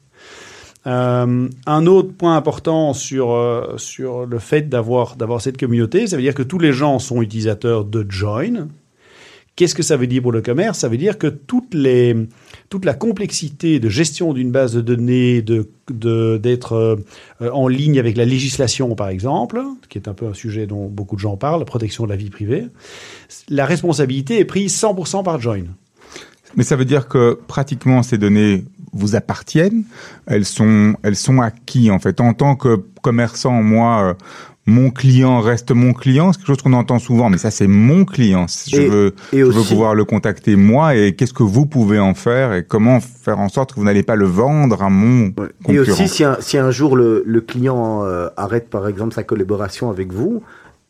Euh, 0.87 1.49
un 1.67 1.87
autre 1.87 2.13
point 2.13 2.37
important 2.37 2.93
sur 2.93 3.31
euh, 3.31 3.75
sur 3.77 4.27
le 4.27 4.39
fait 4.39 4.69
d'avoir 4.69 5.17
d'avoir 5.17 5.41
cette 5.41 5.59
communauté, 5.59 6.09
ça 6.09 6.17
veut 6.17 6.23
dire 6.23 6.35
que 6.35 6.43
tous 6.43 6.59
les 6.59 6.73
gens 6.73 6.99
sont 6.99 7.23
utilisateurs 7.23 7.85
de 7.85 8.05
Join, 8.09 8.69
Qu'est-ce 9.55 9.75
que 9.75 9.83
ça 9.83 9.99
veut 9.99 10.07
dire 10.07 10.23
pour 10.23 10.33
le 10.33 10.41
commerce? 10.41 10.79
Ça 10.79 10.89
veut 10.89 10.97
dire 10.97 11.19
que 11.19 11.27
toutes 11.27 11.75
les, 11.75 12.17
toute 12.71 12.87
la 12.87 12.95
complexité 12.95 13.81
de 13.81 13.89
gestion 13.91 14.33
d'une 14.33 14.51
base 14.51 14.73
de 14.73 14.81
données, 14.81 15.43
de 15.43 15.69
d'être 16.39 16.73
euh, 16.73 17.51
en 17.51 17.69
ligne 17.69 17.99
avec 17.99 18.17
la 18.17 18.25
législation, 18.25 18.95
par 18.95 19.11
exemple, 19.11 19.63
qui 19.91 19.99
est 19.99 20.09
un 20.09 20.15
peu 20.15 20.27
un 20.27 20.33
sujet 20.33 20.67
dont 20.67 20.87
beaucoup 20.87 21.17
de 21.17 21.21
gens 21.21 21.37
parlent, 21.37 21.59
la 21.59 21.67
protection 21.67 22.05
de 22.05 22.09
la 22.09 22.17
vie 22.17 22.31
privée, 22.31 22.65
la 23.51 23.67
responsabilité 23.67 24.39
est 24.39 24.47
prise 24.47 24.75
100% 24.75 25.23
par 25.23 25.39
Join. 25.39 25.67
Mais 26.57 26.65
ça 26.65 26.77
veut 26.77 26.87
dire 26.87 27.09
que 27.09 27.39
pratiquement 27.47 28.03
ces 28.03 28.17
données 28.17 28.65
vous 28.93 29.17
appartiennent. 29.17 29.85
Elles 30.27 30.45
sont, 30.45 30.95
elles 31.03 31.17
sont 31.17 31.41
à 31.41 31.51
qui 31.51 31.91
en 31.91 31.99
fait? 31.99 32.21
En 32.21 32.35
tant 32.35 32.57
que 32.57 32.77
commerçant, 33.03 33.63
moi, 33.63 34.03
euh, 34.03 34.15
mon 34.67 34.91
client 34.91 35.41
reste 35.41 35.73
mon 35.73 35.93
client. 35.93 36.33
C'est 36.33 36.39
quelque 36.39 36.47
chose 36.49 36.63
qu'on 36.63 36.73
entend 36.75 36.99
souvent, 37.01 37.29
mais 37.31 37.39
ça 37.39 37.51
c'est 37.51 37.67
mon 37.67 38.05
client. 38.05 38.47
Je 38.69 38.81
Et- 38.81 38.89
veux, 38.89 39.15
et 39.33 39.39
je 39.39 39.45
veux 39.45 39.63
pouvoir 39.65 39.95
le 39.95 40.05
contacter 40.05 40.55
moi. 40.57 40.95
Et 40.95 41.15
qu'est-ce 41.17 41.33
que 41.35 41.43
vous 41.43 41.67
pouvez 41.67 41.99
en 41.99 42.15
faire 42.15 42.53
et 42.53 42.63
comment 42.65 43.01
faire 43.01 43.41
en 43.41 43.49
sorte 43.49 43.73
que 43.73 43.81
vous 43.81 43.85
n'allez 43.87 44.05
pas 44.05 44.15
le 44.15 44.27
vendre 44.27 44.83
à 44.83 44.89
mon 44.91 45.29
Et 45.29 45.33
concurrent? 45.65 45.91
aussi, 45.93 46.09
si 46.09 46.23
un, 46.23 46.37
si 46.41 46.59
un 46.59 46.71
jour 46.71 46.95
le, 46.97 47.25
le 47.27 47.41
client 47.41 48.05
euh, 48.05 48.29
arrête 48.37 48.69
par 48.71 48.87
exemple 48.87 49.15
sa 49.15 49.25
collaboration 49.25 49.91
avec 49.91 50.13
vous, 50.13 50.43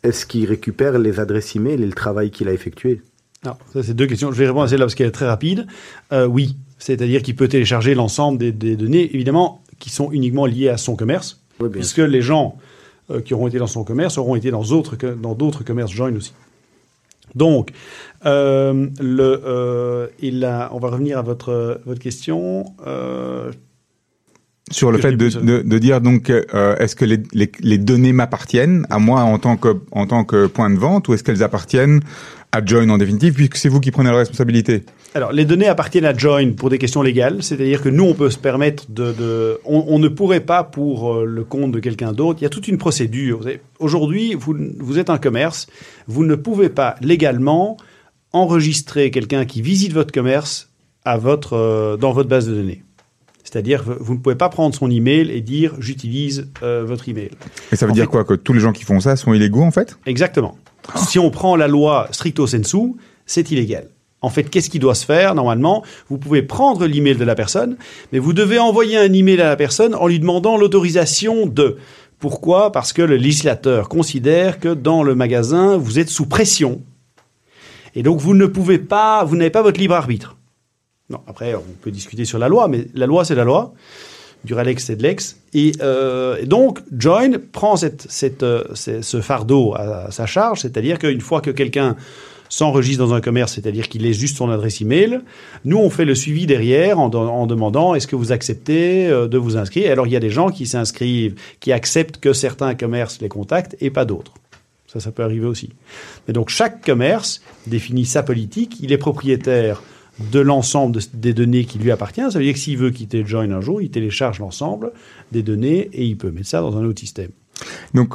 est-ce 0.03 0.27
qu'il 0.27 0.45
récupère 0.47 0.99
les 0.99 1.21
adresses 1.21 1.55
email 1.57 1.75
et 1.83 1.87
le 1.87 1.93
travail 1.93 2.31
qu'il 2.31 2.49
a 2.49 2.53
effectué? 2.53 3.01
Non, 3.45 3.55
ça 3.73 3.83
c'est 3.83 3.95
deux 3.95 4.07
questions. 4.07 4.31
Je 4.33 4.37
vais 4.39 4.47
répondre 4.47 4.65
à 4.65 4.69
celle-là 4.69 4.85
parce 4.85 4.95
qu'elle 4.95 5.09
est 5.09 5.13
très 5.13 5.27
rapide. 5.27 5.67
Euh, 6.13 6.27
oui, 6.27 6.57
c'est-à-dire 6.83 7.23
qu'il 7.23 7.37
peut 7.37 7.47
télécharger 7.47 7.95
l'ensemble 7.95 8.39
des, 8.39 8.51
des 8.51 8.75
données, 8.75 9.09
évidemment, 9.15 9.63
qui 9.79 9.89
sont 9.89 10.11
uniquement 10.11 10.47
liées 10.47 10.69
à 10.69 10.77
son 10.77 10.97
commerce, 10.97 11.41
Oui, 11.61 11.69
puisque 11.71 11.99
les 11.99 12.23
gens 12.23 12.57
euh, 13.11 13.21
qui 13.21 13.35
auront 13.35 13.47
été 13.47 13.59
dans 13.59 13.69
son 13.69 13.85
commerce 13.85 14.19
auront 14.19 14.35
été 14.35 14.51
dans 14.51 14.65
d'autres 14.65 14.97
dans 14.97 15.35
d'autres 15.35 15.63
commerces 15.63 15.93
join 15.93 16.13
aussi. 16.17 16.33
Donc, 17.37 17.71
euh, 18.27 18.89
le, 19.01 19.43
euh, 19.47 20.09
et 20.21 20.33
là, 20.33 20.71
on 20.73 20.81
va 20.81 20.89
revenir 20.89 21.19
à 21.19 21.23
votre, 21.23 21.81
votre 21.87 22.01
question. 22.01 22.65
Euh, 22.85 23.53
sur 24.73 24.91
le 24.91 24.99
fait 24.99 25.13
de, 25.13 25.29
de, 25.29 25.63
de 25.63 25.79
dire 25.79 26.01
donc 26.01 26.31
euh, 26.31 26.77
est-ce 26.77 26.97
que 26.97 27.05
les, 27.05 27.21
les, 27.33 27.53
les 27.61 27.79
données 27.79 28.13
m'appartiennent 28.13 28.87
à 28.91 28.99
moi 28.99 29.21
en 29.21 29.39
tant 29.39 29.57
que 29.57 29.77
en 29.93 30.07
tant 30.07 30.25
que 30.25 30.47
point 30.47 30.71
de 30.71 30.79
vente 30.79 31.09
ou 31.09 31.15
est-ce 31.15 31.23
qu'elles 31.23 31.43
appartiennent 31.43 32.01
à 32.55 32.65
Join 32.65 32.91
en 32.91 32.99
définitive 32.99 33.33
puisque 33.33 33.57
c'est 33.57 33.69
vous 33.71 33.81
qui 33.81 33.91
prenez 33.91 34.11
la 34.11 34.17
responsabilité 34.17 34.85
Alors, 35.15 35.33
les 35.33 35.45
données 35.47 35.69
appartiennent 35.69 36.05
à 36.05 36.15
Join 36.17 36.55
pour 36.55 36.69
des 36.71 36.77
questions 36.79 37.01
légales, 37.03 37.43
c'est-à-dire 37.43 37.81
que 37.83 37.89
nous, 37.89 38.05
on 38.05 38.15
peut 38.15 38.29
se 38.31 38.39
permettre 38.39 38.85
de... 38.91 39.13
de- 39.13 39.59
on, 39.65 39.85
on 39.89 39.99
ne 39.99 40.09
pourrait 40.09 40.41
pas 40.41 40.63
pour 40.63 41.15
euh, 41.15 41.25
le 41.25 41.45
compte 41.45 41.73
de 41.73 41.81
quelqu'un 41.81 42.13
d'autre. 42.13 42.41
Il 42.41 42.43
y 42.43 42.47
a 42.47 42.51
toute 42.51 42.69
une 42.69 42.79
procédure. 42.79 43.41
Aujourd'hui, 43.79 44.35
vous, 44.35 44.55
vous 44.79 44.99
êtes 44.99 45.09
un 45.11 45.19
commerce, 45.19 45.67
vous 46.07 46.25
ne 46.25 46.35
pouvez 46.35 46.69
pas 46.69 46.97
légalement 47.01 47.77
enregistrer 48.33 49.11
quelqu'un 49.11 49.45
qui 49.45 49.63
visite 49.63 49.93
votre 49.93 50.13
commerce 50.13 50.71
à 51.05 51.17
votre, 51.17 51.55
euh, 51.55 51.97
dans 51.97 52.13
votre 52.13 52.29
base 52.29 52.47
de 52.49 52.55
données. 52.55 52.83
C'est-à-dire, 53.45 53.83
vous 53.83 53.95
vous 53.99 54.15
ne 54.15 54.19
pouvez 54.19 54.37
pas 54.37 54.49
prendre 54.49 54.75
son 54.75 54.91
email 54.91 55.31
et 55.31 55.41
dire 55.41 55.75
j'utilise 55.79 56.49
euh, 56.63 56.85
votre 56.87 57.09
email. 57.09 57.31
et 57.73 57.77
ça 57.77 57.85
veut 57.87 57.93
En 57.93 57.95
dire 57.95 58.05
fait- 58.05 58.11
quoi? 58.11 58.25
Que 58.25 58.35
tous 58.35 58.53
les 58.53 58.61
gens 58.61 58.73
qui 58.73 58.85
font 58.85 59.01
ça 59.01 59.17
sont 59.17 59.35
illégaux 59.35 59.63
en 59.63 59.71
fait? 59.71 59.99
Exactement. 60.07 60.57
Si 60.97 61.19
on 61.19 61.31
prend 61.31 61.57
la 61.57 61.69
loi 61.69 62.09
stricto 62.11 62.47
sensu, 62.47 62.95
c'est 63.27 63.51
illégal. 63.51 63.89
En 64.21 64.31
fait, 64.31 64.45
qu'est-ce 64.45 64.71
qui 64.71 64.79
doit 64.79 64.95
se 64.95 65.05
faire 65.05 65.35
normalement? 65.35 65.83
Vous 66.09 66.17
pouvez 66.17 66.43
prendre 66.43 66.87
l'email 66.87 67.17
de 67.17 67.25
la 67.25 67.35
personne, 67.35 67.77
mais 68.13 68.21
vous 68.21 68.33
devez 68.33 68.59
envoyer 68.59 68.97
un 68.97 69.13
email 69.13 69.41
à 69.41 69.49
la 69.49 69.57
personne 69.57 69.95
en 69.95 70.07
lui 70.07 70.21
demandant 70.21 70.57
l'autorisation 70.57 71.47
de. 71.47 71.79
Pourquoi? 72.21 72.71
Parce 72.71 72.93
que 72.93 73.03
le 73.03 73.17
législateur 73.17 73.89
considère 73.89 74.61
que 74.61 74.69
dans 74.69 75.03
le 75.03 75.17
magasin, 75.17 75.77
vous 75.77 75.99
êtes 75.99 76.09
sous 76.09 76.27
pression. 76.27 76.81
Et 77.97 78.05
donc, 78.05 78.21
vous 78.21 78.35
ne 78.35 78.47
pouvez 78.47 78.79
pas, 78.79 79.25
vous 79.25 79.37
n'avez 79.37 79.51
pas 79.51 79.63
votre 79.63 79.81
libre 79.81 79.97
arbitre. 79.97 80.37
Non, 81.11 81.21
après, 81.27 81.55
on 81.57 81.65
peut 81.83 81.91
discuter 81.91 82.25
sur 82.25 82.39
la 82.39 82.49
loi, 82.49 82.69
mais 82.69 82.87
la 82.95 83.07
loi, 83.07 83.25
c'est 83.25 83.35
la 83.35 83.45
loi. 83.45 83.75
Du 84.45 84.55
Ralex, 84.55 84.85
c'est 84.85 84.97
de 84.97 85.03
l'ex. 85.03 85.37
Et, 85.55 85.73
euh, 85.81 86.37
et 86.41 86.47
donc, 86.47 86.81
Join 86.97 87.39
prend 87.39 87.77
euh, 87.83 88.65
ce 88.75 89.21
fardeau 89.21 89.75
à, 89.75 90.07
à 90.07 90.11
sa 90.11 90.27
charge, 90.27 90.61
c'est-à-dire 90.61 90.99
qu'une 90.99 91.21
fois 91.21 91.41
que 91.41 91.51
quelqu'un 91.51 91.97
s'enregistre 92.49 93.03
dans 93.03 93.15
un 93.15 93.21
commerce, 93.21 93.55
c'est-à-dire 93.55 93.89
qu'il 93.89 94.03
laisse 94.03 94.19
juste 94.19 94.37
son 94.37 94.51
adresse 94.51 94.81
email, 94.81 95.21
nous, 95.65 95.79
on 95.79 95.91
fait 95.91 96.05
le 96.05 96.15
suivi 96.15 96.47
derrière 96.47 96.99
en, 96.99 97.11
en 97.15 97.47
demandant 97.47 97.95
est-ce 97.95 98.07
que 98.07 98.17
vous 98.17 98.33
acceptez 98.33 99.07
euh, 99.07 99.29
de 99.29 99.39
vous 99.39 99.57
inscrire? 99.57 99.91
Alors, 99.91 100.07
il 100.07 100.13
y 100.13 100.17
a 100.17 100.21
des 100.21 100.31
gens 100.31 100.51
qui 100.51 100.67
s'inscrivent, 100.67 101.35
qui 101.61 101.73
acceptent 101.73 102.19
que 102.19 102.33
certains 102.33 102.75
commerces 102.75 103.21
les 103.21 103.29
contactent 103.29 103.77
et 103.81 103.91
pas 103.91 104.05
d'autres. 104.05 104.33
Ça, 104.87 105.01
ça 105.01 105.13
peut 105.13 105.23
arriver 105.23 105.47
aussi. 105.47 105.71
Mais 106.27 106.35
donc, 106.35 106.51
chaque 106.51 106.85
commerce 106.85 107.41
définit 107.67 108.05
sa 108.05 108.23
politique. 108.23 108.77
Il 108.83 108.93
est 108.93 108.99
propriétaire 108.99 109.83
de 110.19 110.41
l'ensemble 110.41 110.97
de- 110.97 111.03
des 111.15 111.33
données 111.33 111.65
qui 111.65 111.79
lui 111.79 111.91
appartiennent. 111.91 112.31
Ça 112.31 112.39
veut 112.39 112.45
dire 112.45 112.55
que 112.55 112.61
s'il 112.61 112.79
veut 112.79 112.91
quitter 112.91 113.25
Join 113.27 113.51
un 113.53 113.61
jour, 113.61 113.81
il 113.81 113.91
télécharge 113.91 114.39
l'ensemble 114.39 114.93
des 115.33 115.43
données 115.43 115.89
et 115.93 116.05
il 116.05 116.17
peut 116.17 116.31
mettre 116.31 116.49
ça 116.49 116.61
dans 116.61 116.77
un 116.77 116.85
autre 116.85 117.01
système. 117.01 117.31
donc 117.95 118.15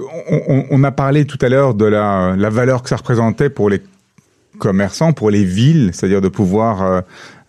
on, 0.72 0.84
a 0.84 0.92
parlé 0.92 1.26
tout 1.26 1.38
à 1.42 1.50
l'heure 1.50 1.74
de 1.74 1.86
la, 1.86 2.36
valeur 2.50 2.84
que 2.84 2.90
ça 2.90 2.98
représentait 2.98 3.50
pour 3.50 3.70
les 3.70 3.82
commerçants 4.58 5.14
pour 5.14 5.30
les 5.30 5.46
villes 5.46 5.92
c'est-à-dire 5.94 6.20
de 6.22 6.30
pouvoir 6.30 6.82
euh, 6.82 7.02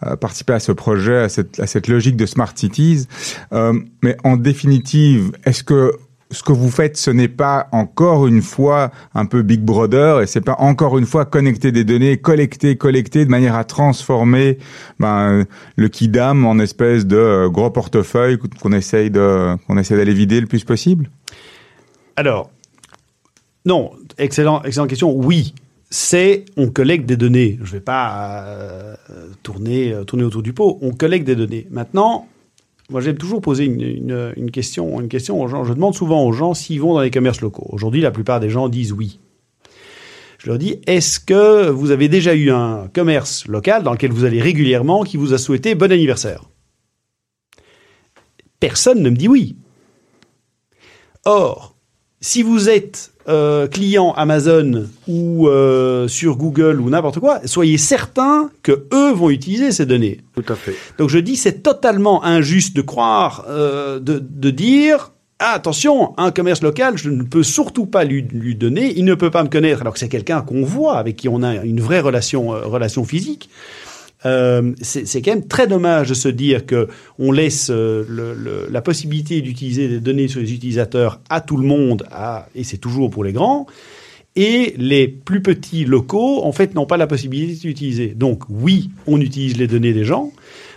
euh, 0.07 0.17
participer 0.17 0.53
à 0.53 0.61
ce 0.61 0.73
projet 0.73 1.17
à 1.17 1.29
cette, 1.29 1.59
à 1.59 1.67
cette 1.67 1.89
logique 1.89 2.17
de 2.17 2.27
smart 2.27 2.53
cities 2.55 3.07
Euh, 3.53 3.73
mais 4.03 4.17
en 4.25 4.37
définitive 4.37 5.33
est-ce 5.45 5.65
que 5.65 5.93
ce 6.31 6.43
que 6.43 6.53
vous 6.53 6.71
faites, 6.71 6.97
ce 6.97 7.11
n'est 7.11 7.29
pas 7.29 7.69
encore 7.73 8.27
une 8.27 8.43
fois 8.43 8.91
un 9.15 9.25
peu 9.25 9.43
Big 9.43 9.61
Brother 9.61 10.21
et 10.21 10.27
c'est 10.27 10.43
pas 10.43 10.57
encore 10.59 10.99
une 10.99 11.07
fois 11.07 11.25
connecter 11.25 11.73
des 11.73 11.85
données, 11.85 12.19
collecter, 12.19 12.77
collecter 12.77 13.25
de 13.25 13.31
manière 13.31 13.55
à 13.55 13.65
transformer 13.65 14.59
ben, 14.99 15.47
le 15.77 15.89
kidam 15.89 16.45
en 16.45 16.59
espèce 16.59 17.07
de 17.07 17.17
euh, 17.17 17.49
gros 17.49 17.71
portefeuille 17.71 18.39
qu'on 18.39 18.73
essaye 18.73 19.11
de 19.11 19.57
qu'on 19.67 19.79
essaie 19.79 19.97
d'aller 19.97 20.15
vider 20.15 20.41
le 20.41 20.47
plus 20.47 20.65
possible. 20.65 21.11
Alors, 22.17 22.51
non, 23.65 23.93
excellent, 24.19 24.63
excellente 24.65 24.91
question. 24.91 25.15
Oui, 25.15 25.55
c'est 25.91 26.45
on 26.57 26.69
collecte 26.69 27.07
des 27.07 27.17
données. 27.17 27.59
Je 27.63 27.69
ne 27.69 27.79
vais 27.79 27.81
pas 27.81 28.43
euh, 28.45 28.97
tourner, 29.43 29.93
euh, 29.93 30.05
tourner 30.05 30.25
autour 30.25 30.43
du 30.43 30.53
pot. 30.53 30.79
On 30.83 30.93
collecte 30.93 31.27
des 31.27 31.37
données. 31.37 31.67
Maintenant, 31.71 32.29
moi 32.91 33.01
j'aime 33.01 33.19
toujours 33.19 33.41
poser 33.41 33.65
une, 33.65 34.33
une- 34.37 34.51
question 34.51 34.95
aux 34.97 35.49
gens. 35.49 35.65
Je 35.65 35.75
demande 35.75 35.95
souvent 35.95 36.25
aux 36.25 36.33
gens 36.33 36.55
s'ils 36.55 36.81
vont 36.81 36.95
dans 36.95 37.03
les 37.03 37.11
commerces 37.11 37.41
locaux. 37.41 37.67
Aujourd'hui, 37.71 38.01
la 38.01 38.11
plupart 38.11 38.41
des 38.41 38.49
gens 38.51 38.69
disent 38.69 38.93
oui. 38.93 39.21
Je 40.39 40.47
leur 40.49 40.59
dis, 40.59 40.81
est-ce 40.87 41.19
que 41.19 41.69
vous 41.69 41.91
avez 41.91 42.09
déjà 42.09 42.35
eu 42.35 42.51
un 42.51 42.89
commerce 42.95 43.47
local 43.47 43.83
dans 43.83 43.93
lequel 43.93 44.13
vous 44.13 44.25
allez 44.25 44.41
régulièrement 44.41 45.03
qui 45.03 45.17
vous 45.17 45.35
a 45.35 45.39
souhaité 45.39 45.75
bon 45.75 45.91
anniversaire? 45.91 46.45
Personne 48.61 49.03
ne 49.03 49.11
me 49.11 49.17
dit 49.17 49.29
oui. 49.29 49.57
Or, 51.25 51.77
si 52.21 52.43
vous 52.43 52.69
êtes 52.69 53.13
euh, 53.29 53.67
client 53.67 54.13
Amazon 54.17 54.87
ou 55.07 55.49
euh, 55.49 56.09
sur 56.09 56.37
Google 56.37 56.81
ou 56.81 56.89
n'importe 56.89 57.19
quoi, 57.19 57.41
soyez 57.45 57.77
certain 57.77 58.51
que 58.63 58.87
eux 58.93 59.13
vont 59.13 59.31
utiliser 59.31 59.71
ces 59.71 59.87
données. 59.87 60.21
Tout 60.35 60.51
à 60.53 60.55
fait. 60.55 60.75
Donc 60.99 61.11
je 61.11 61.19
dis 61.19 61.37
c'est 61.37 61.63
totalement 61.63 62.25
injuste 62.25 62.75
de 62.75 62.83
croire, 62.83 63.45
euh, 63.49 63.99
de, 64.01 64.19
de 64.19 64.51
dire 64.51 65.13
ah, 65.41 65.53
attention, 65.53 66.15
un 66.17 66.33
commerce 66.33 66.63
local, 66.63 66.99
je 66.99 67.11
ne 67.11 67.23
peux 67.23 67.45
surtout 67.45 67.87
pas 67.87 68.03
lui, 68.03 68.23
lui 68.23 68.57
donner, 68.57 68.93
il 68.97 69.05
ne 69.05 69.15
peut 69.15 69.31
pas 69.31 69.45
me 69.45 69.49
connaître, 69.49 69.83
alors 69.83 69.93
que 69.93 70.01
c'est 70.01 70.09
quelqu'un 70.09 70.41
qu'on 70.41 70.65
voit, 70.65 70.99
avec 70.99 71.15
qui 71.15 71.29
on 71.29 71.45
a 71.45 71.55
une 71.65 71.81
vraie 71.81 72.01
relation, 72.01 72.49
relation 72.49 73.05
physique. 73.05 73.49
Euh, 74.27 74.73
c'est 74.83 75.23
quand 75.23 75.31
même 75.33 75.47
très 75.47 75.69
dommage 75.69 76.09
de 76.09 76.15
se 76.15 76.29
dire 76.29 76.67
que 76.67 76.89
on 77.21 77.31
laisse 77.31 77.71
euh, 77.71 78.05
le- 78.09 78.35
le- 78.35 78.67
la 78.69 78.83
possibilité 78.83 79.41
d'utiliser 79.43 79.87
des 79.87 80.01
données 80.01 80.27
sur 80.27 80.41
les 80.41 80.53
utilisateurs 80.53 81.21
à 81.31 81.41
tout 81.41 81.57
le 81.57 81.65
monde, 81.65 82.05
à, 82.11 82.49
et 82.57 82.65
c'est 82.65 82.79
toujours 82.79 83.11
pour 83.11 83.23
les 83.23 83.33
grands, 83.33 83.67
et 84.35 84.75
les 84.77 85.07
plus 85.07 85.41
petits 85.41 85.85
locaux, 85.85 86.45
en 86.45 86.51
fait, 86.53 86.75
n'ont 86.75 86.87
pas 86.87 86.97
la 86.97 87.07
possibilité 87.07 87.55
d'utiliser. 87.69 88.09
Donc 88.09 88.43
oui, 88.49 88.91
on 89.07 89.21
utilise 89.21 89.57
les 89.57 89.69
données 89.69 89.93
des 89.93 90.05
gens. 90.05 90.33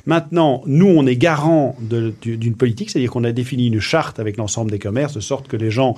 Maintenant, 0.05 0.63
nous, 0.65 0.87
on 0.87 1.05
est 1.05 1.15
garant 1.15 1.75
d'une 1.79 2.55
politique, 2.55 2.89
c'est-à-dire 2.89 3.11
qu'on 3.11 3.23
a 3.23 3.31
défini 3.31 3.67
une 3.67 3.79
charte 3.79 4.19
avec 4.19 4.37
l'ensemble 4.37 4.71
des 4.71 4.79
commerces, 4.79 5.13
de 5.13 5.19
sorte 5.19 5.47
que 5.47 5.57
les 5.57 5.69
gens, 5.69 5.95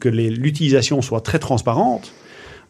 que 0.00 0.08
l'utilisation 0.08 1.00
soit 1.02 1.20
très 1.20 1.38
transparente. 1.38 2.12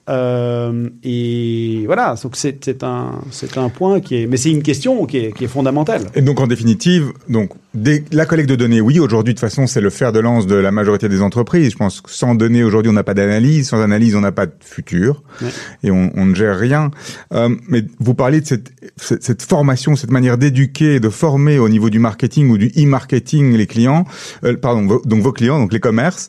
Euh, 0.08 0.88
et 1.02 1.82
voilà, 1.86 2.14
donc 2.22 2.36
c'est 2.36 2.82
un, 2.84 3.20
c'est 3.30 3.58
un 3.58 3.68
point 3.68 4.00
qui 4.00 4.22
est, 4.22 4.26
mais 4.26 4.36
c'est 4.36 4.50
une 4.50 4.62
question 4.62 5.04
qui 5.06 5.16
est, 5.18 5.32
qui 5.36 5.44
est 5.44 5.48
fondamentale. 5.48 6.02
Et 6.14 6.22
donc 6.22 6.40
en 6.40 6.46
définitive, 6.46 7.12
donc 7.28 7.50
des- 7.74 8.04
la 8.12 8.24
collecte 8.24 8.48
de 8.48 8.54
données, 8.54 8.80
oui, 8.80 9.00
aujourd'hui 9.00 9.34
de 9.34 9.38
toute 9.40 9.48
façon 9.48 9.66
c'est 9.66 9.80
le 9.80 9.90
fer 9.90 10.12
de 10.12 10.20
lance 10.20 10.46
de 10.46 10.54
la 10.54 10.70
majorité 10.70 11.08
des 11.08 11.22
entreprises. 11.22 11.72
Je 11.72 11.76
pense 11.76 12.00
que 12.00 12.10
sans 12.10 12.34
données 12.34 12.62
aujourd'hui 12.62 12.90
on 12.90 12.94
n'a 12.94 13.02
pas 13.04 13.14
d'analyse, 13.14 13.68
sans 13.68 13.80
analyse 13.80 14.14
on 14.14 14.20
n'a 14.20 14.32
pas 14.32 14.46
de 14.46 14.52
futur 14.60 15.22
Ouais. 15.42 15.48
et 15.82 15.90
on, 15.90 16.10
on 16.14 16.26
ne 16.26 16.34
gère 16.34 16.56
rien. 16.58 16.90
Euh, 17.34 17.48
mais 17.68 17.82
vous 17.98 18.14
parliez 18.14 18.40
de 18.40 18.46
cette, 18.46 18.70
cette, 18.96 19.22
cette 19.24 19.42
formation, 19.42 19.96
cette 19.96 20.10
manière 20.12 20.38
d'éduquer, 20.38 21.00
de 21.00 21.08
former 21.08 21.58
au 21.58 21.68
niveau 21.68 21.90
du 21.90 21.98
marketing 21.98 22.48
ou 22.50 22.58
du 22.58 22.68
e-marketing 22.76 23.56
les 23.56 23.66
clients, 23.66 24.04
euh, 24.44 24.56
pardon, 24.56 24.86
vos- 24.86 25.02
donc 25.04 25.20
vos 25.22 25.32
clients, 25.32 25.58
donc 25.58 25.72
les 25.72 25.80
commerces. 25.80 26.28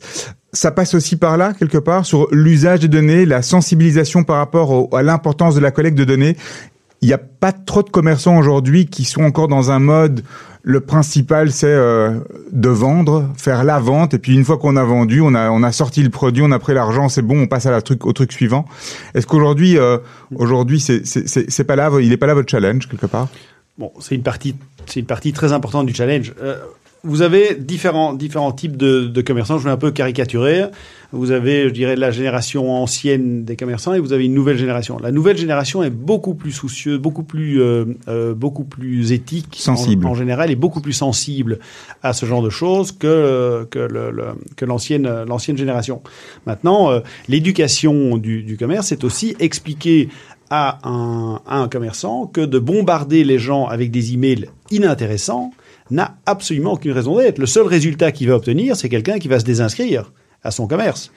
Ça 0.53 0.71
passe 0.71 0.93
aussi 0.93 1.17
par 1.17 1.37
là, 1.37 1.53
quelque 1.53 1.77
part, 1.77 2.05
sur 2.05 2.27
l'usage 2.31 2.79
des 2.81 2.87
données, 2.87 3.25
la 3.25 3.41
sensibilisation 3.41 4.23
par 4.23 4.37
rapport 4.37 4.89
à 4.95 5.03
l'importance 5.03 5.55
de 5.55 5.59
la 5.59 5.71
collecte 5.71 5.97
de 5.97 6.05
données. 6.05 6.37
Il 7.01 7.07
n'y 7.07 7.13
a 7.13 7.19
pas 7.19 7.51
trop 7.51 7.83
de 7.83 7.89
commerçants 7.89 8.37
aujourd'hui 8.37 8.87
qui 8.87 9.03
sont 9.03 9.23
encore 9.23 9.47
dans 9.47 9.69
un 9.69 9.79
mode, 9.79 10.23
le 10.63 10.81
principal 10.81 11.51
c'est 11.51 11.67
euh, 11.67 12.19
de 12.51 12.69
vendre, 12.69 13.29
faire 13.37 13.63
la 13.63 13.79
vente, 13.79 14.15
et 14.15 14.19
puis 14.19 14.33
une 14.33 14.43
fois 14.43 14.57
qu'on 14.57 14.75
a 14.77 14.83
vendu, 14.83 15.21
on 15.21 15.33
a, 15.33 15.71
sorti 15.71 16.01
le 16.01 16.09
produit, 16.09 16.41
on 16.43 16.51
a 16.51 16.59
pris 16.59 16.73
l'argent, 16.73 17.07
c'est 17.07 17.21
bon, 17.21 17.43
on 17.43 17.47
passe 17.47 17.67
à 17.67 17.71
la 17.71 17.81
truc, 17.81 18.05
au 18.05 18.13
truc 18.13 18.31
suivant. 18.31 18.65
Est-ce 19.13 19.27
qu'aujourd'hui, 19.27 19.77
euh, 19.77 19.99
aujourd'hui, 20.35 20.79
c'est 20.79 21.63
pas 21.63 21.75
là, 21.75 21.91
il 22.01 22.09
n'est 22.09 22.17
pas 22.17 22.27
là 22.27 22.33
votre 22.33 22.49
challenge, 22.49 22.87
quelque 22.89 23.05
part? 23.05 23.27
Bon, 23.77 23.91
c'est 23.99 24.15
une 24.15 24.23
partie, 24.23 24.55
c'est 24.87 24.99
une 25.01 25.05
partie 25.05 25.33
très 25.33 25.53
importante 25.53 25.85
du 25.85 25.93
challenge. 25.93 26.33
Euh, 26.41 26.57
vous 27.03 27.21
avez 27.21 27.55
différents, 27.55 28.13
différents 28.13 28.51
types 28.51 28.75
de, 28.75 29.05
de 29.07 29.21
commerçants. 29.21 29.57
Je 29.59 29.63
vais 29.65 29.69
un 29.69 29.77
peu 29.77 29.91
caricaturer. 29.91 30.65
Vous 31.13 31.31
avez, 31.31 31.69
je 31.69 31.73
dirais, 31.73 31.95
la 31.95 32.11
génération 32.11 32.69
ancienne 32.75 33.45
des 33.45 33.55
commerçants 33.55 33.93
et 33.93 33.99
vous 33.99 34.11
avez 34.11 34.25
une 34.25 34.33
nouvelle 34.33 34.57
génération. 34.57 34.97
La 35.01 35.11
nouvelle 35.11 35.37
génération 35.37 35.81
est 35.83 35.89
beaucoup 35.89 36.33
plus 36.33 36.51
soucieuse, 36.51 36.99
beaucoup 36.99 37.23
plus, 37.23 37.61
euh, 37.61 37.85
euh, 38.09 38.33
beaucoup 38.33 38.65
plus 38.65 39.13
éthique 39.13 39.55
Sensible. 39.57 40.05
En, 40.05 40.09
en 40.11 40.15
général 40.15 40.51
et 40.51 40.55
beaucoup 40.57 40.81
plus 40.81 40.91
sensible 40.93 41.59
à 42.03 42.11
ce 42.11 42.25
genre 42.25 42.41
de 42.41 42.49
choses 42.49 42.91
que 42.91 43.65
que 43.71 43.79
le- 43.79 44.11
le- 44.11 44.35
que 44.57 44.65
l'ancienne 44.65 45.07
l'ancienne 45.27 45.57
génération. 45.57 46.01
Maintenant, 46.45 46.91
euh, 46.91 46.99
l'éducation 47.29 48.17
du, 48.17 48.43
du 48.43 48.57
commerce 48.57 48.87
c'est 48.87 49.03
aussi 49.05 49.35
expliquer 49.39 50.09
à 50.49 50.79
un, 50.83 51.39
à 51.47 51.59
un 51.59 51.67
commerçant 51.69 52.25
que 52.25 52.41
de 52.41 52.59
bombarder 52.59 53.23
les 53.23 53.39
gens 53.39 53.65
avec 53.67 53.91
des 53.91 54.13
emails 54.13 54.47
inintéressants 54.71 55.51
n'a 55.91 56.15
absolument 56.25 56.73
aucune 56.73 56.91
raison 56.91 57.17
d'être. 57.17 57.39
Le 57.39 57.45
seul 57.45 57.67
résultat 57.67 58.11
qu'il 58.11 58.27
va 58.29 58.35
obtenir, 58.35 58.75
c'est 58.75 58.89
quelqu'un 58.89 59.19
qui 59.19 59.27
va 59.27 59.39
se 59.39 59.45
désinscrire 59.45 60.11
à 60.43 60.51
son 60.51 60.67
commerce. 60.67 61.11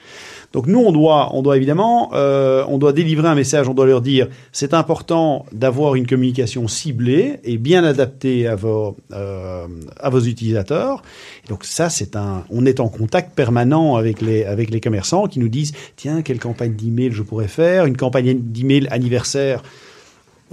Donc 0.53 0.67
nous, 0.67 0.79
on 0.79 0.91
doit, 0.91 1.33
on 1.33 1.41
doit 1.41 1.55
évidemment, 1.55 2.11
euh, 2.13 2.65
on 2.67 2.77
doit 2.77 2.91
délivrer 2.91 3.29
un 3.29 3.35
message, 3.35 3.69
on 3.69 3.73
doit 3.73 3.85
leur 3.85 4.01
dire, 4.01 4.27
c'est 4.51 4.73
important 4.73 5.45
d'avoir 5.53 5.95
une 5.95 6.05
communication 6.05 6.67
ciblée 6.67 7.39
et 7.45 7.57
bien 7.57 7.85
adaptée 7.85 8.47
à 8.47 8.55
vos, 8.55 8.97
euh, 9.13 9.67
à 9.97 10.09
vos 10.09 10.19
utilisateurs. 10.19 11.03
Et 11.45 11.47
donc 11.47 11.63
ça, 11.63 11.89
c'est 11.89 12.17
un, 12.17 12.43
on 12.49 12.65
est 12.65 12.81
en 12.81 12.89
contact 12.89 13.33
permanent 13.33 13.95
avec 13.95 14.21
les, 14.21 14.43
avec 14.43 14.71
les 14.71 14.81
commerçants 14.81 15.27
qui 15.27 15.39
nous 15.39 15.49
disent, 15.49 15.71
tiens, 15.95 16.21
quelle 16.21 16.39
campagne 16.39 16.75
d'email 16.75 17.11
je 17.11 17.23
pourrais 17.23 17.47
faire, 17.47 17.85
une 17.85 17.97
campagne 17.97 18.37
d'email 18.41 18.87
anniversaire. 18.91 19.63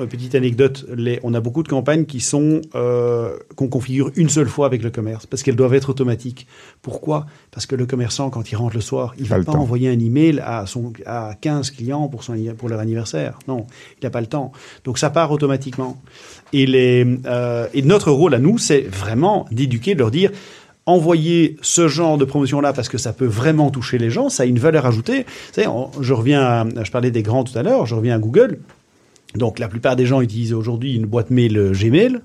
Petite 0.06 0.34
anecdote, 0.34 0.86
les, 0.96 1.18
on 1.22 1.34
a 1.34 1.40
beaucoup 1.40 1.62
de 1.62 1.68
campagnes 1.68 2.04
qui 2.04 2.20
sont 2.20 2.60
euh, 2.74 3.36
qu'on 3.56 3.68
configure 3.68 4.10
une 4.16 4.28
seule 4.28 4.48
fois 4.48 4.66
avec 4.66 4.82
le 4.82 4.90
commerce 4.90 5.26
parce 5.26 5.42
qu'elles 5.42 5.56
doivent 5.56 5.74
être 5.74 5.90
automatiques. 5.90 6.46
Pourquoi? 6.82 7.26
Parce 7.50 7.66
que 7.66 7.74
le 7.74 7.84
commerçant, 7.86 8.30
quand 8.30 8.50
il 8.50 8.56
rentre 8.56 8.74
le 8.76 8.80
soir, 8.80 9.14
il 9.18 9.26
Pas 9.28 9.38
va 9.38 9.44
pas 9.44 9.52
temps. 9.52 9.60
envoyer 9.60 9.88
un 9.88 9.98
email 9.98 10.40
à 10.44 10.66
son 10.66 10.92
à 11.06 11.34
15 11.40 11.70
clients 11.72 12.08
pour 12.08 12.22
son 12.24 12.34
pour 12.56 12.68
leur 12.68 12.80
anniversaire. 12.80 13.38
Non, 13.48 13.66
il 14.00 14.04
n'a 14.04 14.10
pas 14.10 14.20
le 14.20 14.26
temps. 14.28 14.52
Donc 14.84 14.98
ça 14.98 15.10
part 15.10 15.30
automatiquement. 15.32 16.00
Et 16.52 16.66
les 16.66 17.04
euh, 17.26 17.66
et 17.74 17.82
notre 17.82 18.10
rôle 18.10 18.34
à 18.34 18.38
nous, 18.38 18.58
c'est 18.58 18.80
vraiment 18.82 19.46
d'éduquer, 19.50 19.94
de 19.94 20.00
leur 20.00 20.10
dire 20.10 20.30
envoyer 20.86 21.56
ce 21.60 21.86
genre 21.86 22.16
de 22.16 22.24
promotion-là 22.24 22.72
parce 22.72 22.88
que 22.88 22.96
ça 22.96 23.12
peut 23.12 23.26
vraiment 23.26 23.70
toucher 23.70 23.98
les 23.98 24.08
gens, 24.10 24.30
ça 24.30 24.44
a 24.44 24.46
une 24.46 24.58
valeur 24.58 24.86
ajoutée. 24.86 25.24
Vous 25.24 25.52
savez, 25.54 25.66
on- 25.68 25.90
je 26.00 26.14
reviens, 26.14 26.40
à, 26.42 26.66
je 26.84 26.90
parlais 26.90 27.10
des 27.10 27.22
grands 27.22 27.44
tout 27.44 27.58
à 27.58 27.62
l'heure, 27.62 27.84
je 27.84 27.94
reviens 27.94 28.14
à 28.14 28.18
Google. 28.18 28.58
Donc 29.34 29.58
la 29.58 29.68
plupart 29.68 29.96
des 29.96 30.06
gens 30.06 30.20
utilisent 30.20 30.54
aujourd'hui 30.54 30.94
une 30.96 31.06
boîte 31.06 31.30
mail 31.30 31.56
euh, 31.56 31.72
Gmail. 31.72 32.20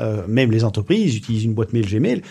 Euh, 0.00 0.22
même 0.28 0.50
les 0.52 0.62
entreprises 0.64 1.16
utilisent 1.16 1.44
une 1.44 1.54
boîte 1.54 1.72
mail 1.72 1.86
Gmail. 1.86 2.22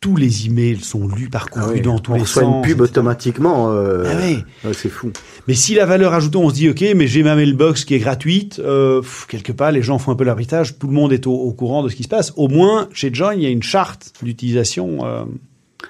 Tous 0.00 0.16
les 0.16 0.44
emails 0.44 0.80
sont 0.80 1.08
lus, 1.08 1.30
parcourus 1.30 1.64
Ah 1.66 1.72
oui, 1.72 1.80
dans 1.80 1.98
tous 1.98 2.12
on 2.12 2.16
les 2.16 2.20
reçoit 2.20 2.42
sens. 2.42 2.56
une 2.56 2.60
pub 2.60 2.80
etc. 2.82 2.90
automatiquement. 2.90 3.72
euh, 3.72 4.04
Ah 4.06 4.66
ouais, 4.68 4.74
c'est 4.74 4.90
fou. 4.90 5.10
Mais 5.48 5.54
si 5.54 5.74
la 5.74 5.86
valeur 5.86 6.12
ajoutée, 6.12 6.36
on 6.36 6.50
se 6.50 6.54
dit, 6.56 6.68
OK, 6.68 6.84
mais 6.94 7.06
j'ai 7.06 7.22
ma 7.22 7.34
mailbox 7.34 7.86
qui 7.86 7.94
est 7.94 7.98
gratuite, 8.00 8.58
euh, 8.58 9.00
pff, 9.00 9.24
quelque 9.26 9.52
part, 9.52 9.72
les 9.72 9.80
gens 9.80 9.98
font 9.98 10.12
un 10.12 10.14
peu 10.14 10.24
l'arbitrage, 10.24 10.78
tout 10.78 10.88
le 10.88 10.92
monde 10.92 11.10
est 11.14 11.26
au, 11.26 11.32
au 11.32 11.52
courant 11.54 11.82
de 11.82 11.88
ce 11.88 11.96
qui 11.96 12.02
se 12.02 12.08
passe. 12.08 12.34
Au 12.36 12.48
moins, 12.48 12.90
chez 12.92 13.14
Join, 13.14 13.32
il 13.38 13.44
y 13.44 13.46
a 13.46 13.48
une 13.48 13.62
charte 13.62 14.12
d'utilisation. 14.22 14.98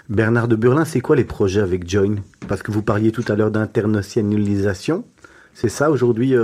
Bernard 0.09 0.47
de 0.47 0.55
Burlin, 0.55 0.85
c'est 0.85 1.01
quoi 1.01 1.17
les 1.17 1.25
projets 1.25 1.61
avec 1.61 1.91
Join? 1.91 2.21
Parce 2.47 2.63
que 2.63 2.71
vous 2.71 2.83
parliez 2.83 3.11
tout 3.11 3.25
à 3.27 3.35
l'heure 3.35 3.51
d'internationalisation. 3.51 5.05
C'est 5.55 5.69
ça 5.69 5.91
aujourd'hui 5.91 6.35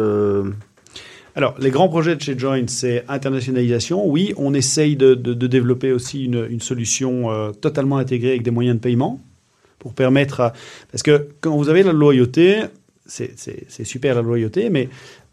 Alors, 1.36 1.54
les 1.58 1.70
grands 1.70 1.88
projets 1.88 2.16
de 2.16 2.20
chez 2.20 2.36
Join, 2.38 2.66
c'est 2.68 3.04
internationalisation. 3.08 4.06
Oui, 4.06 4.34
on 4.36 4.52
essaye 4.52 4.96
de, 4.96 5.14
de- 5.14 5.34
de 5.34 5.46
développer 5.46 5.92
aussi 5.92 6.24
une, 6.24 6.46
une 6.50 6.60
solution 6.60 7.30
euh, 7.30 7.52
totalement 7.52 7.98
intégrée 7.98 8.30
avec 8.30 8.42
des 8.42 8.50
moyens 8.50 8.76
de 8.76 8.80
paiement 8.80 9.20
pour 9.78 9.94
permettre 9.94 10.40
à... 10.40 10.52
Parce 10.90 11.02
que 11.02 11.28
quand 11.40 11.56
vous 11.56 11.68
avez 11.68 11.82
la 11.82 11.92
loyauté, 11.92 12.62
c'est 13.06 13.84
super 13.84 14.14
la 14.14 14.22
loyauté, 14.22 14.70
mais 14.70 14.88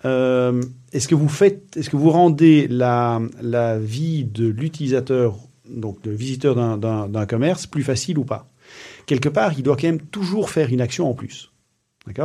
euh, 0.05 0.61
est-ce 0.93 1.07
que 1.07 1.15
vous 1.15 1.29
faites, 1.29 1.75
est-ce 1.77 1.89
que 1.89 1.97
vous 1.97 2.09
rendez 2.11 2.67
la, 2.67 3.19
la 3.41 3.77
vie 3.77 4.23
de 4.23 4.47
l'utilisateur, 4.47 5.35
donc 5.69 5.97
le 6.05 6.13
visiteur 6.13 6.55
d'un 6.77 7.25
commerce, 7.25 7.67
plus 7.67 7.83
facile 7.83 8.17
ou 8.17 8.23
pas? 8.23 8.49
Quelque 9.05 9.29
part, 9.29 9.53
il 9.57 9.63
doit 9.63 9.75
quand 9.75 9.87
même 9.87 10.01
toujours 10.01 10.49
faire 10.49 10.69
une 10.69 10.81
action 10.81 11.09
en 11.09 11.13
plus. 11.13 11.51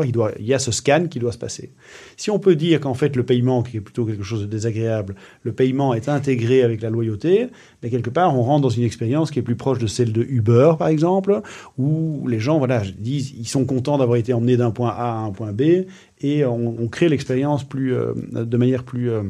Il, 0.05 0.47
y 0.47 0.55
a 0.55 0.59
ce 0.59 0.71
scan 0.71 1.07
qui 1.09 1.19
doit 1.19 1.33
se 1.33 1.39
passer. 1.39 1.71
Si 2.17 2.31
on 2.31 2.39
peut 2.39 2.55
dire 2.55 2.81
qu'en 2.81 2.95
fait 2.95 3.17
le 3.17 3.25
paiement, 3.25 3.63
qui 3.63 3.79
est 3.79 3.81
plutôt 3.81 4.05
quelque 4.05 4.23
chose 4.23 4.43
de 4.43 4.47
désagréable, 4.47 5.15
le 5.43 5.53
paiement 5.53 5.95
est 5.95 6.09
intégré 6.09 6.63
avec 6.63 6.83
la 6.83 6.91
loyauté, 6.91 7.49
mais 7.83 7.91
quelque 7.91 8.11
part 8.11 8.37
on 8.37 8.43
rentre 8.43 8.63
dans 8.63 8.69
une 8.69 8.85
expérience 8.85 9.31
qui 9.31 9.39
est 9.39 9.43
plus 9.43 9.57
proche 9.57 9.79
de 9.79 9.87
celle 9.87 10.13
de 10.13 10.23
Uber 10.23 10.75
par 10.79 10.89
exemple, 10.89 11.43
où 11.79 12.27
les 12.29 12.39
gens 12.39 12.59
voilà 12.59 12.83
disent 12.99 13.33
ils 13.37 13.49
sont 13.49 13.65
contents 13.65 13.99
d'avoir 13.99 14.17
été 14.17 14.33
emmenés 14.33 14.57
d'un 14.57 14.71
point 14.71 14.91
A 14.91 15.13
à 15.13 15.17
un 15.19 15.31
point 15.31 15.53
B 15.53 15.87
et 16.21 16.45
on, 16.45 16.89
crée 16.89 17.09
l'expérience 17.09 17.65
plus 17.65 17.95
euh, 17.95 18.13
de 18.15 18.57
manière 18.57 18.85
plus 18.85 19.11
euh, 19.11 19.23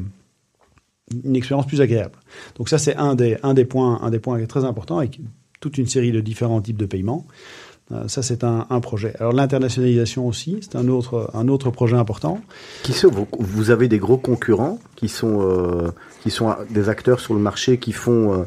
une 1.23 1.35
expérience 1.35 1.65
plus 1.65 1.81
agréable. 1.81 2.19
Donc 2.57 2.69
ça 2.69 2.77
c'est 2.77 2.95
un 2.95 3.15
des 3.15 3.37
un 3.43 3.53
des 3.53 3.65
points 3.65 3.99
un 4.01 4.11
des 4.11 4.19
points 4.19 4.43
très 4.45 4.65
important 4.65 4.99
avec 4.99 5.19
toute 5.63 5.77
une 5.77 5.87
série 5.87 6.11
de 6.11 6.19
différents 6.19 6.61
types 6.61 6.77
de 6.77 6.85
paiements. 6.85 7.25
Euh, 7.91 8.07
ça, 8.07 8.21
c'est 8.21 8.43
un, 8.43 8.65
un 8.69 8.79
projet. 8.79 9.13
Alors, 9.19 9.33
l'internationalisation 9.33 10.25
aussi, 10.27 10.59
c'est 10.61 10.75
un 10.77 10.87
autre, 10.87 11.29
un 11.33 11.47
autre 11.47 11.69
projet 11.69 11.95
important. 11.97 12.39
qui 12.83 12.93
sont, 12.93 13.09
vous, 13.09 13.27
vous 13.39 13.69
avez 13.71 13.87
des 13.87 13.99
gros 13.99 14.17
concurrents 14.17 14.79
qui 14.95 15.09
sont, 15.09 15.41
euh, 15.41 15.91
qui 16.21 16.31
sont 16.31 16.55
des 16.69 16.87
acteurs 16.89 17.19
sur 17.19 17.33
le 17.33 17.39
marché 17.41 17.77
qui 17.77 17.91
font 17.91 18.33
euh, 18.33 18.43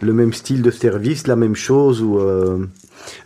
le 0.00 0.12
même 0.12 0.32
style 0.32 0.62
de 0.62 0.70
service, 0.70 1.26
la 1.26 1.36
même 1.36 1.54
chose 1.56 2.02
ou 2.02 2.18
euh, 2.18 2.66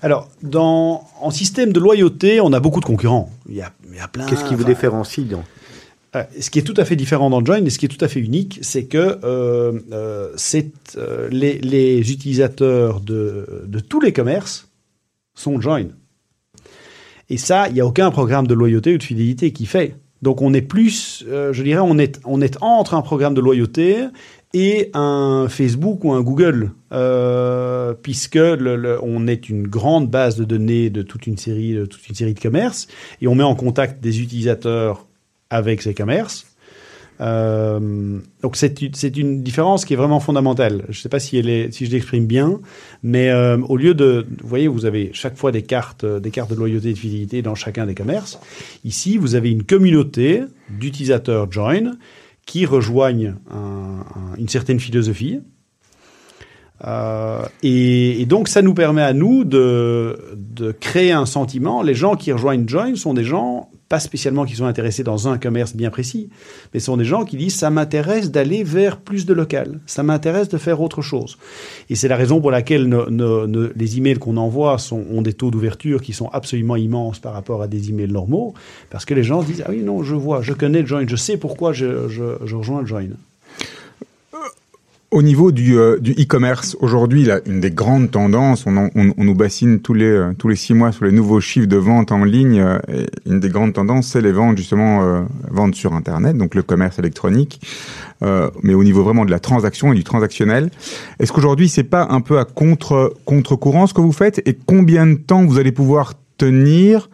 Alors, 0.03 0.29
dans, 0.43 1.05
en 1.21 1.31
système 1.31 1.73
de 1.73 1.81
loyauté, 1.81 2.41
on 2.41 2.53
a 2.53 2.61
beaucoup 2.61 2.81
de 2.81 2.87
concurrents. 2.87 3.31
Il 3.49 3.57
y 3.57 3.63
a, 3.63 3.73
il 3.91 3.97
y 3.97 4.01
a 4.01 4.09
plein. 4.09 4.27
qu'est-ce 4.27 4.45
qui 4.45 4.55
vous 4.55 4.65
différencie 4.65 5.27
Euh, 6.17 6.23
ce 6.41 6.51
qui 6.51 6.59
est 6.59 6.63
tout 6.63 6.75
à 6.77 6.85
fait 6.85 6.97
différent 6.97 7.29
dans 7.31 7.45
Join 7.45 7.67
et 7.67 7.71
ce 7.71 7.79
qui 7.79 7.87
est 7.87 7.89
tout 7.89 8.03
à 8.05 8.09
fait 8.09 8.21
unique, 8.21 8.59
c'est 8.63 8.85
que 8.85 9.19
euh, 9.25 9.79
euh, 9.93 10.31
c'est, 10.37 10.71
euh, 10.97 11.29
les, 11.31 11.59
les 11.59 12.13
utilisateurs 12.13 13.01
de, 13.01 13.65
de 13.67 13.81
tous 13.81 14.01
les 14.01 14.13
commerces 14.13 14.68
sont 15.39 15.61
Join. 15.61 15.89
Et 17.31 17.37
ça, 17.37 17.69
il 17.69 17.75
n'y 17.75 17.81
a 17.81 17.87
aucun 17.87 18.11
programme 18.11 18.47
de 18.47 18.55
loyauté 18.55 18.95
ou 18.95 18.99
de 18.99 19.03
fidélité 19.03 19.53
qui 19.53 19.67
fait. 19.67 19.97
Donc 20.23 20.43
on 20.43 20.53
est 20.53 20.63
plus, 20.63 21.25
euh, 21.29 21.53
je 21.53 21.63
dirais, 21.63 21.81
on 21.81 21.99
est, 21.99 22.21
on 22.25 22.41
est 22.41 22.59
entre 22.61 22.95
un 22.95 23.03
programme 23.03 23.35
de 23.35 23.41
loyauté 23.41 24.07
et 24.53 24.91
un 24.95 25.47
Facebook 25.49 26.03
ou 26.05 26.13
un 26.13 26.23
Google, 26.23 26.73
euh, 26.93 27.95
puisque 27.95 28.39
on 28.39 29.27
est 29.27 29.49
une 29.49 29.69
grande 29.69 30.11
base 30.11 30.37
de 30.37 30.45
données 30.45 30.91
de 30.91 31.03
toute 31.03 31.27
une 31.27 31.37
série, 31.37 31.75
de 31.75 31.85
toute 31.85 32.09
une 32.09 32.15
série 32.15 32.35
de 32.35 32.41
commerces, 32.41 32.89
et 33.21 33.29
on 33.29 33.35
met 33.35 33.45
en 33.45 33.55
contact 33.55 34.03
des 34.03 34.21
utilisateurs 34.21 35.07
avec 35.51 35.83
ces 35.83 35.95
commerces. 35.95 36.47
Euh, 37.21 38.19
donc 38.43 38.57
c'est 38.57 38.81
une, 39.17 39.43
différence 39.43 39.85
qui 39.85 39.95
est 39.95 39.97
vraiment 39.97 40.21
fondamentale. 40.21 40.83
Je 40.89 40.99
ne 40.99 41.03
sais 41.03 41.09
pas 41.09 41.19
si, 41.19 41.43
je 41.43 41.91
l'exprime 41.91 42.27
bien, 42.27 42.61
mais 43.03 43.31
euh, 43.31 43.59
au 43.69 43.77
lieu 43.77 43.95
de, 43.95 44.27
vous 44.41 44.49
voyez, 44.49 44.69
vous 44.69 44.85
avez 44.87 45.11
chaque 45.13 45.37
fois 45.37 45.51
des 45.51 45.63
cartes, 45.63 46.05
euh, 46.05 46.21
des 46.21 46.31
cartes 46.31 46.51
de 46.51 46.55
loyauté 46.57 46.91
et 46.91 46.93
de 46.93 46.99
fidélité 46.99 47.43
dans 47.43 47.55
chacun 47.57 47.87
des 47.87 47.95
commerces. 47.95 48.39
Ici, 48.85 49.17
vous 49.19 49.35
avez 49.35 49.51
une 49.51 49.65
communauté 49.65 50.43
d'utilisateurs 50.71 51.51
Join 51.51 51.99
qui 52.47 52.67
rejoignent 52.67 53.35
un- 53.51 54.05
un- 54.15 54.37
une 54.39 54.49
certaine 54.49 54.79
philosophie. 54.81 55.41
Et, 57.65 58.21
et 58.21 58.27
donc, 58.27 58.47
ça 58.49 58.63
nous 58.63 58.75
permet 58.75 59.03
à 59.03 59.13
nous 59.13 59.45
de, 59.45 60.17
de 60.37 60.71
créer 60.73 61.11
un 61.13 61.27
sentiment. 61.27 61.83
Les 61.83 61.95
gens 61.95 62.15
qui 62.15 62.31
rejoignent 62.31 62.69
Join 62.69 62.95
sont 62.95 63.15
des 63.15 63.25
gens, 63.25 63.69
pas 63.89 64.01
spécialement 64.01 64.45
qui 64.45 64.55
sont 64.55 64.67
intéressés 64.67 65.03
dans 65.03 65.29
un 65.29 65.39
commerce 65.39 65.75
bien 65.75 65.91
précis, 65.91 66.29
mais 66.73 66.81
sont 66.81 66.97
des 66.97 67.05
gens 67.05 67.25
qui 67.25 67.37
disent 67.37 67.55
ça 67.55 67.71
m'intéresse 67.71 68.31
d'aller 68.31 68.63
vers 68.63 68.99
plus 68.99 69.27
de 69.27 69.33
local, 69.33 69.81
ça 69.87 70.03
m'intéresse 70.03 70.49
de 70.49 70.59
faire 70.59 70.81
autre 70.81 71.03
chose. 71.03 71.39
Et 71.89 71.95
c'est 71.95 72.09
la 72.09 72.17
raison 72.17 72.41
pour 72.41 72.51
laquelle 72.51 72.89
les 73.77 73.99
emails 73.99 74.19
qu'on 74.19 74.37
envoie 74.37 74.77
ont 74.93 75.23
des 75.23 75.33
taux 75.33 75.51
d'ouverture 75.51 76.03
qui 76.03 76.13
sont 76.13 76.29
absolument 76.29 76.77
immenses 76.77 77.19
par 77.19 77.33
rapport 77.33 77.63
à 77.63 77.69
des 77.69 77.91
emails 77.91 78.13
normaux, 78.13 78.55
parce 78.91 79.05
que 79.05 79.15
les 79.15 79.23
gens 79.23 79.43
se 79.43 79.47
disent 79.47 79.63
ah 79.67 79.71
oui 79.71 79.83
non 79.83 80.03
je 80.03 80.15
vois, 80.15 80.43
je 80.43 80.53
connais 80.53 80.83
le 80.83 80.87
Join, 80.87 81.09
je 81.09 81.17
sais 81.17 81.37
pourquoi 81.37 81.73
je, 81.73 82.09
je, 82.09 82.37
je 82.45 82.57
rejoins 82.57 82.81
le 82.81 82.87
Join. 82.87 83.17
Au 85.11 85.23
niveau 85.23 85.53
du, 85.53 85.79
euh, 85.79 85.99
du 85.99 86.13
e-commerce, 86.13 86.77
aujourd'hui, 86.81 87.31
une 87.47 87.61
des 87.61 87.71
grandes 87.71 88.11
tendances, 88.11 88.67
on, 88.67 88.77
on, 88.77 89.15
on 89.17 89.25
nous 89.25 89.35
bassine 89.35 89.81
tous 89.81 89.95
les 89.95 90.05
euh, 90.05 90.33
tous 90.37 90.49
les 90.49 90.55
six 90.55 90.75
mois 90.75 90.93
sur 90.93 91.07
les 91.07 91.13
nouveaux 91.13 91.41
chiffres 91.41 91.67
de 91.67 91.79
vente 91.79 92.13
en 92.13 92.25
ligne. 92.25 92.61
euh, 92.61 92.79
et 92.89 93.07
une 93.25 93.41
des 93.41 93.49
grandes 93.49 93.73
tendances, 93.73 94.09
c'est 94.09 94.21
les 94.21 94.33
ventes 94.33 94.59
justement 94.59 95.03
euh, 95.03 95.23
ventes 95.51 95.77
sur 95.77 95.95
Internet, 95.95 96.37
donc 96.37 96.55
le 96.55 96.63
commerce 96.63 96.99
électronique, 96.99 97.59
euh, 98.23 98.51
mais 98.63 98.75
au 98.75 98.85
niveau 98.85 99.03
vraiment 99.03 99.25
de 99.25 99.31
la 99.31 99.39
transaction 99.41 99.95
et 99.95 99.97
du 99.97 100.05
transactionnel. 100.05 100.71
Est-ce 101.19 101.33
qu'aujourd'hui, 101.33 101.71
c'est 101.71 101.85
pas 101.85 102.07
un 102.11 102.21
peu 102.21 102.39
à 102.39 102.45
contre 102.45 103.15
contre 103.25 103.57
courant 103.57 103.87
ce 103.87 103.95
que 103.95 104.03
vous 104.03 104.13
faites? 104.13 104.47
Et 104.47 104.59
combien 104.67 105.07
de 105.07 105.15
temps 105.15 105.43
vous 105.43 105.59
allez 105.59 105.73
pouvoir 105.73 106.13
tenir 106.37 107.09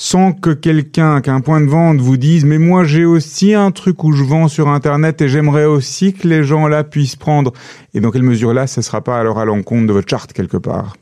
sans 0.00 0.32
que 0.32 0.50
quelqu'un 0.50 1.20
qui 1.20 1.28
a 1.28 1.34
un 1.34 1.40
point 1.40 1.60
de 1.60 1.66
vente 1.66 1.98
vous 1.98 2.16
dise 2.16 2.44
mais 2.44 2.58
moi 2.58 2.84
j'ai 2.84 3.04
aussi 3.04 3.52
un 3.54 3.72
truc 3.72 4.04
où 4.04 4.12
je 4.12 4.22
vends 4.22 4.46
sur 4.46 4.68
internet 4.68 5.20
et 5.20 5.28
j'aimerais 5.28 5.64
aussi 5.64 6.12
que 6.12 6.28
les 6.28 6.44
gens 6.44 6.68
là 6.68 6.84
puissent 6.84 7.16
prendre. 7.16 7.52
Et 7.94 8.00
dans 8.00 8.12
quelle 8.12 8.22
mesure 8.22 8.54
là 8.54 8.68
ça 8.68 8.80
sera 8.80 9.02
pas 9.02 9.18
alors 9.18 9.40
à 9.40 9.44
l'encontre 9.44 9.88
de 9.88 9.92
votre 9.92 10.08
charte 10.08 10.32
quelque 10.32 10.56
part? 10.56 10.96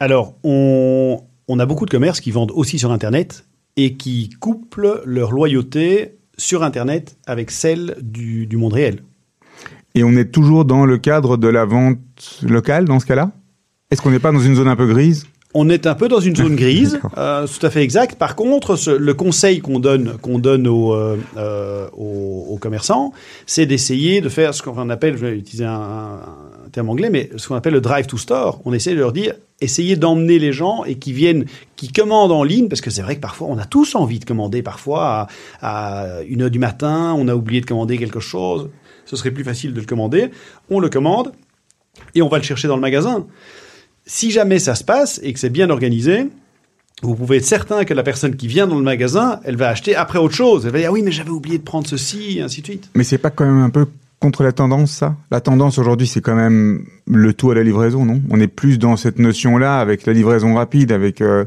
Alors, 0.00 0.34
on, 0.42 1.22
on 1.48 1.58
a 1.58 1.66
beaucoup 1.66 1.84
de 1.84 1.90
commerces 1.90 2.20
qui 2.20 2.30
vendent 2.30 2.52
aussi 2.54 2.78
sur 2.78 2.90
Internet 2.92 3.44
et 3.76 3.94
qui 3.98 4.30
couplent 4.40 5.02
leur 5.04 5.30
loyauté 5.30 6.14
sur 6.38 6.62
Internet 6.62 7.18
avec 7.26 7.50
celle 7.50 7.96
du, 8.00 8.46
du 8.46 8.56
monde 8.56 8.72
réel. 8.72 9.02
et 9.94 10.02
on 10.02 10.12
est 10.16 10.32
toujours 10.32 10.64
dans 10.64 10.86
le 10.86 10.96
cadre 10.96 11.36
de 11.36 11.48
la 11.48 11.66
vente 11.66 11.98
locale 12.42 12.86
dans 12.86 13.00
ce 13.00 13.06
cas-là? 13.06 13.32
Est-ce 13.90 14.00
qu'on 14.00 14.10
n'est 14.10 14.18
pas 14.18 14.32
dans 14.32 14.40
une 14.40 14.54
zone 14.54 14.68
un 14.68 14.76
peu 14.76 14.86
grise? 14.86 15.26
On 15.56 15.68
est 15.68 15.86
un 15.86 15.94
peu 15.94 16.08
dans 16.08 16.18
une 16.20 16.34
zone 16.34 16.56
grise, 16.56 16.98
euh, 17.16 17.46
tout 17.46 17.64
à 17.64 17.70
fait 17.70 17.82
exact. 17.82 18.16
Par 18.18 18.34
contre, 18.34 18.74
ce- 18.76 18.90
le 18.90 19.14
conseil 19.14 19.60
qu'on 19.60 19.78
donne, 19.78 20.16
qu'on 20.20 20.38
donne 20.40 20.66
aux, 20.66 20.92
euh, 20.94 21.16
euh, 21.36 21.86
aux, 21.96 22.46
aux 22.50 22.56
commerçants, 22.58 23.12
c'est 23.46 23.64
d'essayer 23.64 24.20
de 24.20 24.28
faire 24.28 24.52
ce 24.52 24.62
qu'on 24.62 24.90
appelle, 24.90 25.16
je 25.16 25.24
vais 25.26 25.36
utiliser 25.38 25.64
un, 25.64 25.72
un 26.66 26.68
terme 26.72 26.90
anglais, 26.90 27.08
mais 27.08 27.30
ce 27.36 27.46
qu'on 27.46 27.54
appelle 27.54 27.74
le 27.74 27.80
drive 27.80 28.06
to 28.06 28.16
store. 28.18 28.60
On 28.64 28.72
essaie 28.72 28.94
de 28.94 28.98
leur 28.98 29.12
dire, 29.12 29.34
essayez 29.60 29.94
d'emmener 29.94 30.40
les 30.40 30.52
gens 30.52 30.82
et 30.84 30.96
qui 30.96 31.12
viennent, 31.12 31.44
qui 31.76 31.92
commandent 31.92 32.32
en 32.32 32.42
ligne, 32.42 32.66
parce 32.68 32.80
que 32.80 32.90
c'est 32.90 33.02
vrai 33.02 33.14
que 33.14 33.20
parfois, 33.20 33.46
on 33.48 33.56
a 33.58 33.64
tous 33.64 33.94
envie 33.94 34.18
de 34.18 34.24
commander. 34.24 34.60
Parfois, 34.62 35.28
à, 35.62 36.06
à 36.08 36.22
une 36.28 36.42
heure 36.42 36.50
du 36.50 36.58
matin, 36.58 37.14
on 37.16 37.28
a 37.28 37.34
oublié 37.36 37.60
de 37.60 37.66
commander 37.66 37.96
quelque 37.96 38.18
chose. 38.20 38.70
Ce 39.06 39.14
serait 39.14 39.30
plus 39.30 39.44
facile 39.44 39.72
de 39.72 39.78
le 39.80 39.86
commander. 39.86 40.30
On 40.68 40.80
le 40.80 40.88
commande 40.88 41.30
et 42.16 42.22
on 42.22 42.28
va 42.28 42.38
le 42.38 42.42
chercher 42.44 42.66
dans 42.66 42.74
le 42.74 42.80
magasin. 42.82 43.26
Si 44.06 44.30
jamais 44.30 44.58
ça 44.58 44.74
se 44.74 44.84
passe 44.84 45.20
et 45.22 45.32
que 45.32 45.38
c'est 45.40 45.50
bien 45.50 45.70
organisé, 45.70 46.28
vous 47.02 47.14
pouvez 47.14 47.38
être 47.38 47.44
certain 47.46 47.84
que 47.84 47.94
la 47.94 48.02
personne 48.02 48.36
qui 48.36 48.46
vient 48.48 48.66
dans 48.66 48.76
le 48.76 48.82
magasin, 48.84 49.40
elle 49.44 49.56
va 49.56 49.68
acheter 49.68 49.96
après 49.96 50.18
autre 50.18 50.34
chose. 50.34 50.66
Elle 50.66 50.72
va 50.72 50.78
dire 50.78 50.88
ah 50.90 50.92
oui 50.92 51.02
mais 51.02 51.10
j'avais 51.10 51.30
oublié 51.30 51.58
de 51.58 51.62
prendre 51.62 51.86
ceci 51.86 52.38
et 52.38 52.42
ainsi 52.42 52.60
de 52.60 52.66
suite. 52.66 52.90
mais 52.94 53.04
c'est 53.04 53.18
pas 53.18 53.30
quand 53.30 53.44
même 53.46 53.62
un 53.62 53.70
peu 53.70 53.86
contre 54.20 54.42
la 54.42 54.52
tendance 54.52 54.90
ça? 54.92 55.16
La 55.30 55.40
tendance 55.40 55.78
aujourd'hui 55.78 56.06
c'est 56.06 56.20
quand 56.20 56.34
même 56.36 56.86
le 57.06 57.34
tout 57.34 57.50
à 57.50 57.54
la 57.54 57.62
livraison 57.62 58.04
non? 58.06 58.22
On 58.30 58.40
est 58.40 58.46
plus 58.46 58.78
dans 58.78 58.96
cette 58.96 59.18
notion 59.18 59.58
là 59.58 59.80
avec 59.80 60.06
la 60.06 60.12
livraison 60.12 60.54
rapide 60.54 60.92
avec 60.92 61.20
euh, 61.20 61.44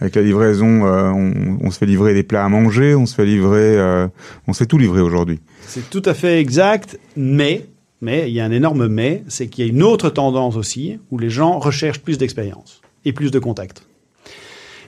avec 0.00 0.14
la 0.14 0.22
livraison 0.22 0.86
euh, 0.86 1.10
on, 1.10 1.58
on 1.60 1.70
se 1.70 1.78
fait 1.78 1.86
livrer 1.86 2.14
des 2.14 2.22
plats 2.22 2.44
à 2.44 2.48
manger 2.48 2.94
on 2.94 3.06
se 3.06 3.14
fait 3.14 3.24
livrer 3.24 3.78
euh, 3.78 4.06
on 4.46 4.52
se 4.52 4.58
fait 4.58 4.66
tout 4.66 4.78
livrer 4.78 5.00
aujourd'hui 5.00 5.40
C'est 5.66 5.88
tout 5.90 6.02
à 6.04 6.14
fait 6.14 6.40
exact, 6.40 6.98
mais 7.16 7.66
mais 8.04 8.30
il 8.30 8.34
y 8.34 8.40
a 8.40 8.44
un 8.44 8.50
énorme 8.50 8.86
mais, 8.86 9.24
c'est 9.28 9.48
qu'il 9.48 9.64
y 9.64 9.68
a 9.68 9.70
une 9.70 9.82
autre 9.82 10.10
tendance 10.10 10.56
aussi 10.56 10.98
où 11.10 11.18
les 11.18 11.30
gens 11.30 11.58
recherchent 11.58 12.02
plus 12.02 12.18
d'expérience 12.18 12.82
et 13.06 13.14
plus 13.14 13.30
de 13.30 13.38
contacts. 13.38 13.86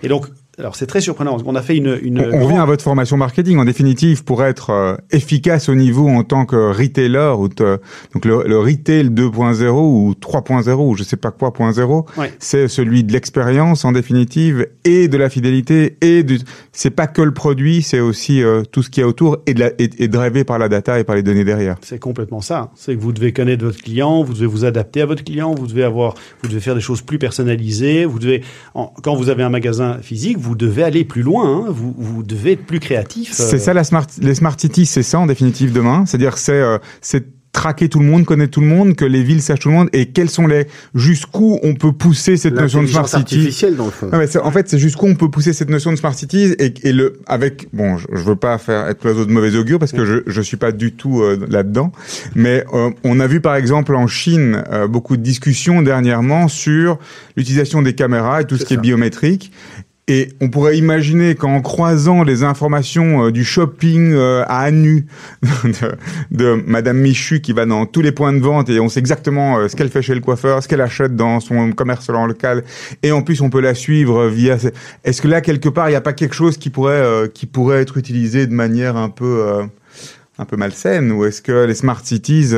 Et 0.02 0.08
donc 0.08 0.26
alors 0.58 0.74
c'est 0.76 0.86
très 0.86 1.00
surprenant 1.00 1.32
parce 1.32 1.42
qu'on 1.42 1.54
a 1.54 1.62
fait 1.62 1.76
une 1.76 1.98
une 2.02 2.20
On, 2.20 2.32
on 2.40 2.44
revient 2.46 2.58
à 2.58 2.64
votre 2.64 2.82
formation 2.82 3.16
marketing. 3.16 3.58
En 3.58 3.64
définitive, 3.64 4.24
pour 4.24 4.42
être 4.44 4.70
euh, 4.70 4.96
efficace 5.10 5.68
au 5.68 5.74
niveau 5.74 6.08
en 6.08 6.22
tant 6.24 6.46
que 6.46 6.72
retailer, 6.72 7.34
ou 7.38 7.48
te- 7.48 7.78
donc 8.14 8.24
le, 8.24 8.42
le 8.46 8.58
retail 8.58 9.08
2.0 9.10 9.68
ou 9.70 10.14
3.0 10.20 10.70
ou 10.74 10.96
je 10.96 11.02
sais 11.02 11.16
pas 11.16 11.30
quoi 11.30 11.52
point 11.52 11.72
zéro, 11.72 12.06
Ouais. 12.16 12.32
c'est 12.38 12.68
celui 12.68 13.04
de 13.04 13.12
l'expérience 13.12 13.84
en 13.84 13.92
définitive 13.92 14.66
et 14.84 15.08
de 15.08 15.16
la 15.16 15.28
fidélité 15.28 15.96
et 16.00 16.22
du. 16.22 16.38
C'est 16.72 16.90
pas 16.90 17.06
que 17.06 17.22
le 17.22 17.32
produit, 17.34 17.82
c'est 17.82 18.00
aussi 18.00 18.42
euh, 18.42 18.62
tout 18.70 18.82
ce 18.82 18.90
qu'il 18.90 19.00
y 19.02 19.04
a 19.04 19.08
autour 19.08 19.38
et, 19.46 19.54
de 19.54 19.60
la, 19.60 19.70
et, 19.78 19.90
et 19.98 20.08
drivé 20.08 20.44
par 20.44 20.58
la 20.58 20.68
data 20.68 20.98
et 20.98 21.04
par 21.04 21.16
les 21.16 21.22
données 21.22 21.44
derrière. 21.44 21.76
C'est 21.82 21.98
complètement 21.98 22.40
ça. 22.40 22.70
C'est 22.76 22.94
que 22.96 23.00
vous 23.00 23.12
devez 23.12 23.32
connaître 23.32 23.64
votre 23.64 23.82
client, 23.82 24.22
vous 24.22 24.34
devez 24.34 24.46
vous 24.46 24.64
adapter 24.64 25.00
à 25.02 25.06
votre 25.06 25.24
client, 25.24 25.54
vous 25.54 25.66
devez 25.66 25.84
avoir, 25.84 26.14
vous 26.42 26.48
devez 26.48 26.60
faire 26.60 26.74
des 26.74 26.80
choses 26.80 27.02
plus 27.02 27.18
personnalisées, 27.18 28.04
vous 28.04 28.18
devez, 28.18 28.42
en- 28.74 28.92
quand 29.02 29.14
vous 29.16 29.28
avez 29.28 29.42
un 29.42 29.50
magasin 29.50 29.98
physique, 30.00 30.38
vous 30.38 30.45
devez 30.54 30.82
aller 30.84 31.04
plus 31.04 31.22
loin, 31.22 31.44
hein. 31.48 31.64
vous, 31.68 31.94
vous 31.96 32.22
devez 32.22 32.52
être 32.52 32.64
plus 32.66 32.80
créatif. 32.80 33.30
C'est 33.32 33.56
euh, 33.56 33.58
ça 33.58 33.74
la 33.74 33.84
smart, 33.84 34.06
les 34.20 34.34
smart 34.34 34.54
cities, 34.58 34.86
c'est 34.86 35.02
ça 35.02 35.18
en 35.18 35.26
définitive 35.26 35.72
demain? 35.72 36.04
C'est-à-dire 36.06 36.38
c'est 36.38 36.52
euh, 36.52 36.78
c'est 37.00 37.24
traquer 37.52 37.88
tout 37.88 38.00
le 38.00 38.04
monde, 38.04 38.26
connaître 38.26 38.50
tout 38.50 38.60
le 38.60 38.66
monde, 38.66 38.96
que 38.96 39.06
les 39.06 39.22
villes 39.22 39.40
sachent 39.40 39.60
tout 39.60 39.70
le 39.70 39.74
monde 39.74 39.88
et 39.94 40.10
quels 40.10 40.28
sont 40.28 40.46
les 40.46 40.66
jusqu'où 40.94 41.58
on 41.62 41.72
peut 41.74 41.92
pousser 41.92 42.36
cette 42.36 42.52
notion 42.52 42.82
de 42.82 42.86
smart 42.86 43.08
city. 43.08 43.16
artificielle, 43.16 43.76
dans 43.76 43.86
le 43.86 43.90
fond. 43.90 44.10
C'est- 44.26 44.38
en 44.40 44.50
fait, 44.50 44.68
c'est 44.68 44.78
jusqu'où 44.78 45.06
on 45.06 45.14
peut 45.14 45.30
pousser 45.30 45.54
cette 45.54 45.70
notion 45.70 45.90
de 45.90 45.96
smart 45.96 46.12
cities 46.12 46.54
et, 46.58 46.74
et 46.82 46.92
le 46.92 47.18
avec 47.26 47.68
bon, 47.72 47.96
je, 47.96 48.08
je 48.12 48.22
veux 48.22 48.36
pas 48.36 48.58
faire 48.58 48.86
être 48.88 49.02
l'oiseau 49.04 49.24
de 49.24 49.32
mauvais 49.32 49.56
augure 49.56 49.78
parce 49.78 49.92
que 49.92 50.04
je 50.04 50.16
je 50.26 50.40
suis 50.42 50.58
pas 50.58 50.70
du 50.70 50.92
tout 50.92 51.22
euh, 51.22 51.46
là-dedans, 51.48 51.92
mais 52.34 52.62
euh, 52.74 52.90
on 53.04 53.20
a 53.20 53.26
vu 53.26 53.40
par 53.40 53.56
exemple 53.56 53.94
en 53.94 54.06
Chine 54.06 54.62
euh, 54.70 54.86
beaucoup 54.86 55.16
de 55.16 55.22
discussions 55.22 55.80
dernièrement 55.80 56.48
sur 56.48 56.98
l'utilisation 57.38 57.80
des 57.80 57.94
caméras 57.94 58.42
et 58.42 58.44
tout 58.44 58.56
ce 58.56 58.60
C'est 58.60 58.66
qui 58.66 58.74
est 58.74 58.76
biométrique. 58.76 59.50
Et 60.08 60.28
on 60.40 60.50
pourrait 60.50 60.78
imaginer 60.78 61.34
qu'en 61.34 61.60
croisant 61.60 62.22
les 62.22 62.44
informations 62.44 63.26
euh, 63.26 63.32
du 63.32 63.44
shopping 63.44 64.12
euh, 64.12 64.44
à 64.46 64.70
nu 64.70 65.06
de, 66.30 66.62
Madame 66.64 66.98
Michu 66.98 67.40
qui 67.40 67.52
va 67.52 67.66
dans 67.66 67.86
tous 67.86 68.02
les 68.02 68.12
points 68.12 68.32
de 68.32 68.38
vente 68.38 68.68
et 68.70 68.78
on 68.78 68.88
sait 68.88 69.00
exactement 69.00 69.58
euh, 69.58 69.66
ce 69.66 69.74
qu'elle 69.74 69.88
fait 69.88 70.02
chez 70.02 70.14
le 70.14 70.20
coiffeur, 70.20 70.62
ce 70.62 70.68
qu'elle 70.68 70.80
achète 70.80 71.16
dans 71.16 71.40
son 71.40 71.72
commerce 71.72 72.08
local, 72.08 72.62
et 73.02 73.10
en 73.10 73.22
plus 73.22 73.40
on 73.40 73.50
peut 73.50 73.60
la 73.60 73.74
suivre 73.74 74.28
via. 74.28 74.58
Est-ce 75.02 75.20
que 75.20 75.26
là 75.26 75.40
quelque 75.40 75.68
part 75.68 75.88
il 75.88 75.92
n'y 75.92 75.96
a 75.96 76.00
pas 76.00 76.12
quelque 76.12 76.36
chose 76.36 76.56
qui 76.56 76.70
pourrait 76.70 76.92
euh, 76.94 77.26
qui 77.26 77.46
pourrait 77.46 77.80
être 77.82 77.96
utilisé 77.96 78.46
de 78.46 78.54
manière 78.54 78.96
un 78.96 79.08
peu 79.08 79.44
un 80.38 80.44
peu 80.44 80.56
malsaine? 80.56 81.10
Ou 81.10 81.24
est-ce 81.24 81.42
que 81.42 81.64
les 81.64 81.74
smart 81.74 82.00
cities 82.04 82.52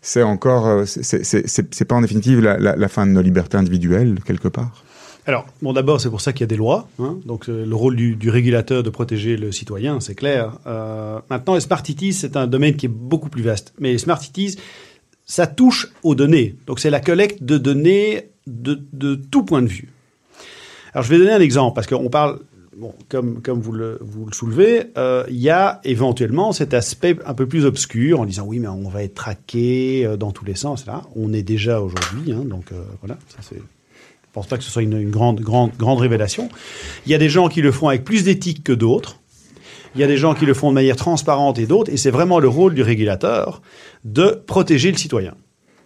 c'est 0.00 0.22
encore 0.22 0.84
c'est- 0.86 1.84
pas 1.86 1.96
en 1.96 2.02
définitive 2.02 2.40
la 2.40 2.88
fin 2.88 3.04
de 3.04 3.10
nos 3.10 3.22
libertés 3.22 3.56
individuelles 3.56 4.20
quelque 4.24 4.46
part? 4.46 4.84
Alors, 5.26 5.46
bon, 5.62 5.72
d'abord, 5.72 6.00
c'est 6.00 6.10
pour 6.10 6.20
ça 6.20 6.32
qu'il 6.32 6.40
y 6.40 6.44
a 6.44 6.48
des 6.48 6.56
lois. 6.56 6.88
hein. 6.98 7.18
Donc, 7.26 7.48
euh, 7.48 7.64
le 7.64 7.74
rôle 7.76 7.94
du, 7.94 8.16
du 8.16 8.28
régulateur 8.28 8.82
de 8.82 8.90
protéger 8.90 9.36
le 9.36 9.52
citoyen, 9.52 10.00
c'est 10.00 10.16
clair. 10.16 10.58
Euh, 10.66 11.20
maintenant, 11.30 11.54
les 11.54 11.60
smart 11.60 11.84
cities, 11.84 12.12
c'est 12.12 12.36
un 12.36 12.48
domaine 12.48 12.74
qui 12.74 12.86
est 12.86 12.88
beaucoup 12.88 13.28
plus 13.28 13.42
vaste. 13.42 13.72
Mais 13.78 13.92
les 13.92 13.98
smart 13.98 14.20
cities, 14.20 14.56
ça 15.24 15.46
touche 15.46 15.88
aux 16.02 16.16
données. 16.16 16.56
Donc, 16.66 16.80
c'est 16.80 16.90
la 16.90 16.98
collecte 17.00 17.44
de 17.44 17.56
données 17.56 18.30
de, 18.48 18.80
de 18.92 19.14
tout 19.14 19.44
point 19.44 19.62
de 19.62 19.68
vue. 19.68 19.92
Alors, 20.92 21.04
je 21.04 21.10
vais 21.10 21.18
donner 21.18 21.32
un 21.32 21.40
exemple 21.40 21.74
parce 21.76 21.86
qu'on 21.86 22.10
parle. 22.10 22.40
Bon, 22.76 22.94
comme, 23.10 23.42
comme 23.42 23.60
vous, 23.60 23.72
le, 23.72 23.98
vous 24.00 24.24
le 24.24 24.32
soulevez, 24.32 24.84
euh, 24.96 25.24
il 25.28 25.36
y 25.36 25.50
a 25.50 25.80
éventuellement 25.84 26.52
cet 26.52 26.72
aspect 26.72 27.16
un 27.26 27.34
peu 27.34 27.46
plus 27.46 27.66
obscur 27.66 28.18
en 28.18 28.24
disant 28.24 28.44
oui, 28.46 28.60
mais 28.60 28.66
on 28.68 28.88
va 28.88 29.02
être 29.04 29.14
traqué 29.14 30.16
dans 30.18 30.32
tous 30.32 30.46
les 30.46 30.54
sens. 30.54 30.86
Là, 30.86 31.02
on 31.14 31.34
est 31.34 31.42
déjà 31.42 31.82
aujourd'hui, 31.82 32.32
hein, 32.32 32.42
donc 32.46 32.70
voilà, 33.02 33.18
ça 33.28 33.36
c'est 33.42 33.60
je 34.32 34.40
pense 34.40 34.46
pas 34.46 34.56
que 34.56 34.64
ce 34.64 34.70
soit 34.70 34.80
une, 34.80 35.10
grande, 35.10 35.40
grande, 35.40 35.72
grande 35.76 35.98
révélation. 35.98 36.48
Il 37.04 37.12
y 37.12 37.14
a 37.14 37.18
des 37.18 37.28
gens 37.28 37.48
qui 37.50 37.60
le 37.60 37.70
font 37.70 37.88
avec 37.88 38.02
plus 38.02 38.24
d'éthique 38.24 38.64
que 38.64 38.72
d'autres. 38.72 39.20
Il 39.94 40.00
y 40.00 40.04
a 40.04 40.06
des 40.06 40.16
gens 40.16 40.32
qui 40.32 40.46
le 40.46 40.54
font 40.54 40.70
de 40.70 40.74
manière 40.74 40.96
transparente 40.96 41.58
et 41.58 41.66
d'autres. 41.66 41.92
Et 41.92 41.98
c'est 41.98 42.10
vraiment 42.10 42.38
le 42.38 42.48
rôle 42.48 42.74
du 42.74 42.80
régulateur 42.80 43.60
de 44.04 44.42
protéger 44.46 44.90
le 44.90 44.96
citoyen. 44.96 45.34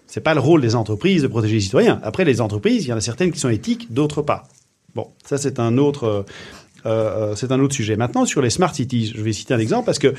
C'est 0.07 0.20
pas 0.20 0.32
le 0.32 0.38
rôle 0.38 0.61
des 0.61 0.76
entreprises 0.76 1.22
de 1.22 1.26
protéger 1.26 1.55
les 1.55 1.61
citoyens. 1.61 1.99
Après, 2.05 2.24
les 2.24 2.40
entreprises, 2.40 2.84
il 2.84 2.90
y 2.90 2.92
en 2.92 2.97
a 2.97 3.01
certaines 3.01 3.32
qui 3.32 3.40
sont 3.40 3.49
éthiques, 3.49 3.92
d'autres 3.92 4.22
pas. 4.22 4.44
Bon, 4.94 5.09
ça 5.24 5.38
c'est 5.38 5.59
un 5.59 5.76
autre, 5.76 6.05
euh, 6.05 6.22
euh, 6.86 7.34
c'est 7.34 7.51
un 7.51 7.59
autre 7.59 7.74
sujet. 7.74 7.97
Maintenant, 7.97 8.26
sur 8.26 8.42
les 8.42 8.51
smart 8.51 8.72
cities, 8.72 9.12
je 9.12 9.22
vais 9.22 9.32
citer 9.32 9.55
un 9.55 9.59
exemple 9.59 9.86
parce 9.86 9.99
que 9.99 10.14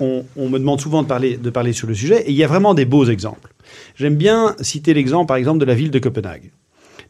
on, 0.00 0.24
on 0.36 0.48
me 0.48 0.58
demande 0.58 0.80
souvent 0.80 1.04
de 1.04 1.06
parler, 1.06 1.36
de 1.36 1.50
parler 1.50 1.72
sur 1.72 1.86
le 1.86 1.94
sujet 1.94 2.22
et 2.22 2.30
il 2.30 2.36
y 2.36 2.42
a 2.42 2.48
vraiment 2.48 2.74
des 2.74 2.84
beaux 2.84 3.04
exemples. 3.04 3.54
J'aime 3.94 4.16
bien 4.16 4.56
citer 4.60 4.92
l'exemple, 4.92 5.28
par 5.28 5.36
exemple, 5.36 5.60
de 5.60 5.64
la 5.64 5.76
ville 5.76 5.92
de 5.92 6.00
Copenhague. 6.00 6.50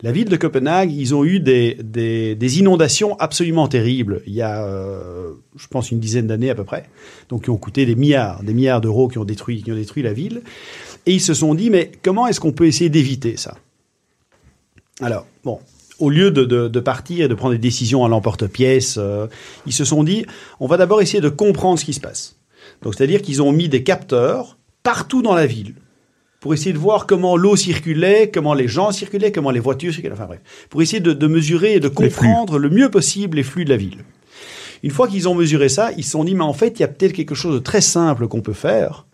La 0.02 0.12
ville 0.12 0.28
de 0.28 0.36
Copenhague, 0.36 0.92
ils 0.92 1.14
ont 1.14 1.24
eu 1.24 1.40
des, 1.40 1.76
des, 1.82 2.58
inondations 2.58 3.18
absolument 3.18 3.68
terribles 3.68 4.22
il 4.26 4.32
y 4.32 4.40
a, 4.40 4.64
euh, 4.64 5.32
je 5.56 5.66
pense, 5.66 5.90
une 5.90 6.00
dizaine 6.00 6.26
d'années 6.26 6.48
à 6.48 6.54
peu 6.54 6.64
près, 6.64 6.88
donc 7.28 7.44
qui 7.44 7.50
ont 7.50 7.58
coûté 7.58 7.84
des 7.84 7.94
milliards, 7.94 8.42
des 8.42 8.54
milliards 8.54 8.80
d'euros 8.80 9.08
qui 9.08 9.18
ont 9.18 9.24
détruit, 9.24 9.62
qui 9.62 9.70
ont 9.70 9.76
détruit 9.76 10.02
la 10.02 10.14
ville. 10.14 10.42
Et 11.04 11.12
ils 11.12 11.20
se 11.20 11.34
sont 11.34 11.54
dit, 11.54 11.68
mais 11.68 11.92
comment 12.02 12.26
est-ce 12.26 12.40
qu'on 12.40 12.52
peut 12.52 12.66
essayer 12.66 12.88
d'éviter 12.88 13.36
ça? 13.36 13.56
Alors, 15.02 15.26
bon, 15.44 15.60
au 15.98 16.08
lieu 16.08 16.30
de, 16.30 16.44
de, 16.44 16.68
de 16.68 16.80
partir 16.80 17.26
et 17.26 17.28
de 17.28 17.34
prendre 17.34 17.52
des 17.52 17.58
décisions 17.58 18.04
à 18.04 18.08
l'emporte-pièce, 18.08 18.96
euh, 18.98 19.26
ils 19.66 19.72
se 19.72 19.84
sont 19.84 20.02
dit, 20.02 20.24
on 20.60 20.66
va 20.66 20.78
d'abord 20.78 21.02
essayer 21.02 21.20
de 21.20 21.28
comprendre 21.28 21.78
ce 21.78 21.84
qui 21.84 21.92
se 21.92 22.00
passe. 22.00 22.36
Donc, 22.82 22.94
c'est-à-dire 22.94 23.20
qu'ils 23.20 23.42
ont 23.42 23.52
mis 23.52 23.68
des 23.68 23.82
capteurs 23.82 24.56
partout 24.82 25.20
dans 25.20 25.34
la 25.34 25.46
ville 25.46 25.74
pour 26.40 26.54
essayer 26.54 26.72
de 26.72 26.78
voir 26.78 27.06
comment 27.06 27.36
l'eau 27.36 27.54
circulait, 27.54 28.30
comment 28.32 28.54
les 28.54 28.66
gens 28.66 28.92
circulaient, 28.92 29.30
comment 29.30 29.50
les 29.50 29.60
voitures 29.60 29.92
circulaient, 29.92 30.14
enfin 30.14 30.26
bref, 30.26 30.40
pour 30.70 30.80
essayer 30.82 31.00
de, 31.00 31.12
de 31.12 31.26
mesurer 31.26 31.74
et 31.74 31.80
de 31.80 31.88
comprendre 31.88 32.58
le 32.58 32.70
mieux 32.70 32.90
possible 32.90 33.36
les 33.36 33.42
flux 33.42 33.64
de 33.64 33.70
la 33.70 33.76
ville. 33.76 34.04
Une 34.82 34.90
fois 34.90 35.06
qu'ils 35.06 35.28
ont 35.28 35.34
mesuré 35.34 35.68
ça, 35.68 35.90
ils 35.96 36.04
se 36.04 36.12
sont 36.12 36.24
dit, 36.24 36.34
mais 36.34 36.44
en 36.44 36.54
fait, 36.54 36.78
il 36.78 36.80
y 36.80 36.84
a 36.84 36.88
peut-être 36.88 37.12
quelque 37.12 37.34
chose 37.34 37.54
de 37.54 37.58
très 37.58 37.82
simple 37.82 38.26
qu'on 38.26 38.40
peut 38.40 38.54
faire, 38.54 39.06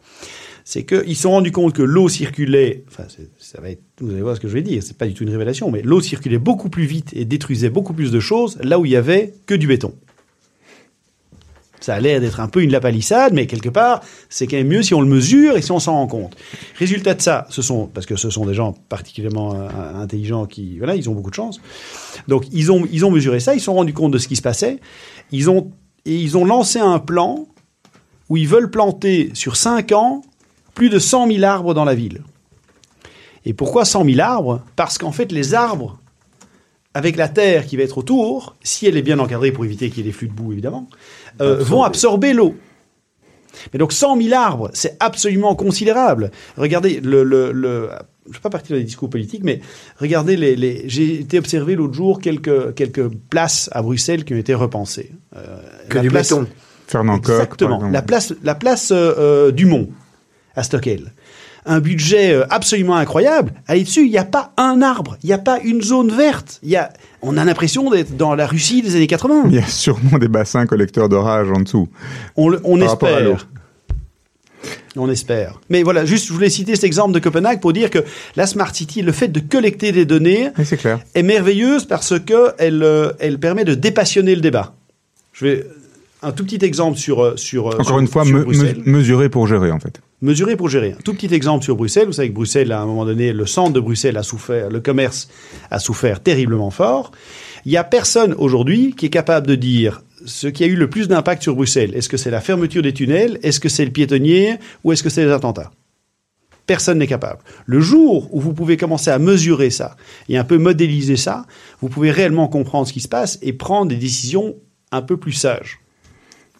c'est 0.64 0.84
qu'ils 0.84 1.16
se 1.16 1.22
sont 1.22 1.30
rendus 1.30 1.52
compte 1.52 1.74
que 1.74 1.82
l'eau 1.82 2.08
circulait, 2.08 2.84
enfin, 2.88 3.04
ça 3.38 3.60
va 3.60 3.70
être, 3.70 3.82
vous 4.00 4.10
allez 4.10 4.22
voir 4.22 4.36
ce 4.36 4.40
que 4.40 4.48
je 4.48 4.54
vais 4.54 4.62
dire, 4.62 4.82
c'est 4.82 4.96
pas 4.96 5.06
du 5.06 5.14
tout 5.14 5.24
une 5.24 5.30
révélation, 5.30 5.70
mais 5.70 5.82
l'eau 5.82 6.00
circulait 6.00 6.38
beaucoup 6.38 6.70
plus 6.70 6.86
vite 6.86 7.10
et 7.14 7.24
détruisait 7.24 7.70
beaucoup 7.70 7.92
plus 7.92 8.12
de 8.12 8.20
choses 8.20 8.58
là 8.62 8.78
où 8.78 8.84
il 8.84 8.92
y 8.92 8.96
avait 8.96 9.34
que 9.46 9.54
du 9.54 9.66
béton. 9.66 9.94
Ça 11.80 11.94
a 11.94 12.00
l'air 12.00 12.20
d'être 12.20 12.40
un 12.40 12.48
peu 12.48 12.62
une 12.62 12.72
lapalissade, 12.72 13.32
mais 13.32 13.46
quelque 13.46 13.68
part, 13.68 14.00
c'est 14.28 14.46
quand 14.46 14.56
même 14.56 14.68
mieux 14.68 14.82
si 14.82 14.94
on 14.94 15.00
le 15.00 15.06
mesure 15.06 15.56
et 15.56 15.62
si 15.62 15.72
on 15.72 15.78
s'en 15.78 15.92
rend 15.92 16.06
compte. 16.06 16.36
Résultat 16.78 17.14
de 17.14 17.22
ça, 17.22 17.46
ce 17.50 17.62
sont, 17.62 17.86
parce 17.86 18.06
que 18.06 18.16
ce 18.16 18.30
sont 18.30 18.46
des 18.46 18.54
gens 18.54 18.74
particulièrement 18.88 19.54
euh, 19.54 19.68
intelligents 19.94 20.46
qui, 20.46 20.78
voilà, 20.78 20.94
ils 20.94 21.08
ont 21.10 21.12
beaucoup 21.12 21.30
de 21.30 21.34
chance. 21.34 21.60
Donc, 22.28 22.46
ils 22.52 22.72
ont, 22.72 22.86
ils 22.90 23.04
ont 23.04 23.10
mesuré 23.10 23.40
ça, 23.40 23.54
ils 23.54 23.60
se 23.60 23.66
sont 23.66 23.74
rendus 23.74 23.92
compte 23.92 24.12
de 24.12 24.18
ce 24.18 24.28
qui 24.28 24.36
se 24.36 24.42
passait. 24.42 24.80
Ils 25.32 25.50
ont, 25.50 25.70
et 26.04 26.16
ils 26.16 26.36
ont 26.36 26.44
lancé 26.44 26.78
un 26.78 26.98
plan 26.98 27.46
où 28.28 28.36
ils 28.36 28.48
veulent 28.48 28.70
planter 28.70 29.30
sur 29.34 29.56
5 29.56 29.92
ans 29.92 30.22
plus 30.74 30.88
de 30.90 30.98
100 30.98 31.28
000 31.28 31.44
arbres 31.44 31.74
dans 31.74 31.84
la 31.84 31.94
ville. 31.94 32.22
Et 33.44 33.54
pourquoi 33.54 33.84
100 33.84 34.04
000 34.04 34.20
arbres? 34.20 34.62
Parce 34.74 34.98
qu'en 34.98 35.12
fait, 35.12 35.30
les 35.32 35.54
arbres, 35.54 35.98
avec 36.96 37.16
la 37.16 37.28
terre 37.28 37.66
qui 37.66 37.76
va 37.76 37.82
être 37.82 37.98
autour, 37.98 38.56
si 38.62 38.86
elle 38.86 38.96
est 38.96 39.02
bien 39.02 39.18
encadrée 39.18 39.52
pour 39.52 39.64
éviter 39.64 39.90
qu'il 39.90 39.98
y 39.98 40.00
ait 40.00 40.10
des 40.10 40.16
flux 40.16 40.28
de 40.28 40.32
boue, 40.32 40.52
évidemment, 40.52 40.88
euh, 41.42 41.56
vont 41.62 41.82
absorber 41.82 42.32
l'eau. 42.32 42.54
Mais 43.72 43.78
donc 43.78 43.92
100 43.92 44.20
000 44.20 44.34
arbres, 44.34 44.70
c'est 44.74 44.96
absolument 45.00 45.54
considérable. 45.54 46.30
Regardez, 46.56 47.00
le, 47.00 47.22
le, 47.24 47.52
le- 47.52 47.88
je 48.24 48.30
ne 48.30 48.34
vais 48.34 48.40
pas 48.40 48.50
partir 48.50 48.74
dans 48.74 48.78
les 48.78 48.84
discours 48.84 49.08
politiques, 49.10 49.42
mais 49.44 49.60
regardez, 49.98 50.36
les, 50.36 50.56
les- 50.56 50.84
j'ai 50.88 51.20
été 51.20 51.38
observé 51.38 51.74
l'autre 51.74 51.94
jour 51.94 52.20
quelques, 52.20 52.74
quelques 52.74 53.08
places 53.08 53.68
à 53.72 53.82
Bruxelles 53.82 54.24
qui 54.24 54.34
ont 54.34 54.38
été 54.38 54.54
repensées. 54.54 55.12
Euh, 55.36 55.58
Que 55.88 55.98
du 55.98 56.08
place- 56.08 56.30
béton. 56.32 56.46
Fernand 56.86 57.16
Exactement. 57.18 57.88
La 57.88 58.02
place, 58.02 58.32
la 58.42 58.54
place 58.54 58.90
euh, 58.92 59.14
euh, 59.18 59.50
du 59.52 59.66
Mont 59.66 59.88
à 60.54 60.62
Stockel. 60.62 61.12
Un 61.68 61.80
budget 61.80 62.32
euh, 62.32 62.44
absolument 62.48 62.94
incroyable. 62.96 63.52
Allez 63.66 63.82
dessus, 63.82 64.04
il 64.04 64.10
n'y 64.10 64.18
a 64.18 64.24
pas 64.24 64.52
un 64.56 64.82
arbre, 64.82 65.16
il 65.22 65.26
n'y 65.26 65.32
a 65.32 65.38
pas 65.38 65.58
une 65.64 65.82
zone 65.82 66.12
verte. 66.12 66.60
Il 66.62 66.68
y 66.70 66.76
a, 66.76 66.92
on 67.22 67.36
a 67.36 67.44
l'impression 67.44 67.90
d'être 67.90 68.16
dans 68.16 68.34
la 68.36 68.46
Russie 68.46 68.82
des 68.82 68.94
années 68.94 69.08
80. 69.08 69.42
Il 69.46 69.54
y 69.54 69.58
a 69.58 69.66
sûrement 69.66 70.18
des 70.18 70.28
bassins 70.28 70.64
collecteurs 70.66 71.08
d'orage 71.08 71.48
en 71.50 71.60
dessous. 71.60 71.88
On, 72.36 72.48
le- 72.48 72.60
espère. 72.82 73.48
On 74.96 75.10
espère. 75.10 75.60
Mais 75.68 75.82
voilà, 75.82 76.04
juste, 76.06 76.26
je 76.28 76.32
voulais 76.32 76.48
citer 76.48 76.74
cet 76.74 76.84
exemple 76.84 77.12
de 77.12 77.18
Copenhague 77.18 77.60
pour 77.60 77.72
dire 77.72 77.90
que 77.90 77.98
la 78.34 78.46
Smart 78.46 78.74
City, 78.74 79.02
le 79.02 79.12
fait 79.12 79.28
de 79.28 79.40
collecter 79.40 79.92
des 79.92 80.06
données, 80.06 80.48
c'est 80.64 80.76
clair. 80.78 81.00
est 81.14 81.22
merveilleuse 81.22 81.84
parce 81.84 82.18
que 82.18 82.52
elle, 82.58 82.82
euh, 82.82 83.12
elle 83.20 83.38
permet 83.38 83.64
de 83.64 83.74
dépassionner 83.74 84.34
le 84.34 84.40
débat. 84.40 84.74
Je 85.34 85.44
vais 85.46 85.66
un 86.22 86.32
tout 86.32 86.44
petit 86.44 86.64
exemple 86.64 86.96
sur 86.96 87.22
euh, 87.22 87.36
sur 87.36 87.66
Encore 87.66 87.84
sur- 87.86 87.98
une 87.98 88.06
fois, 88.08 88.24
me- 88.24 88.44
mesurer 88.90 89.28
pour 89.28 89.46
gérer, 89.46 89.70
en 89.70 89.78
fait. 89.78 90.00
Mesurer 90.22 90.56
pour 90.56 90.70
gérer. 90.70 90.92
Un 90.92 91.02
tout 91.02 91.12
petit 91.12 91.32
exemple 91.34 91.62
sur 91.62 91.76
Bruxelles. 91.76 92.06
Vous 92.06 92.12
savez 92.12 92.30
que 92.30 92.34
Bruxelles, 92.34 92.72
à 92.72 92.80
un 92.80 92.86
moment 92.86 93.04
donné, 93.04 93.32
le 93.32 93.44
centre 93.44 93.72
de 93.72 93.80
Bruxelles 93.80 94.16
a 94.16 94.22
souffert, 94.22 94.70
le 94.70 94.80
commerce 94.80 95.28
a 95.70 95.78
souffert 95.78 96.22
terriblement 96.22 96.70
fort. 96.70 97.12
Il 97.66 97.70
n'y 97.70 97.76
a 97.76 97.84
personne 97.84 98.34
aujourd'hui 98.38 98.94
qui 98.96 99.06
est 99.06 99.10
capable 99.10 99.46
de 99.46 99.54
dire 99.54 100.02
ce 100.24 100.46
qui 100.46 100.64
a 100.64 100.66
eu 100.66 100.76
le 100.76 100.88
plus 100.88 101.08
d'impact 101.08 101.42
sur 101.42 101.54
Bruxelles. 101.54 101.94
Est-ce 101.94 102.08
que 102.08 102.16
c'est 102.16 102.30
la 102.30 102.40
fermeture 102.40 102.82
des 102.82 102.94
tunnels? 102.94 103.38
Est-ce 103.42 103.60
que 103.60 103.68
c'est 103.68 103.84
le 103.84 103.90
piétonnier? 103.90 104.56
Ou 104.84 104.92
est-ce 104.92 105.02
que 105.02 105.10
c'est 105.10 105.24
les 105.24 105.30
attentats? 105.30 105.70
Personne 106.66 106.98
n'est 106.98 107.06
capable. 107.06 107.40
Le 107.66 107.80
jour 107.80 108.34
où 108.34 108.40
vous 108.40 108.54
pouvez 108.54 108.76
commencer 108.76 109.10
à 109.10 109.18
mesurer 109.18 109.70
ça 109.70 109.96
et 110.28 110.38
un 110.38 110.44
peu 110.44 110.56
modéliser 110.56 111.16
ça, 111.16 111.44
vous 111.80 111.88
pouvez 111.88 112.10
réellement 112.10 112.48
comprendre 112.48 112.88
ce 112.88 112.92
qui 112.92 113.00
se 113.00 113.08
passe 113.08 113.38
et 113.42 113.52
prendre 113.52 113.90
des 113.90 113.96
décisions 113.96 114.56
un 114.90 115.02
peu 115.02 115.16
plus 115.16 115.32
sages. 115.32 115.78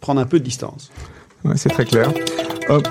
Prendre 0.01 0.21
un 0.21 0.27
peu 0.27 0.39
de 0.39 0.45
distance. 0.45 0.93
C'est 1.57 1.71
très 1.71 1.87
clair. 1.87 2.13
Hop. 2.69 2.87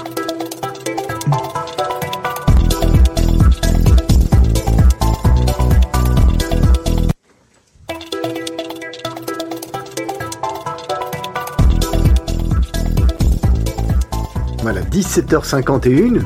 17h51. 14.95 16.21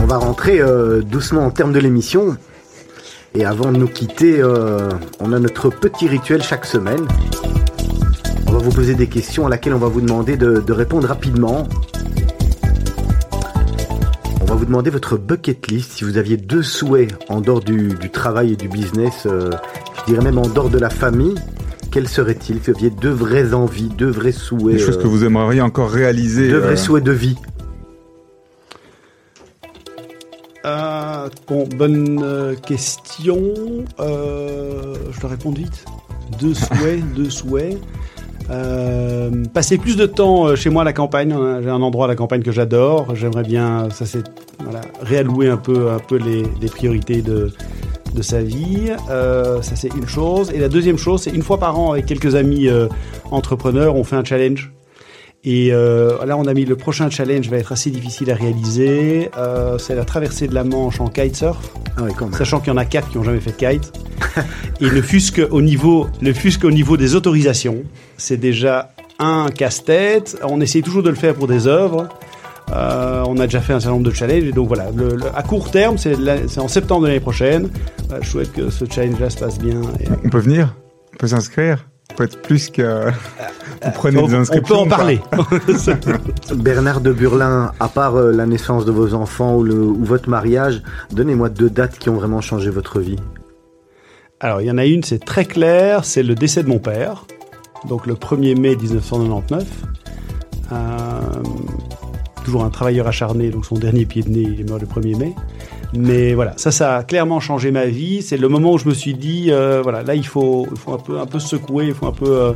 On 0.00 0.06
va 0.06 0.18
rentrer 0.18 0.60
euh, 0.60 1.02
doucement 1.02 1.44
en 1.44 1.50
termes 1.50 1.72
de 1.72 1.80
l'émission. 1.80 2.36
Et 3.34 3.44
avant 3.44 3.72
de 3.72 3.76
nous 3.76 3.88
quitter, 3.88 4.40
euh, 4.40 4.88
on 5.18 5.32
a 5.32 5.40
notre 5.40 5.68
petit 5.68 6.06
rituel 6.06 6.44
chaque 6.44 6.64
semaine. 6.64 7.04
On 8.46 8.52
va 8.52 8.58
vous 8.58 8.70
poser 8.70 8.94
des 8.94 9.08
questions 9.08 9.48
à 9.48 9.50
laquelle 9.50 9.74
on 9.74 9.78
va 9.78 9.88
vous 9.88 10.00
demander 10.00 10.36
de, 10.36 10.72
répondre 10.72 11.08
rapidement. 11.08 11.66
On 14.40 14.44
va 14.44 14.54
vous 14.54 14.66
demander 14.66 14.90
votre 14.90 15.16
bucket 15.16 15.66
list. 15.66 15.90
Si 15.90 16.04
vous 16.04 16.18
aviez 16.18 16.36
deux 16.36 16.62
souhaits 16.62 17.16
en 17.28 17.40
dehors 17.40 17.62
du, 17.62 17.94
du 17.94 18.10
travail 18.10 18.52
et 18.52 18.56
du 18.56 18.68
business, 18.68 19.26
euh, 19.26 19.50
je 19.98 20.12
dirais 20.12 20.22
même 20.22 20.38
en 20.38 20.46
dehors 20.46 20.70
de 20.70 20.78
la 20.78 20.90
famille, 20.90 21.34
quels 21.94 22.08
seraient-ils 22.08 22.60
Si 22.60 22.70
vous 22.72 22.76
aviez 22.76 22.90
deux 22.90 23.12
vraies 23.12 23.54
envies, 23.54 23.88
deux 23.88 24.10
vrais 24.10 24.32
souhaits. 24.32 24.78
Des 24.78 24.82
choses 24.82 24.98
euh, 24.98 25.02
que 25.02 25.06
vous 25.06 25.24
aimeriez 25.24 25.60
encore 25.60 25.90
réaliser. 25.90 26.48
deux 26.48 26.56
euh, 26.56 26.66
vrais 26.66 26.76
souhaits 26.76 27.04
de 27.04 27.12
vie. 27.12 27.36
Euh, 30.64 31.28
bon, 31.46 31.68
bonne 31.76 32.20
euh, 32.20 32.56
question. 32.56 33.38
Euh, 34.00 34.96
je 35.12 35.20
dois 35.20 35.30
répondre 35.30 35.56
vite. 35.56 35.84
Deux 36.40 36.54
souhaits, 36.54 37.14
deux 37.14 37.30
souhaits. 37.30 37.78
Euh, 38.50 39.30
passer 39.54 39.78
plus 39.78 39.96
de 39.96 40.06
temps 40.06 40.48
euh, 40.48 40.56
chez 40.56 40.70
moi 40.70 40.82
à 40.82 40.84
la 40.84 40.92
campagne. 40.92 41.32
J'ai 41.62 41.70
un 41.70 41.80
endroit 41.80 42.06
à 42.06 42.08
la 42.08 42.16
campagne 42.16 42.42
que 42.42 42.50
j'adore. 42.50 43.14
J'aimerais 43.14 43.44
bien, 43.44 43.88
ça 43.90 44.04
c'est 44.04 44.24
voilà, 44.64 44.80
réallouer 45.00 45.48
un 45.48 45.58
peu, 45.58 45.90
un 45.92 46.00
peu 46.00 46.16
les, 46.16 46.42
les 46.60 46.68
priorités 46.68 47.22
de, 47.22 47.52
de 48.14 48.22
sa 48.22 48.42
vie. 48.42 48.92
Euh, 49.10 49.60
ça 49.62 49.76
c'est 49.76 49.92
une 49.94 50.08
chose. 50.08 50.50
Et 50.54 50.58
la 50.58 50.68
deuxième 50.68 50.98
chose, 50.98 51.22
c'est 51.22 51.30
une 51.30 51.42
fois 51.42 51.58
par 51.58 51.78
an 51.78 51.92
avec 51.92 52.06
quelques 52.06 52.34
amis 52.34 52.68
euh, 52.68 52.88
entrepreneurs, 53.30 53.96
on 53.96 54.04
fait 54.04 54.16
un 54.16 54.24
challenge. 54.24 54.70
Et 55.46 55.72
euh, 55.72 56.24
là, 56.24 56.38
on 56.38 56.46
a 56.46 56.54
mis 56.54 56.64
le 56.64 56.74
prochain 56.74 57.10
challenge 57.10 57.50
va 57.50 57.58
être 57.58 57.70
assez 57.72 57.90
difficile 57.90 58.30
à 58.30 58.34
réaliser. 58.34 59.28
Euh, 59.36 59.76
c'est 59.76 59.94
la 59.94 60.06
traversée 60.06 60.48
de 60.48 60.54
la 60.54 60.64
Manche 60.64 61.00
en 61.02 61.08
kitesurf, 61.08 61.58
Ah 61.98 62.02
oui, 62.04 62.12
quand 62.16 62.26
même. 62.26 62.34
sachant 62.34 62.60
qu'il 62.60 62.68
y 62.68 62.70
en 62.70 62.78
a 62.78 62.86
quatre 62.86 63.10
qui 63.10 63.18
n'ont 63.18 63.24
jamais 63.24 63.40
fait 63.40 63.50
de 63.50 63.56
kite. 63.72 63.92
Et 64.80 64.86
ne 64.86 65.02
fût-ce 65.02 65.32
qu'au 65.32 65.60
niveau, 65.60 66.06
ne 66.22 66.32
fût-ce 66.32 66.58
qu'au 66.58 66.70
niveau 66.70 66.96
des 66.96 67.14
autorisations, 67.14 67.82
c'est 68.16 68.38
déjà 68.38 68.92
un 69.18 69.48
casse-tête. 69.54 70.38
On 70.44 70.62
essaye 70.62 70.82
toujours 70.82 71.02
de 71.02 71.10
le 71.10 71.14
faire 71.14 71.34
pour 71.34 71.46
des 71.46 71.66
œuvres. 71.66 72.08
Euh, 72.74 73.22
on 73.28 73.38
a 73.38 73.44
déjà 73.46 73.60
fait 73.60 73.72
un 73.72 73.80
certain 73.80 73.94
nombre 73.94 74.06
de 74.10 74.14
challenges. 74.14 74.44
Et 74.44 74.52
donc 74.52 74.66
voilà, 74.68 74.86
le- 74.94 75.10
le- 75.16 75.26
à 75.34 75.42
court 75.42 75.70
terme, 75.70 75.96
c'est 75.98 76.18
la- 76.18 76.48
c'est 76.48 76.60
en 76.60 76.68
septembre 76.68 77.02
de 77.02 77.06
l'année 77.08 77.20
prochaine. 77.20 77.68
Euh, 78.12 78.18
je 78.20 78.28
souhaite 78.28 78.52
que 78.52 78.70
ce 78.70 78.84
challenge-là 78.84 79.30
se 79.30 79.38
passe 79.38 79.58
bien. 79.58 79.80
Et, 80.00 80.08
On 80.24 80.28
peut 80.28 80.38
venir 80.40 80.74
On 81.14 81.16
peut 81.18 81.28
s'inscrire 81.28 81.86
On 82.10 82.14
peut 82.16 82.24
être 82.24 82.42
plus 82.42 82.70
que... 82.70 83.06
Vous 83.84 83.90
prenez 83.94 84.18
on, 84.20 84.26
des 84.26 84.34
on 84.34 84.40
inscriptions 84.40 84.74
peut 84.76 84.80
en 84.82 84.88
parler. 84.88 85.20
Bernard 86.54 87.00
de 87.00 87.12
Burlin, 87.12 87.72
à 87.80 87.88
part 87.88 88.16
euh, 88.16 88.32
la 88.32 88.46
naissance 88.46 88.84
de 88.84 88.92
vos 88.92 89.14
enfants 89.14 89.56
ou, 89.56 89.62
le, 89.62 89.74
ou 89.74 90.04
votre 90.04 90.28
mariage, 90.28 90.82
donnez-moi 91.12 91.48
deux 91.48 91.70
dates 91.70 91.98
qui 91.98 92.08
ont 92.10 92.14
vraiment 92.14 92.40
changé 92.40 92.70
votre 92.70 93.00
vie. 93.00 93.16
Alors, 94.40 94.60
il 94.60 94.66
y 94.66 94.70
en 94.70 94.78
a 94.78 94.84
une, 94.86 95.02
c'est 95.02 95.24
très 95.24 95.44
clair, 95.44 96.04
c'est 96.04 96.22
le 96.22 96.34
décès 96.34 96.62
de 96.62 96.68
mon 96.68 96.78
père, 96.78 97.24
donc 97.88 98.06
le 98.06 98.14
1er 98.14 98.58
mai 98.58 98.76
1999. 98.76 99.64
Euh, 100.72 100.76
toujours 102.44 102.64
un 102.64 102.70
travailleur 102.70 103.08
acharné, 103.08 103.50
donc 103.50 103.66
son 103.66 103.76
dernier 103.76 104.04
pied 104.04 104.22
de 104.22 104.28
nez, 104.28 104.42
il 104.42 104.60
est 104.60 104.68
mort 104.68 104.78
le 104.78 104.86
1er 104.86 105.16
mai. 105.16 105.34
Mais 105.96 106.34
voilà, 106.34 106.54
ça, 106.56 106.70
ça 106.70 106.96
a 106.96 107.02
clairement 107.02 107.40
changé 107.40 107.70
ma 107.70 107.86
vie. 107.86 108.22
C'est 108.22 108.36
le 108.36 108.48
moment 108.48 108.72
où 108.72 108.78
je 108.78 108.88
me 108.88 108.94
suis 108.94 109.14
dit, 109.14 109.46
euh, 109.50 109.80
voilà, 109.82 110.02
là, 110.02 110.14
il 110.14 110.26
faut, 110.26 110.66
il 110.70 110.76
faut 110.76 110.92
un 110.92 110.98
peu, 110.98 111.18
un 111.18 111.26
peu 111.26 111.38
se 111.38 111.48
secouer, 111.48 111.86
il 111.88 111.94
faut 111.94 112.06
un 112.06 112.12
peu, 112.12 112.30
euh, 112.30 112.52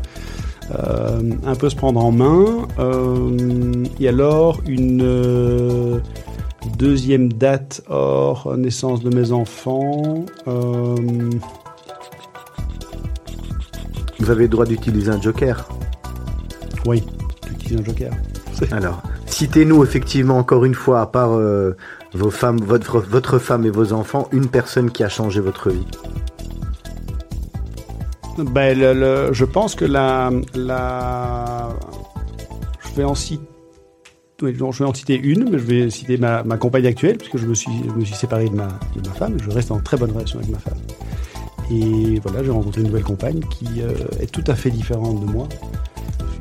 euh, 0.79 1.21
un 1.45 1.55
peu 1.55 1.71
se 1.71 1.77
prendre 1.77 2.05
en 2.05 2.13
main. 2.13 2.67
Euh, 2.79 3.85
et 4.01 4.09
alors, 4.09 4.61
une 4.67 6.01
deuxième 6.79 7.33
date 7.33 7.83
hors 7.89 8.57
naissance 8.57 9.03
de 9.03 9.15
mes 9.15 9.33
enfants. 9.33 10.25
Vous 14.19 14.31
avez 14.31 14.43
le 14.43 14.49
droit 14.49 14.67
d'utiliser 14.67 15.11
un 15.11 15.21
joker. 15.21 15.69
Oui, 16.87 17.05
j'utilise 17.49 17.81
un 17.81 17.85
joker. 17.85 18.11
Alors, 18.73 19.03
citez-nous 19.39 19.85
effectivement 19.85 20.37
encore 20.37 20.65
une 20.65 20.75
fois, 20.75 21.01
à 21.01 21.07
part 21.07 21.35
euh, 21.35 21.77
vos 22.13 22.31
femmes, 22.31 22.59
votre, 22.59 23.39
femme 23.39 23.65
et 23.65 23.71
vos 23.71 23.93
enfants, 23.93 24.29
une 24.33 24.49
personne 24.49 24.91
qui 24.91 25.05
a 25.05 25.09
changé 25.09 25.39
votre 25.39 25.71
vie. 25.71 25.87
Ben, 28.37 28.77
je 28.77 29.45
pense 29.45 29.77
que 29.77 29.85
la, 29.85 30.33
je 30.55 30.63
vais 32.97 33.05
en 33.05 33.15
citer, 33.15 33.47
une, 35.17 35.51
mais 35.51 35.59
je 35.59 35.65
vais 35.65 35.89
citer 35.91 36.17
ma, 36.17 36.43
compagne 36.57 36.87
actuelle, 36.87 37.19
puisque 37.19 37.37
je 37.37 37.47
me 37.47 37.55
suis, 37.55 37.85
je 37.89 37.93
me 37.93 38.05
suis 38.05 38.17
séparé 38.17 38.49
de 38.49 38.57
ma, 38.57 38.67
de 38.97 39.09
ma 39.09 39.15
femme, 39.15 39.37
je 39.41 39.51
reste 39.51 39.71
en 39.71 39.79
très 39.79 39.97
bonne 39.97 40.11
relation 40.11 40.41
avec 40.41 40.51
ma 40.51 40.59
femme. 40.59 40.79
Et 41.71 42.19
voilà, 42.25 42.43
j'ai 42.43 42.51
rencontré 42.51 42.81
une 42.81 42.89
nouvelle 42.89 43.05
compagne 43.05 43.39
qui 43.51 43.83
euh, 43.83 43.93
est 44.21 44.33
tout 44.33 44.43
à 44.49 44.57
fait 44.57 44.71
différente 44.71 45.21
de 45.21 45.27
moi. 45.27 45.47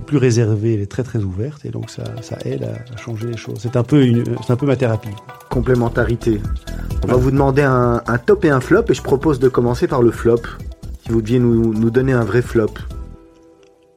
Plus 0.07 0.17
réservée, 0.17 0.73
elle 0.75 0.79
est 0.81 0.89
très 0.91 1.03
très 1.03 1.19
ouverte 1.19 1.65
et 1.65 1.69
donc 1.69 1.89
ça, 1.89 2.03
ça 2.21 2.37
aide 2.45 2.63
à, 2.63 2.93
à 2.93 2.97
changer 2.97 3.27
les 3.27 3.35
choses. 3.37 3.57
C'est 3.59 3.75
un 3.75 3.83
peu 3.83 4.03
une, 4.05 4.23
un 4.47 4.55
peu 4.55 4.65
ma 4.65 4.75
thérapie. 4.77 5.09
Complémentarité. 5.49 6.39
On 7.03 7.07
va 7.07 7.15
vous 7.17 7.29
demander 7.29 7.61
un, 7.63 8.01
un 8.07 8.17
top 8.17 8.45
et 8.45 8.49
un 8.49 8.61
flop 8.61 8.83
et 8.89 8.93
je 8.93 9.01
propose 9.01 9.37
de 9.39 9.49
commencer 9.49 9.85
par 9.87 10.01
le 10.01 10.11
flop. 10.11 10.39
Si 11.03 11.11
vous 11.11 11.21
deviez 11.21 11.39
nous, 11.39 11.73
nous 11.73 11.89
donner 11.89 12.13
un 12.13 12.23
vrai 12.23 12.41
flop. 12.41 12.71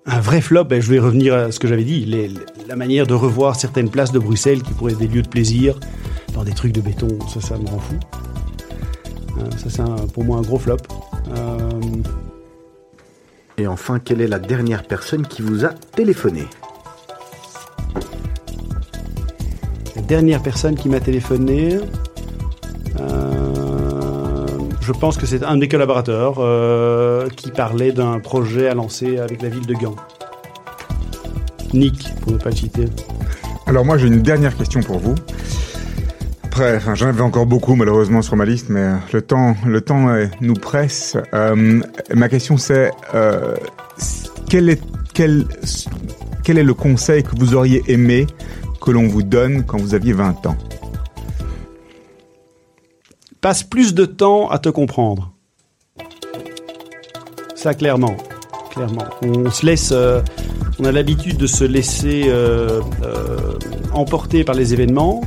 Un 0.06 0.18
vrai 0.20 0.40
flop, 0.40 0.64
ben, 0.64 0.82
je 0.82 0.90
vais 0.90 0.98
revenir 0.98 1.32
à 1.34 1.52
ce 1.52 1.60
que 1.60 1.68
j'avais 1.68 1.84
dit, 1.84 2.04
les- 2.06 2.30
la 2.66 2.74
manière 2.74 3.06
de 3.06 3.14
revoir 3.14 3.54
certaines 3.54 3.88
places 3.90 4.10
de 4.12 4.18
Bruxelles 4.18 4.62
qui 4.62 4.72
pourraient 4.72 4.92
être 4.92 4.98
des 4.98 5.06
lieux 5.06 5.22
de 5.22 5.28
plaisir 5.28 5.78
dans 6.34 6.42
des 6.42 6.52
trucs 6.52 6.72
de 6.72 6.80
béton, 6.80 7.08
ça, 7.32 7.40
ça 7.40 7.56
me 7.58 7.66
rend 7.68 7.78
fou. 7.78 7.94
Euh, 9.38 9.42
ça, 9.56 9.70
c'est 9.70 10.12
pour 10.12 10.24
moi 10.24 10.38
un 10.38 10.42
gros 10.42 10.58
flop. 10.58 10.76
Euh, 11.36 11.58
Et 13.60 13.66
enfin, 13.66 13.98
quelle 13.98 14.22
est 14.22 14.26
la 14.26 14.38
dernière 14.38 14.84
personne 14.84 15.26
qui 15.26 15.42
vous 15.42 15.66
a 15.66 15.68
téléphoné 15.68 16.46
La 19.94 20.00
dernière 20.00 20.42
personne 20.42 20.76
qui 20.76 20.88
m'a 20.88 20.98
téléphoné, 20.98 21.76
euh, 23.00 24.46
je 24.80 24.92
pense 24.92 25.18
que 25.18 25.26
c'est 25.26 25.44
un 25.44 25.58
des 25.58 25.68
collaborateurs 25.68 26.36
euh, 26.38 27.28
qui 27.28 27.50
parlait 27.50 27.92
d'un 27.92 28.18
projet 28.18 28.66
à 28.66 28.72
lancer 28.72 29.18
avec 29.18 29.42
la 29.42 29.50
ville 29.50 29.66
de 29.66 29.74
Gand. 29.74 29.96
Nick, 31.74 32.08
pour 32.22 32.32
ne 32.32 32.38
pas 32.38 32.48
le 32.48 32.56
citer. 32.56 32.86
Alors 33.66 33.84
moi 33.84 33.98
j'ai 33.98 34.06
une 34.06 34.22
dernière 34.22 34.56
question 34.56 34.80
pour 34.80 35.00
vous. 35.00 35.16
Enfin, 36.62 36.94
j'en 36.94 37.08
avais 37.08 37.22
encore 37.22 37.46
beaucoup 37.46 37.74
malheureusement 37.74 38.20
sur 38.20 38.36
ma 38.36 38.44
liste, 38.44 38.68
mais 38.68 38.80
euh, 38.80 38.96
le 39.14 39.22
temps, 39.22 39.56
le 39.64 39.80
temps 39.80 40.10
euh, 40.10 40.26
nous 40.42 40.52
presse. 40.52 41.16
Euh, 41.32 41.80
ma 42.14 42.28
question 42.28 42.58
c'est 42.58 42.90
quel 44.46 44.68
est 44.68 44.82
quel 45.14 45.46
quel 46.44 46.58
est 46.58 46.62
le 46.62 46.74
conseil 46.74 47.22
que 47.22 47.30
vous 47.38 47.54
auriez 47.54 47.82
aimé 47.88 48.26
que 48.82 48.90
l'on 48.90 49.08
vous 49.08 49.22
donne 49.22 49.64
quand 49.64 49.78
vous 49.78 49.94
aviez 49.94 50.12
20 50.12 50.46
ans? 50.48 50.56
Passe 53.40 53.62
plus 53.62 53.94
de 53.94 54.04
temps 54.04 54.50
à 54.50 54.58
te 54.58 54.68
comprendre. 54.68 55.32
Ça, 57.54 57.72
clairement. 57.72 58.18
Clairement. 58.70 59.06
On 59.22 59.50
se 59.50 59.64
laisse. 59.64 59.94
on 60.78 60.84
a 60.84 60.92
l'habitude 60.92 61.38
de 61.38 61.46
se 61.46 61.64
laisser 61.64 62.30
emporter 63.94 64.44
par 64.44 64.54
les 64.54 64.74
événements 64.74 65.22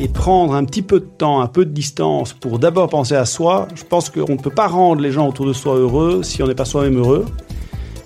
et 0.00 0.08
prendre 0.08 0.54
un 0.54 0.64
petit 0.64 0.82
peu 0.82 1.00
de 1.00 1.06
temps, 1.06 1.40
un 1.40 1.46
peu 1.46 1.64
de 1.64 1.70
distance 1.70 2.32
pour 2.32 2.58
d'abord 2.58 2.88
penser 2.88 3.16
à 3.16 3.24
soi. 3.24 3.68
Je 3.74 3.84
pense 3.84 4.10
qu'on 4.10 4.32
ne 4.32 4.38
peut 4.38 4.50
pas 4.50 4.68
rendre 4.68 5.02
les 5.02 5.12
gens 5.12 5.28
autour 5.28 5.46
de 5.46 5.52
soi 5.52 5.74
heureux 5.74 6.22
si 6.22 6.42
on 6.42 6.46
n'est 6.46 6.54
pas 6.54 6.64
soi-même 6.64 6.98
heureux. 6.98 7.26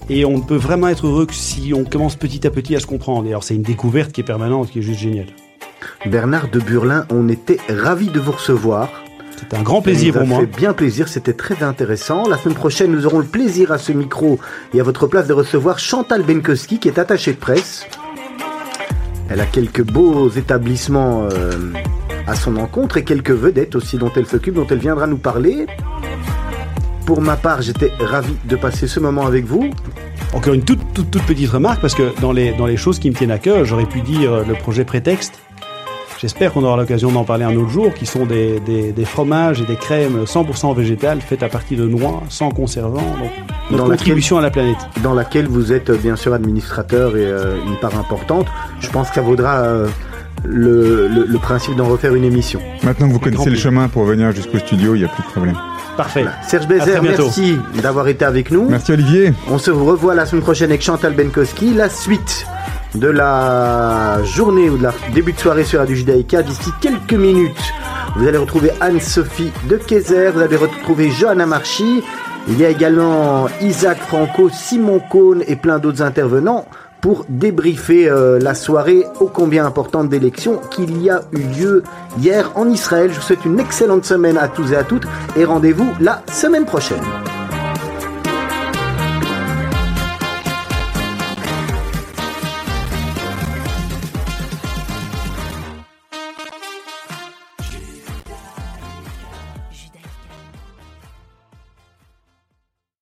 Et 0.09 0.25
on 0.25 0.39
ne 0.39 0.43
peut 0.43 0.57
vraiment 0.57 0.89
être 0.89 1.07
heureux 1.07 1.27
que 1.27 1.35
si 1.35 1.73
on 1.75 1.85
commence 1.85 2.17
petit 2.17 2.47
à 2.47 2.51
petit 2.51 2.75
à 2.75 2.81
se 2.81 2.87
comprendre. 2.87 3.27
Et 3.27 3.31
alors, 3.31 3.45
c'est 3.45 3.55
une 3.55 3.63
découverte 3.63 4.13
qui 4.13 4.21
est 4.21 4.25
permanente, 4.25 4.71
qui 4.71 4.81
est 4.81 4.83
juste 4.83 5.01
géniale. 5.01 5.29
Bernard 6.07 6.51
de 6.51 6.59
Burlin, 6.59 7.07
on 7.11 7.29
était 7.29 7.59
ravis 7.69 8.09
de 8.09 8.19
vous 8.19 8.33
recevoir. 8.33 8.89
C'était 9.39 9.57
un 9.57 9.63
grand 9.63 9.83
plaisir 9.83 10.15
Ça 10.15 10.21
pour 10.21 10.29
moi. 10.29 10.41
fait 10.41 10.47
bien 10.47 10.73
plaisir, 10.73 11.09
c'était 11.09 11.33
très 11.33 11.63
intéressant. 11.63 12.29
La 12.29 12.37
semaine 12.37 12.55
prochaine, 12.55 12.93
nous 12.93 13.07
aurons 13.07 13.19
le 13.19 13.27
plaisir 13.27 13.73
à 13.73 13.79
ce 13.79 13.93
micro 13.93 14.39
et 14.75 14.81
à 14.81 14.83
votre 14.83 15.07
place 15.07 15.27
de 15.27 15.33
recevoir 15.33 15.79
Chantal 15.79 16.23
Benkowski, 16.23 16.79
qui 16.79 16.89
est 16.89 16.99
attachée 16.99 17.33
de 17.33 17.39
presse. 17.39 17.87
Elle 19.33 19.41
a 19.41 19.47
quelques 19.47 19.83
beaux 19.83 20.29
établissements 20.29 21.23
euh, 21.23 21.73
à 22.27 22.35
son 22.35 22.59
encontre 22.59 22.99
et 22.99 23.03
quelques 23.03 23.31
vedettes 23.31 23.75
aussi 23.75 23.97
dont 23.97 24.11
elle 24.15 24.27
s'occupe, 24.27 24.53
dont 24.57 24.67
elle 24.69 24.77
viendra 24.79 25.07
nous 25.07 25.17
parler. 25.17 25.67
Pour 27.07 27.23
ma 27.23 27.37
part, 27.37 27.63
j'étais 27.63 27.91
ravi 27.99 28.35
de 28.45 28.57
passer 28.57 28.87
ce 28.87 29.01
moment 29.01 29.25
avec 29.25 29.47
vous. 29.47 29.71
Encore 30.35 30.53
une 30.53 30.65
toute, 30.65 30.81
toute, 30.93 31.23
petite 31.23 31.49
remarque, 31.49 31.81
parce 31.81 31.95
que 31.95 32.13
dans 32.21 32.33
les, 32.33 32.53
dans 32.53 32.67
les 32.67 32.77
choses 32.77 32.99
qui 32.99 33.09
me 33.09 33.15
tiennent 33.15 33.31
à 33.31 33.39
cœur, 33.39 33.65
j'aurais 33.65 33.87
pu 33.87 34.03
dire 34.03 34.35
euh, 34.35 34.45
le 34.47 34.53
projet 34.53 34.85
prétexte. 34.85 35.41
J'espère 36.23 36.53
qu'on 36.53 36.63
aura 36.63 36.77
l'occasion 36.77 37.11
d'en 37.11 37.25
parler 37.25 37.43
un 37.45 37.57
autre 37.57 37.71
jour, 37.71 37.93
qui 37.93 38.07
sont 38.07 38.25
des, 38.27 38.61
des, 38.61 38.93
des 38.93 39.05
fromages 39.05 39.61
et 39.61 39.65
des 39.65 39.75
crèmes 39.75 40.23
100% 40.25 40.73
végétales 40.77 41.21
faites 41.21 41.43
à 41.43 41.49
partir 41.49 41.81
de 41.81 41.85
noix, 41.89 42.23
sans 42.29 42.51
conservants. 42.51 43.01
Donc, 43.19 43.31
notre 43.73 43.85
Dans 43.85 43.89
laquelle- 43.89 43.97
contribution 43.99 44.39
à 44.39 44.41
la 44.41 44.51
planète. 44.51 44.77
dans 45.03 45.15
laquelle 45.15 45.49
vous 45.49 45.73
êtes 45.73 45.91
euh, 45.91 45.97
bien 45.97 46.15
sûr 46.15 46.33
administrateur 46.33 47.17
et 47.17 47.25
euh, 47.27 47.57
une 47.67 47.75
part 47.81 47.99
importante. 47.99 48.47
Je 48.79 48.89
pense 48.89 49.09
que 49.09 49.17
ça 49.17 49.21
vaudra 49.21 49.63
euh, 49.63 49.89
le, 50.45 51.09
le- 51.09 51.27
le 51.27 51.39
principe 51.39 51.75
d'en 51.75 51.87
refaire 51.87 52.15
une 52.15 52.23
émission. 52.25 52.61
Maintenant 52.85 53.09
que 53.09 53.13
vous 53.15 53.19
connaissez 53.19 53.51
le 53.51 53.57
chemin 53.57 53.89
pour 53.89 54.05
venir 54.05 54.31
jusqu'au 54.31 54.59
studio, 54.61 54.95
il 54.95 54.99
n'y 55.01 55.05
a 55.05 55.09
plus 55.09 55.25
de 55.25 55.29
problème. 55.29 55.57
Parfait. 55.97 56.25
Serge 56.47 56.69
Bézère, 56.69 57.03
merci 57.03 57.57
d'avoir 57.83 58.07
été 58.07 58.25
avec 58.25 58.53
nous. 58.53 58.69
Merci 58.71 58.93
Olivier. 58.93 59.33
On 59.51 59.59
se 59.59 59.73
revoit 59.73 60.15
la 60.15 60.25
semaine 60.25 60.43
prochaine 60.43 60.71
avec 60.71 60.83
Chantal 60.83 61.15
Benkowski. 61.15 61.75
La 61.75 61.89
suite 61.91 62.47
de 62.95 63.09
la 63.09 64.23
journée 64.25 64.69
ou 64.69 64.77
de 64.77 64.83
la 64.85 64.95
début 65.15 65.33
de 65.33 65.39
soirée 65.39 65.65
sur 65.65 65.79
Radio 65.81 65.95
Judaïka 65.95 66.43
d'ici 66.43 66.71
quelques 66.81 67.15
minutes. 67.15 67.73
Vous 68.17 68.27
allez 68.27 68.39
retrouver 68.39 68.71
Anne-Sophie 68.81 69.51
de 69.69 69.77
Kayser, 69.77 70.31
vous 70.31 70.41
allez 70.41 70.57
retrouver 70.57 71.11
Johanna 71.11 71.47
Marchi. 71.47 72.03
Il 72.49 72.59
y 72.59 72.65
a 72.65 72.69
également 72.69 73.47
Isaac 73.61 73.99
Franco, 73.99 74.51
Simon 74.51 75.01
Cohn 75.11 75.43
et 75.47 75.57
plein 75.57 75.79
d'autres 75.79 76.03
intervenants 76.03 76.67
pour 77.01 77.25
débriefer 77.29 78.09
euh, 78.09 78.39
la 78.39 78.55
soirée 78.55 79.05
ô 79.21 79.27
combien 79.27 79.67
importante 79.67 80.09
d'élection 80.09 80.61
qu'il 80.71 81.03
y 81.03 81.11
a 81.11 81.23
eu 81.33 81.39
lieu 81.39 81.83
hier 82.19 82.53
en 82.55 82.69
Israël. 82.69 83.11
Je 83.11 83.17
vous 83.17 83.23
souhaite 83.23 83.45
une 83.45 83.59
excellente 83.59 84.05
semaine 84.05 84.39
à 84.39 84.49
tous 84.49 84.73
et 84.73 84.77
à 84.77 84.85
toutes 84.85 85.07
et 85.37 85.45
rendez-vous 85.45 85.91
la 86.01 86.23
semaine 86.31 86.65
prochaine. 86.65 87.03